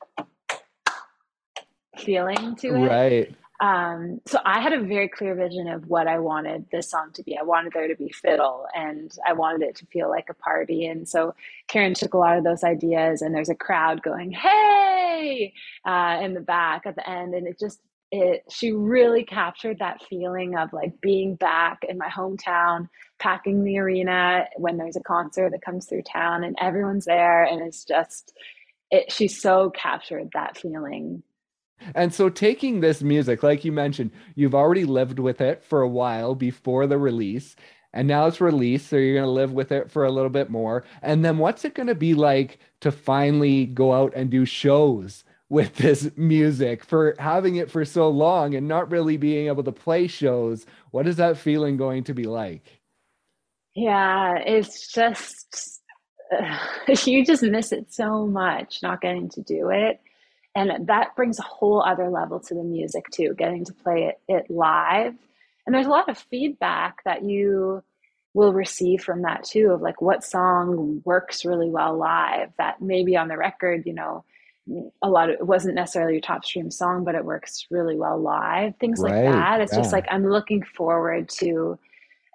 feeling 1.99 2.57
to 2.57 2.69
it. 2.69 2.87
Right. 2.87 3.35
Um, 3.61 4.23
so 4.27 4.39
I 4.45 4.61
had 4.61 4.73
a 4.73 4.81
very 4.81 5.09
clear 5.09 5.35
vision 5.35 5.69
of 5.69 5.87
what 5.87 6.09
I 6.09 6.19
wanted 6.19 6.65
this 6.73 6.91
song 6.91 7.11
to 7.13 7.23
be. 7.23 7.37
I 7.37 7.43
wanted 7.43 7.75
there 7.75 7.89
to 7.89 7.95
be 7.95 8.09
fiddle 8.09 8.67
and 8.75 9.15
I 9.27 9.35
wanted 9.35 9.69
it 9.69 9.77
to 9.77 9.87
feel 9.87 10.09
like 10.09 10.29
a 10.31 10.35
party. 10.35 10.87
And 10.87 11.07
so 11.07 11.35
Karen 11.69 11.93
took 11.93 12.15
a 12.15 12.19
lot 12.19 12.39
of 12.39 12.45
those 12.45 12.65
ideas 12.65 13.21
and 13.21 13.35
there's 13.35 13.51
a 13.51 13.55
crowd 13.55 14.03
going, 14.03 14.33
Hey, 14.33 15.53
uh, 15.85 16.21
in 16.23 16.33
the 16.33 16.41
back 16.41 16.87
at 16.87 16.97
the 16.97 17.09
end. 17.09 17.35
And 17.35 17.47
it 17.47 17.59
just, 17.59 17.81
it 18.11 18.45
she 18.51 18.73
really 18.73 19.25
captured 19.25 19.79
that 19.79 20.03
feeling 20.09 20.57
of 20.57 20.73
like 20.73 21.01
being 21.01 21.35
back 21.35 21.85
in 21.89 21.99
my 21.99 22.09
hometown 22.09 22.89
packing 23.19 23.63
the 23.63 23.79
arena 23.79 24.47
when 24.57 24.79
there's 24.79 24.97
a 24.97 25.03
concert 25.03 25.51
that 25.51 25.63
comes 25.63 25.87
through 25.87 26.03
town 26.03 26.43
and 26.43 26.57
everyone's 26.61 27.05
there 27.05 27.45
and 27.45 27.63
it's 27.63 27.85
just 27.85 28.33
it 28.91 29.13
she 29.13 29.29
so 29.29 29.71
captured 29.71 30.29
that 30.33 30.57
feeling 30.57 31.23
and 31.95 32.13
so 32.15 32.29
taking 32.29 32.81
this 32.81 33.03
music 33.03 33.43
like 33.43 33.65
you 33.65 33.73
mentioned 33.73 34.11
you've 34.35 34.55
already 34.55 34.85
lived 34.85 35.19
with 35.19 35.41
it 35.41 35.63
for 35.63 35.83
a 35.83 35.89
while 35.89 36.35
before 36.35 36.87
the 36.87 36.99
release 36.99 37.57
and 37.93 38.07
now 38.07 38.27
it's 38.27 38.41
released 38.41 38.89
so 38.89 38.97
you're 38.97 39.15
going 39.15 39.25
to 39.25 39.31
live 39.31 39.53
with 39.53 39.73
it 39.73 39.91
for 39.91 40.05
a 40.05 40.11
little 40.13 40.31
bit 40.31 40.51
more 40.51 40.85
and 41.03 41.25
then 41.25 41.39
what's 41.39 41.65
it 41.65 41.75
going 41.75 41.87
to 41.87 41.95
be 41.95 42.15
like 42.15 42.59
to 42.81 42.93
finally 42.93 43.67
go 43.67 43.93
out 43.93 44.13
and 44.15 44.31
do 44.31 44.45
shows 44.45 45.25
with 45.51 45.75
this 45.75 46.11
music 46.17 46.85
for 46.85 47.15
having 47.19 47.57
it 47.57 47.71
for 47.71 47.85
so 47.85 48.09
long 48.09 48.55
and 48.55 48.67
not 48.67 48.91
really 48.91 49.19
being 49.19 49.49
able 49.49 49.65
to 49.65 49.73
play 49.73 50.07
shows. 50.07 50.65
What 50.93 51.07
is 51.07 51.17
that 51.17 51.37
feeling 51.37 51.77
going 51.77 52.05
to 52.05 52.15
be 52.15 52.25
like? 52.25 52.81
Yeah, 53.75 54.37
it's 54.39 54.91
just, 54.91 55.83
uh, 56.33 56.57
you 57.05 57.27
just 57.27 57.43
miss 57.43 57.73
it 57.73 57.93
so 57.93 58.27
much 58.27 58.79
not 58.83 59.01
getting 59.03 59.29
to 59.31 59.43
do 59.43 59.71
it. 59.71 60.01
And 60.55 60.89
that 60.89 61.15
brings 61.15 61.39
a 61.39 61.43
whole 61.43 61.83
other 61.83 62.11
level 62.11 62.41
to 62.41 62.55
the 62.55 62.63
music 62.63 63.05
too, 63.11 63.35
getting 63.39 63.65
to 63.67 63.73
play 63.73 64.05
it, 64.05 64.21
it 64.29 64.51
live. 64.51 65.15
And 65.67 65.75
there's 65.75 65.87
a 65.87 65.91
lot 65.91 66.09
of 66.09 66.19
feedback 66.19 67.05
that 67.05 67.23
you 67.23 67.83
will 68.35 68.53
receive 68.53 69.03
from 69.03 69.23
that 69.23 69.45
too 69.45 69.71
of 69.71 69.81
like 69.81 70.01
what 70.01 70.25
song 70.25 71.03
works 71.05 71.45
really 71.45 71.69
well 71.69 71.97
live 71.97 72.51
that 72.59 72.81
maybe 72.81 73.17
on 73.17 73.29
the 73.29 73.37
record, 73.37 73.85
you 73.87 73.93
know, 73.93 74.25
a 75.03 75.09
lot 75.09 75.31
of 75.31 75.37
it 75.37 75.47
wasn't 75.47 75.75
necessarily 75.75 76.15
your 76.15 76.21
top 76.21 76.45
stream 76.45 76.71
song, 76.71 77.05
but 77.05 77.15
it 77.15 77.25
works 77.25 77.67
really 77.71 77.97
well 77.97 78.21
live. 78.21 78.77
Things 78.77 79.01
right. 79.01 79.25
like 79.25 79.33
that. 79.33 79.61
It's 79.61 79.73
yeah. 79.73 79.79
just 79.79 79.93
like 79.93 80.07
I'm 80.11 80.29
looking 80.29 80.63
forward 80.63 81.29
to 81.41 81.79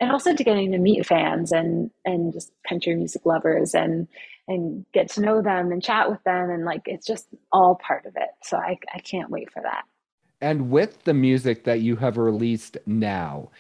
and 0.02 0.12
also 0.12 0.36
to 0.36 0.44
getting 0.44 0.72
to 0.72 0.78
meet 0.78 1.06
fans 1.06 1.52
and 1.52 1.92
and 2.04 2.34
just 2.34 2.52
country 2.68 2.96
music 2.96 3.26
lovers 3.26 3.74
and 3.74 4.08
and 4.48 4.86
get 4.94 5.10
to 5.12 5.22
know 5.22 5.42
them 5.42 5.72
and 5.72 5.82
chat 5.82 6.10
with 6.10 6.24
them 6.24 6.50
and 6.50 6.66
like 6.66 6.84
it's 6.86 7.06
just 7.06 7.28
all 7.52 7.76
part 7.76 8.06
of 8.06 8.14
it. 8.16 8.30
So 8.44 8.58
I 8.58 8.78
I 8.94 9.00
can't 9.00 9.30
wait 9.30 9.52
for 9.52 9.62
that. 9.64 9.84
And 10.42 10.70
with 10.70 11.04
the 11.04 11.14
music 11.14 11.64
that 11.64 11.82
you 11.82 11.96
have 11.96 12.18
released 12.18 12.78
now, 12.86 13.52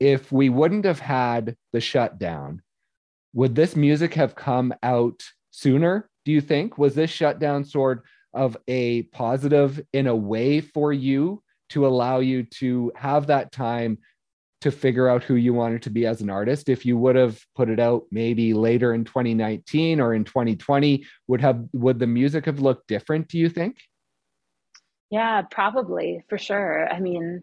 if 0.00 0.32
we 0.32 0.48
wouldn't 0.48 0.84
have 0.84 1.00
had 1.00 1.56
the 1.72 1.80
shutdown, 1.80 2.62
would 3.32 3.54
this 3.54 3.76
music 3.76 4.14
have 4.14 4.34
come 4.34 4.74
out 4.82 5.22
sooner 5.50 6.08
do 6.24 6.32
you 6.32 6.40
think? 6.40 6.78
Was 6.78 6.94
this 6.94 7.10
shutdown 7.10 7.64
sort 7.64 8.02
of 8.32 8.56
a 8.66 9.02
positive 9.04 9.80
in 9.92 10.06
a 10.06 10.16
way 10.16 10.60
for 10.60 10.92
you 10.92 11.42
to 11.70 11.86
allow 11.86 12.18
you 12.18 12.42
to 12.44 12.92
have 12.96 13.26
that 13.26 13.52
time 13.52 13.98
to 14.64 14.70
figure 14.70 15.10
out 15.10 15.22
who 15.22 15.34
you 15.34 15.52
wanted 15.52 15.82
to 15.82 15.90
be 15.90 16.06
as 16.06 16.22
an 16.22 16.30
artist. 16.30 16.70
If 16.70 16.86
you 16.86 16.96
would 16.96 17.16
have 17.16 17.38
put 17.54 17.68
it 17.68 17.78
out 17.78 18.04
maybe 18.10 18.54
later 18.54 18.94
in 18.94 19.04
2019 19.04 20.00
or 20.00 20.14
in 20.14 20.24
2020 20.24 21.04
would 21.28 21.42
have 21.42 21.62
would 21.74 21.98
the 21.98 22.06
music 22.06 22.46
have 22.46 22.60
looked 22.60 22.88
different 22.88 23.28
do 23.28 23.38
you 23.38 23.50
think? 23.50 23.76
Yeah 25.10 25.42
probably 25.42 26.24
for 26.30 26.38
sure. 26.38 26.90
I 26.90 26.98
mean 26.98 27.42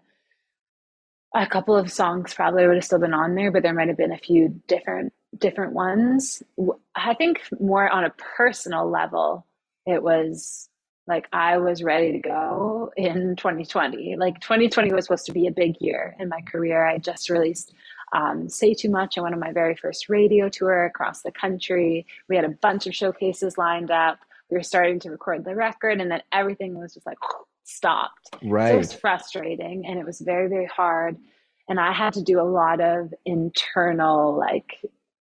a 1.36 1.46
couple 1.46 1.76
of 1.76 1.92
songs 1.92 2.34
probably 2.34 2.66
would 2.66 2.78
have 2.78 2.86
still 2.86 2.98
been 2.98 3.14
on 3.14 3.36
there 3.36 3.52
but 3.52 3.62
there 3.62 3.76
might 3.76 3.88
have 3.88 3.98
been 3.98 4.12
a 4.12 4.18
few 4.18 4.60
different 4.68 5.14
different 5.38 5.74
ones. 5.74 6.42
I 6.96 7.14
think 7.14 7.42
more 7.60 7.88
on 7.88 8.04
a 8.04 8.16
personal 8.38 8.90
level 8.90 9.46
it 9.86 10.02
was 10.02 10.70
like 11.12 11.28
I 11.34 11.58
was 11.58 11.84
ready 11.84 12.14
to 12.14 12.20
go 12.20 12.94
in 12.96 13.36
2020. 13.36 14.16
Like 14.16 14.40
2020 14.40 14.94
was 14.94 15.04
supposed 15.04 15.26
to 15.26 15.34
be 15.34 15.46
a 15.46 15.52
big 15.52 15.76
year 15.82 16.16
in 16.20 16.30
my 16.30 16.40
career. 16.42 16.88
I 16.88 17.00
just 17.00 17.30
released 17.30 17.74
um, 18.14 18.48
Say 18.48 18.74
Too 18.74 18.90
Much. 18.90 19.18
I 19.18 19.22
went 19.22 19.36
on 19.36 19.42
my 19.42 19.52
very 19.52 19.76
first 19.76 20.08
radio 20.08 20.48
tour 20.48 20.86
across 20.86 21.22
the 21.22 21.32
country. 21.32 22.08
We 22.30 22.38
had 22.38 22.46
a 22.46 22.50
bunch 22.50 22.88
of 22.88 22.96
showcases 22.96 23.58
lined 23.58 23.92
up. 23.92 24.20
We 24.50 24.56
were 24.56 24.64
starting 24.64 25.02
to 25.02 25.12
record 25.12 25.44
the 25.44 25.54
record, 25.54 26.00
and 26.00 26.10
then 26.10 26.24
everything 26.32 26.80
was 26.80 26.94
just 26.94 27.06
like 27.06 27.18
stopped. 27.66 28.30
Right. 28.42 28.70
So 28.70 28.76
it 28.76 28.78
was 28.78 28.94
frustrating, 28.94 29.86
and 29.86 30.00
it 30.00 30.06
was 30.06 30.22
very, 30.22 30.48
very 30.48 30.68
hard. 30.68 31.18
And 31.68 31.78
I 31.78 31.92
had 31.92 32.14
to 32.14 32.22
do 32.22 32.40
a 32.40 32.44
lot 32.44 32.80
of 32.80 33.14
internal, 33.26 34.38
like, 34.38 34.80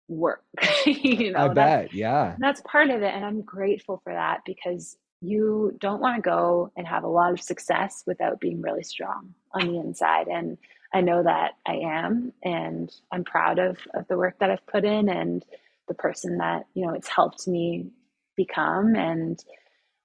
work. 0.08 0.44
you 0.86 1.32
know, 1.32 1.46
I 1.46 1.48
bet, 1.48 1.94
yeah. 1.94 2.36
That's 2.38 2.62
part 2.62 2.92
of 2.92 3.02
it. 3.02 3.14
And 3.14 3.26
I'm 3.26 3.42
grateful 3.42 4.02
for 4.04 4.14
that 4.14 4.42
because 4.46 4.98
you 5.24 5.76
don't 5.80 6.02
want 6.02 6.18
to 6.18 6.22
go 6.22 6.72
and 6.76 6.86
have 6.86 7.04
a 7.04 7.08
lot 7.08 7.32
of 7.32 7.42
success 7.42 8.04
without 8.06 8.40
being 8.40 8.62
really 8.62 8.84
strong 8.84 9.34
on 9.54 9.68
the 9.68 9.80
inside. 9.80 10.28
And 10.28 10.58
I 10.94 11.02
know 11.02 11.24
that 11.24 11.54
I 11.66 11.76
am, 11.76 12.34
and 12.44 12.94
I'm 13.12 13.24
proud 13.24 13.58
of, 13.58 13.78
of 13.94 14.08
the 14.08 14.18
work 14.18 14.40
that 14.40 14.52
I've 14.52 14.68
put 14.68 14.84
in 14.84 15.10
and 15.10 15.44
the 15.88 15.94
person 15.94 16.38
that, 16.38 16.66
you 16.74 16.86
know, 16.86 16.94
it's 16.94 17.08
helped 17.08 17.48
me 17.48 17.92
become. 18.36 18.96
And 18.96 19.40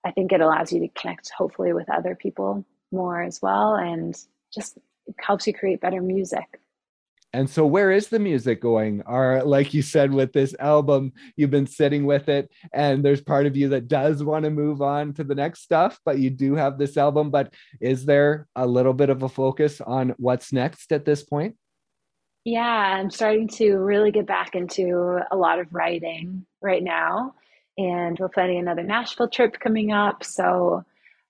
I 0.04 0.12
think 0.12 0.32
it 0.32 0.40
allows 0.40 0.72
you 0.72 0.80
to 0.80 0.88
connect, 0.88 1.30
hopefully, 1.36 1.72
with 1.72 1.90
other 1.90 2.14
people 2.14 2.64
more 2.92 3.22
as 3.22 3.40
well. 3.42 3.74
And 3.74 4.16
just 4.54 4.78
helps 5.18 5.46
you 5.46 5.52
create 5.52 5.80
better 5.80 6.00
music. 6.00 6.60
And 7.34 7.48
so, 7.48 7.66
where 7.66 7.90
is 7.90 8.08
the 8.08 8.18
music 8.18 8.62
going? 8.62 9.02
Are, 9.02 9.44
like 9.44 9.74
you 9.74 9.82
said, 9.82 10.12
with 10.12 10.32
this 10.32 10.54
album, 10.58 11.12
you've 11.36 11.50
been 11.50 11.66
sitting 11.66 12.06
with 12.06 12.28
it, 12.28 12.50
and 12.72 13.04
there's 13.04 13.20
part 13.20 13.44
of 13.44 13.54
you 13.54 13.68
that 13.70 13.86
does 13.86 14.24
want 14.24 14.44
to 14.44 14.50
move 14.50 14.80
on 14.80 15.12
to 15.14 15.24
the 15.24 15.34
next 15.34 15.60
stuff, 15.60 16.00
but 16.06 16.18
you 16.18 16.30
do 16.30 16.54
have 16.54 16.78
this 16.78 16.96
album. 16.96 17.30
But 17.30 17.52
is 17.80 18.06
there 18.06 18.48
a 18.56 18.66
little 18.66 18.94
bit 18.94 19.10
of 19.10 19.22
a 19.22 19.28
focus 19.28 19.82
on 19.82 20.14
what's 20.16 20.54
next 20.54 20.90
at 20.90 21.04
this 21.04 21.22
point? 21.22 21.56
Yeah, 22.44 22.62
I'm 22.62 23.10
starting 23.10 23.48
to 23.48 23.76
really 23.76 24.10
get 24.10 24.26
back 24.26 24.54
into 24.54 25.20
a 25.30 25.36
lot 25.36 25.58
of 25.58 25.74
writing 25.74 26.46
right 26.62 26.82
now. 26.82 27.34
And 27.76 28.18
we're 28.18 28.30
planning 28.30 28.58
another 28.58 28.82
Nashville 28.82 29.28
trip 29.28 29.60
coming 29.60 29.92
up. 29.92 30.24
So, 30.24 30.84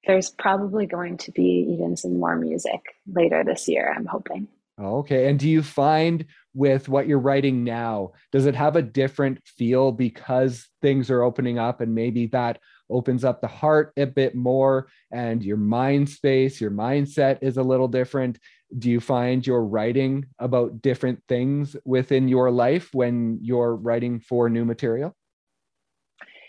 there's 0.07 0.31
probably 0.31 0.87
going 0.87 1.17
to 1.19 1.33
be 1.33 1.67
even 1.71 1.97
some 1.97 2.21
more 2.21 2.37
music 2.37 2.81
later 3.13 3.43
this 3.45 3.69
year, 3.69 3.93
I'm 3.95 4.07
hoping. 4.07 4.47
Okay. 4.81 5.29
And 5.29 5.39
do 5.39 5.49
you 5.49 5.63
find 5.63 6.25
with 6.55 6.89
what 6.89 7.09
you're 7.09 7.19
writing 7.19 7.65
now, 7.65 8.13
does 8.31 8.47
it 8.47 8.55
have 8.55 8.77
a 8.77 8.83
different 8.83 9.41
feel 9.45 9.91
because 9.91 10.69
things 10.83 11.11
are 11.11 11.23
opening 11.23 11.59
up 11.59 11.81
and 11.81 11.95
maybe 11.95 12.27
that 12.27 12.59
opens 12.91 13.25
up 13.25 13.41
the 13.41 13.49
heart 13.49 13.93
a 13.97 14.07
bit 14.07 14.35
more 14.35 14.89
and 15.11 15.43
your 15.43 15.57
mind 15.57 16.09
space, 16.09 16.61
your 16.61 16.71
mindset 16.71 17.39
is 17.43 17.57
a 17.57 17.63
little 17.63 17.89
different? 17.89 18.39
Do 18.77 18.91
you 18.91 19.01
find 19.01 19.47
you're 19.47 19.65
writing 19.65 20.27
about 20.39 20.81
different 20.81 21.23
things 21.29 21.75
within 21.85 22.29
your 22.29 22.51
life 22.51 22.91
when 22.93 23.39
you're 23.43 23.75
writing 23.75 24.21
for 24.21 24.49
new 24.49 24.65
material? 24.65 25.15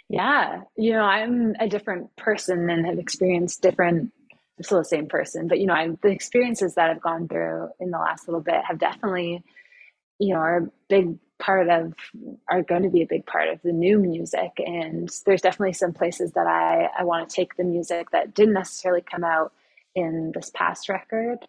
Yeah, 0.09 0.61
you 0.75 0.93
know, 0.93 1.03
I'm 1.03 1.55
a 1.59 1.67
different 1.67 2.15
person 2.15 2.69
and 2.69 2.85
have 2.87 2.97
experienced 2.97 3.61
different 3.61 4.11
I'm 4.59 4.63
still 4.63 4.79
the 4.79 4.85
same 4.85 5.07
person, 5.07 5.47
but 5.47 5.59
you 5.59 5.67
know, 5.67 5.73
I, 5.73 5.87
the 6.01 6.09
experiences 6.09 6.75
that 6.75 6.89
I've 6.89 7.01
gone 7.01 7.29
through 7.29 7.69
in 7.79 7.91
the 7.91 7.97
last 7.97 8.27
little 8.27 8.41
bit 8.41 8.61
have 8.67 8.77
definitely, 8.77 9.41
you 10.19 10.33
know, 10.33 10.39
are 10.41 10.57
a 10.57 10.67
big 10.89 11.17
part 11.39 11.69
of, 11.69 11.93
are 12.49 12.61
going 12.61 12.83
to 12.83 12.89
be 12.89 13.01
a 13.01 13.07
big 13.07 13.25
part 13.25 13.47
of 13.47 13.61
the 13.61 13.71
new 13.71 13.97
music. 13.97 14.51
And 14.57 15.09
there's 15.25 15.41
definitely 15.41 15.71
some 15.71 15.93
places 15.93 16.33
that 16.33 16.45
I, 16.45 16.89
I 16.99 17.05
want 17.05 17.29
to 17.29 17.33
take 17.33 17.55
the 17.55 17.63
music 17.63 18.11
that 18.11 18.33
didn't 18.33 18.55
necessarily 18.55 19.01
come 19.01 19.23
out 19.23 19.53
in 19.95 20.33
this 20.35 20.51
past 20.53 20.89
record. 20.89 21.39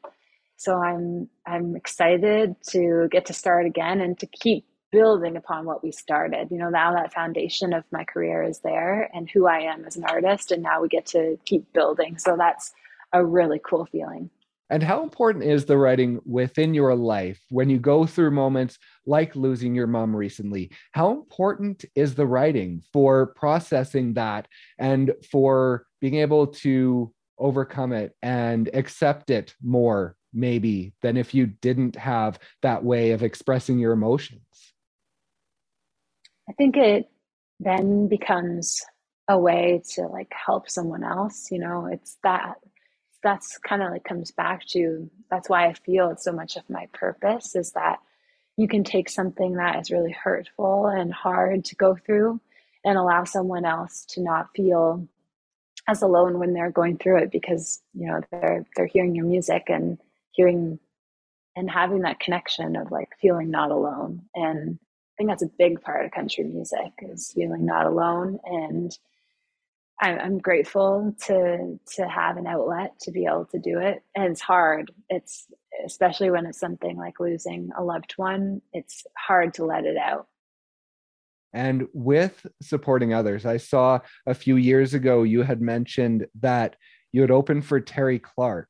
So 0.56 0.76
I'm, 0.76 1.28
I'm 1.44 1.74
excited 1.74 2.54
to 2.68 3.08
get 3.10 3.26
to 3.26 3.32
start 3.32 3.66
again 3.66 4.00
and 4.00 4.16
to 4.20 4.26
keep 4.26 4.66
building 4.92 5.36
upon 5.36 5.64
what 5.64 5.82
we 5.82 5.90
started. 5.90 6.48
You 6.50 6.58
know, 6.58 6.68
now 6.68 6.94
that 6.94 7.12
foundation 7.12 7.72
of 7.72 7.84
my 7.90 8.04
career 8.04 8.42
is 8.44 8.60
there 8.60 9.10
and 9.12 9.28
who 9.28 9.48
I 9.48 9.60
am 9.60 9.84
as 9.84 9.96
an 9.96 10.04
artist, 10.04 10.52
and 10.52 10.62
now 10.62 10.80
we 10.80 10.88
get 10.88 11.06
to 11.06 11.38
keep 11.44 11.72
building. 11.72 12.18
So 12.18 12.36
that's 12.36 12.72
a 13.12 13.24
really 13.24 13.60
cool 13.64 13.86
feeling. 13.86 14.30
And 14.70 14.84
how 14.84 15.02
important 15.02 15.44
is 15.44 15.64
the 15.64 15.76
writing 15.76 16.20
within 16.24 16.74
your 16.74 16.94
life 16.94 17.40
when 17.50 17.68
you 17.68 17.80
go 17.80 18.06
through 18.06 18.30
moments 18.30 18.78
like 19.04 19.34
losing 19.34 19.74
your 19.74 19.88
mom 19.88 20.14
recently? 20.14 20.70
How 20.92 21.10
important 21.10 21.84
is 21.96 22.14
the 22.14 22.26
writing 22.26 22.82
for 22.92 23.26
processing 23.34 24.14
that 24.14 24.46
and 24.78 25.12
for 25.28 25.86
being 26.00 26.14
able 26.14 26.46
to 26.46 27.12
overcome 27.36 27.92
it 27.92 28.14
and 28.22 28.70
accept 28.72 29.30
it 29.30 29.54
more, 29.60 30.14
maybe, 30.32 30.92
than 31.02 31.16
if 31.16 31.34
you 31.34 31.46
didn't 31.46 31.96
have 31.96 32.38
that 32.62 32.84
way 32.84 33.10
of 33.10 33.24
expressing 33.24 33.80
your 33.80 33.92
emotions? 33.92 34.40
I 36.48 36.52
think 36.52 36.76
it 36.76 37.10
then 37.58 38.06
becomes 38.06 38.84
a 39.26 39.36
way 39.36 39.82
to 39.94 40.02
like 40.02 40.32
help 40.32 40.70
someone 40.70 41.02
else. 41.02 41.48
You 41.50 41.58
know, 41.58 41.86
it's 41.86 42.18
that 42.22 42.56
that's 43.22 43.58
kind 43.58 43.82
of 43.82 43.90
like 43.90 44.04
comes 44.04 44.30
back 44.30 44.64
to 44.66 45.10
that's 45.30 45.48
why 45.48 45.66
I 45.66 45.74
feel 45.74 46.10
it's 46.10 46.24
so 46.24 46.32
much 46.32 46.56
of 46.56 46.68
my 46.68 46.86
purpose 46.92 47.54
is 47.54 47.72
that 47.72 47.98
you 48.56 48.68
can 48.68 48.84
take 48.84 49.08
something 49.08 49.54
that 49.54 49.80
is 49.80 49.90
really 49.90 50.12
hurtful 50.12 50.86
and 50.86 51.12
hard 51.12 51.64
to 51.66 51.76
go 51.76 51.96
through 51.96 52.40
and 52.84 52.98
allow 52.98 53.24
someone 53.24 53.64
else 53.64 54.04
to 54.10 54.22
not 54.22 54.48
feel 54.54 55.06
as 55.88 56.02
alone 56.02 56.38
when 56.38 56.52
they're 56.52 56.70
going 56.70 56.98
through 56.98 57.18
it 57.18 57.30
because 57.30 57.82
you 57.94 58.06
know 58.06 58.20
they're 58.30 58.64
they're 58.76 58.86
hearing 58.86 59.14
your 59.14 59.24
music 59.24 59.64
and 59.68 59.98
hearing 60.32 60.78
and 61.56 61.70
having 61.70 62.00
that 62.02 62.20
connection 62.20 62.76
of 62.76 62.90
like 62.90 63.10
feeling 63.20 63.50
not 63.50 63.70
alone. 63.70 64.22
And 64.34 64.78
I 64.80 65.12
think 65.16 65.30
that's 65.30 65.42
a 65.42 65.50
big 65.58 65.82
part 65.82 66.04
of 66.04 66.12
country 66.12 66.44
music 66.44 66.92
is 67.02 67.32
feeling 67.34 67.66
not 67.66 67.86
alone 67.86 68.38
and 68.44 68.96
I'm 70.00 70.38
grateful 70.38 71.14
to 71.26 71.78
to 71.96 72.08
have 72.08 72.38
an 72.38 72.46
outlet 72.46 72.98
to 73.02 73.10
be 73.10 73.26
able 73.26 73.46
to 73.46 73.58
do 73.58 73.78
it. 73.78 74.02
And 74.14 74.24
it's 74.24 74.40
hard. 74.40 74.90
It's 75.10 75.46
especially 75.84 76.30
when 76.30 76.46
it's 76.46 76.58
something 76.58 76.96
like 76.96 77.20
losing 77.20 77.70
a 77.76 77.84
loved 77.84 78.14
one. 78.16 78.62
It's 78.72 79.04
hard 79.16 79.54
to 79.54 79.64
let 79.64 79.84
it 79.84 79.96
out. 79.96 80.26
And 81.52 81.88
with 81.92 82.46
supporting 82.62 83.12
others, 83.12 83.44
I 83.44 83.56
saw 83.56 84.00
a 84.26 84.34
few 84.34 84.56
years 84.56 84.94
ago 84.94 85.22
you 85.22 85.42
had 85.42 85.60
mentioned 85.60 86.26
that 86.40 86.76
you 87.12 87.20
had 87.20 87.30
opened 87.30 87.66
for 87.66 87.80
Terri 87.80 88.22
Clark. 88.22 88.68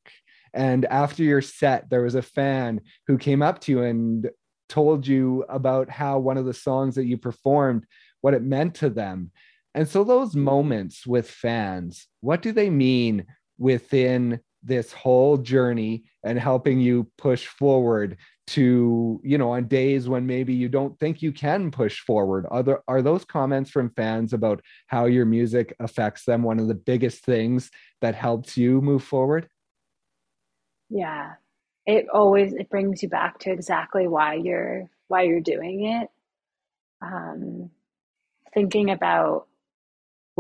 And 0.55 0.85
after 0.87 1.23
your 1.23 1.43
set, 1.43 1.91
there 1.91 2.03
was 2.03 2.15
a 2.15 2.23
fan 2.23 2.81
who 3.07 3.19
came 3.19 3.43
up 3.43 3.61
to 3.61 3.73
you 3.73 3.83
and 3.83 4.29
told 4.69 5.07
you 5.07 5.45
about 5.49 5.91
how 5.91 6.19
one 6.19 6.39
of 6.39 6.47
the 6.47 6.55
songs 6.55 6.95
that 6.95 7.05
you 7.05 7.19
performed, 7.19 7.85
what 8.21 8.35
it 8.35 8.43
meant 8.43 8.77
to 8.77 8.89
them. 8.89 9.31
And 9.75 9.89
so 9.89 10.05
those 10.05 10.35
moments 10.35 11.07
with 11.07 11.31
fans, 11.31 12.09
what 12.21 12.43
do 12.43 12.53
they 12.53 12.71
mean 12.71 13.27
within 13.59 14.41
this 14.63 14.93
whole 14.93 15.37
journey 15.37 16.05
and 16.25 16.39
helping 16.39 16.81
you 16.81 17.11
push 17.17 17.47
forward 17.47 18.17
to, 18.49 19.21
you 19.23 19.39
know, 19.39 19.53
on 19.53 19.69
days 19.69 20.09
when 20.09 20.27
maybe 20.27 20.53
you 20.53 20.69
don't 20.69 20.99
think 20.99 21.23
you 21.23 21.33
can 21.33 21.71
push 21.71 22.01
forward? 22.01 22.47
Are 22.51 22.63
there 22.63 22.83
are 22.89 23.01
those 23.01 23.25
comments 23.25 23.71
from 23.71 23.91
fans 23.91 24.33
about 24.33 24.61
how 24.89 25.07
your 25.07 25.25
music 25.25 25.75
affects 25.79 26.25
them 26.25 26.43
one 26.43 26.59
of 26.59 26.67
the 26.67 26.75
biggest 26.75 27.25
things 27.25 27.71
that 28.01 28.15
helps 28.15 28.57
you 28.57 28.81
move 28.81 29.05
forward? 29.05 29.49
Yeah. 30.89 31.35
It 31.87 32.07
always 32.13 32.53
it 32.53 32.69
brings 32.69 33.03
you 33.03 33.09
back 33.09 33.39
to 33.41 33.53
exactly 33.53 34.09
why 34.09 34.35
you're 34.35 34.91
why 35.09 35.23
you're 35.23 35.41
doing 35.41 35.85
it. 35.85 36.09
Um 37.01 37.71
thinking 38.53 38.91
about 38.91 39.47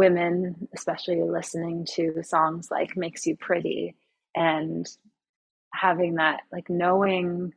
women, 0.00 0.66
especially 0.74 1.20
listening 1.22 1.86
to 1.96 2.22
songs 2.22 2.68
like 2.70 2.96
Makes 2.96 3.26
You 3.26 3.36
Pretty 3.36 3.94
and 4.34 4.88
having 5.74 6.14
that, 6.14 6.40
like 6.50 6.70
knowing 6.70 7.52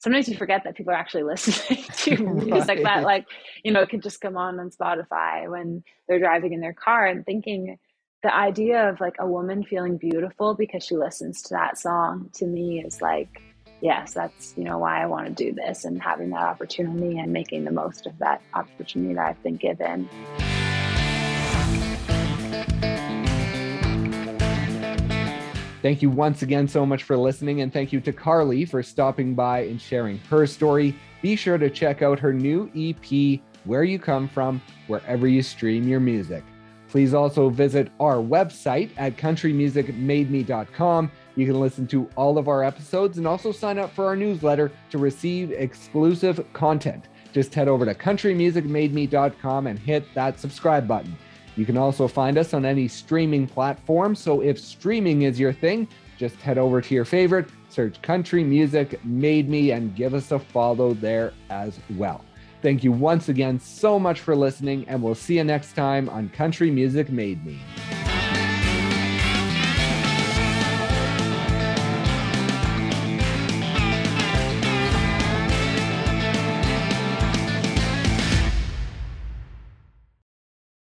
sometimes 0.00 0.28
you 0.28 0.36
forget 0.36 0.64
that 0.64 0.74
people 0.74 0.92
are 0.92 0.96
actually 0.96 1.22
listening 1.32 1.84
to 1.98 2.16
music 2.44 2.68
right. 2.68 2.82
that 2.82 3.02
like 3.04 3.26
you 3.62 3.70
know 3.72 3.82
it 3.82 3.88
can 3.88 4.00
just 4.00 4.20
come 4.20 4.36
on 4.36 4.60
on 4.60 4.68
spotify 4.70 5.48
when 5.48 5.82
they're 6.06 6.18
driving 6.18 6.52
in 6.52 6.60
their 6.60 6.74
car 6.74 7.06
and 7.06 7.24
thinking 7.24 7.78
the 8.22 8.34
idea 8.34 8.90
of 8.90 9.00
like 9.00 9.16
a 9.18 9.26
woman 9.26 9.64
feeling 9.64 9.96
beautiful 9.96 10.54
because 10.54 10.84
she 10.84 10.96
listens 10.96 11.40
to 11.40 11.54
that 11.54 11.78
song 11.78 12.28
to 12.34 12.46
me 12.46 12.84
is 12.84 13.00
like 13.00 13.40
yes, 13.80 14.14
that's 14.14 14.54
you 14.56 14.64
know 14.64 14.78
why 14.78 15.02
I 15.02 15.06
want 15.06 15.26
to 15.26 15.32
do 15.32 15.52
this 15.52 15.84
and 15.84 16.00
having 16.00 16.30
that 16.30 16.42
opportunity 16.42 17.18
and 17.18 17.32
making 17.32 17.64
the 17.64 17.72
most 17.72 18.06
of 18.06 18.18
that 18.18 18.42
opportunity 18.54 19.14
that 19.14 19.26
I've 19.26 19.42
been 19.42 19.56
given. 19.56 20.08
Thank 25.82 26.02
you 26.02 26.10
once 26.10 26.42
again 26.42 26.66
so 26.66 26.86
much 26.86 27.02
for 27.02 27.16
listening, 27.16 27.60
and 27.60 27.72
thank 27.72 27.92
you 27.92 28.00
to 28.00 28.12
Carly 28.12 28.64
for 28.64 28.82
stopping 28.82 29.34
by 29.34 29.60
and 29.60 29.80
sharing 29.80 30.18
her 30.30 30.46
story. 30.46 30.96
Be 31.22 31.36
sure 31.36 31.58
to 31.58 31.70
check 31.70 32.02
out 32.02 32.18
her 32.18 32.32
new 32.32 32.70
EP, 32.76 33.40
Where 33.64 33.84
You 33.84 33.98
Come 33.98 34.28
From, 34.28 34.62
wherever 34.86 35.26
you 35.26 35.42
stream 35.42 35.86
your 35.86 36.00
music. 36.00 36.44
Please 36.88 37.14
also 37.14 37.50
visit 37.50 37.90
our 38.00 38.16
website 38.16 38.90
at 38.96 39.16
countrymusicmademe.com. 39.16 41.10
You 41.34 41.46
can 41.46 41.60
listen 41.60 41.86
to 41.88 42.08
all 42.16 42.38
of 42.38 42.48
our 42.48 42.64
episodes 42.64 43.18
and 43.18 43.26
also 43.26 43.52
sign 43.52 43.78
up 43.78 43.94
for 43.94 44.06
our 44.06 44.16
newsletter 44.16 44.72
to 44.90 44.98
receive 44.98 45.50
exclusive 45.52 46.44
content. 46.52 47.08
Just 47.32 47.54
head 47.54 47.68
over 47.68 47.84
to 47.84 47.94
countrymusicmademe.com 47.94 49.66
and 49.66 49.78
hit 49.78 50.06
that 50.14 50.40
subscribe 50.40 50.88
button. 50.88 51.14
You 51.56 51.64
can 51.64 51.76
also 51.76 52.06
find 52.06 52.38
us 52.38 52.54
on 52.54 52.64
any 52.64 52.86
streaming 52.86 53.46
platform. 53.46 54.14
So 54.14 54.42
if 54.42 54.60
streaming 54.60 55.22
is 55.22 55.40
your 55.40 55.52
thing, 55.52 55.88
just 56.18 56.36
head 56.36 56.58
over 56.58 56.80
to 56.80 56.94
your 56.94 57.04
favorite, 57.04 57.48
search 57.70 58.00
Country 58.02 58.44
Music 58.44 59.02
Made 59.04 59.48
Me, 59.48 59.72
and 59.72 59.94
give 59.96 60.14
us 60.14 60.30
a 60.32 60.38
follow 60.38 60.94
there 60.94 61.32
as 61.50 61.78
well. 61.96 62.24
Thank 62.62 62.84
you 62.84 62.92
once 62.92 63.28
again 63.28 63.60
so 63.60 63.98
much 63.98 64.20
for 64.20 64.34
listening, 64.34 64.86
and 64.88 65.02
we'll 65.02 65.14
see 65.14 65.36
you 65.36 65.44
next 65.44 65.74
time 65.74 66.08
on 66.08 66.28
Country 66.30 66.70
Music 66.70 67.10
Made 67.10 67.44
Me. 67.44 67.58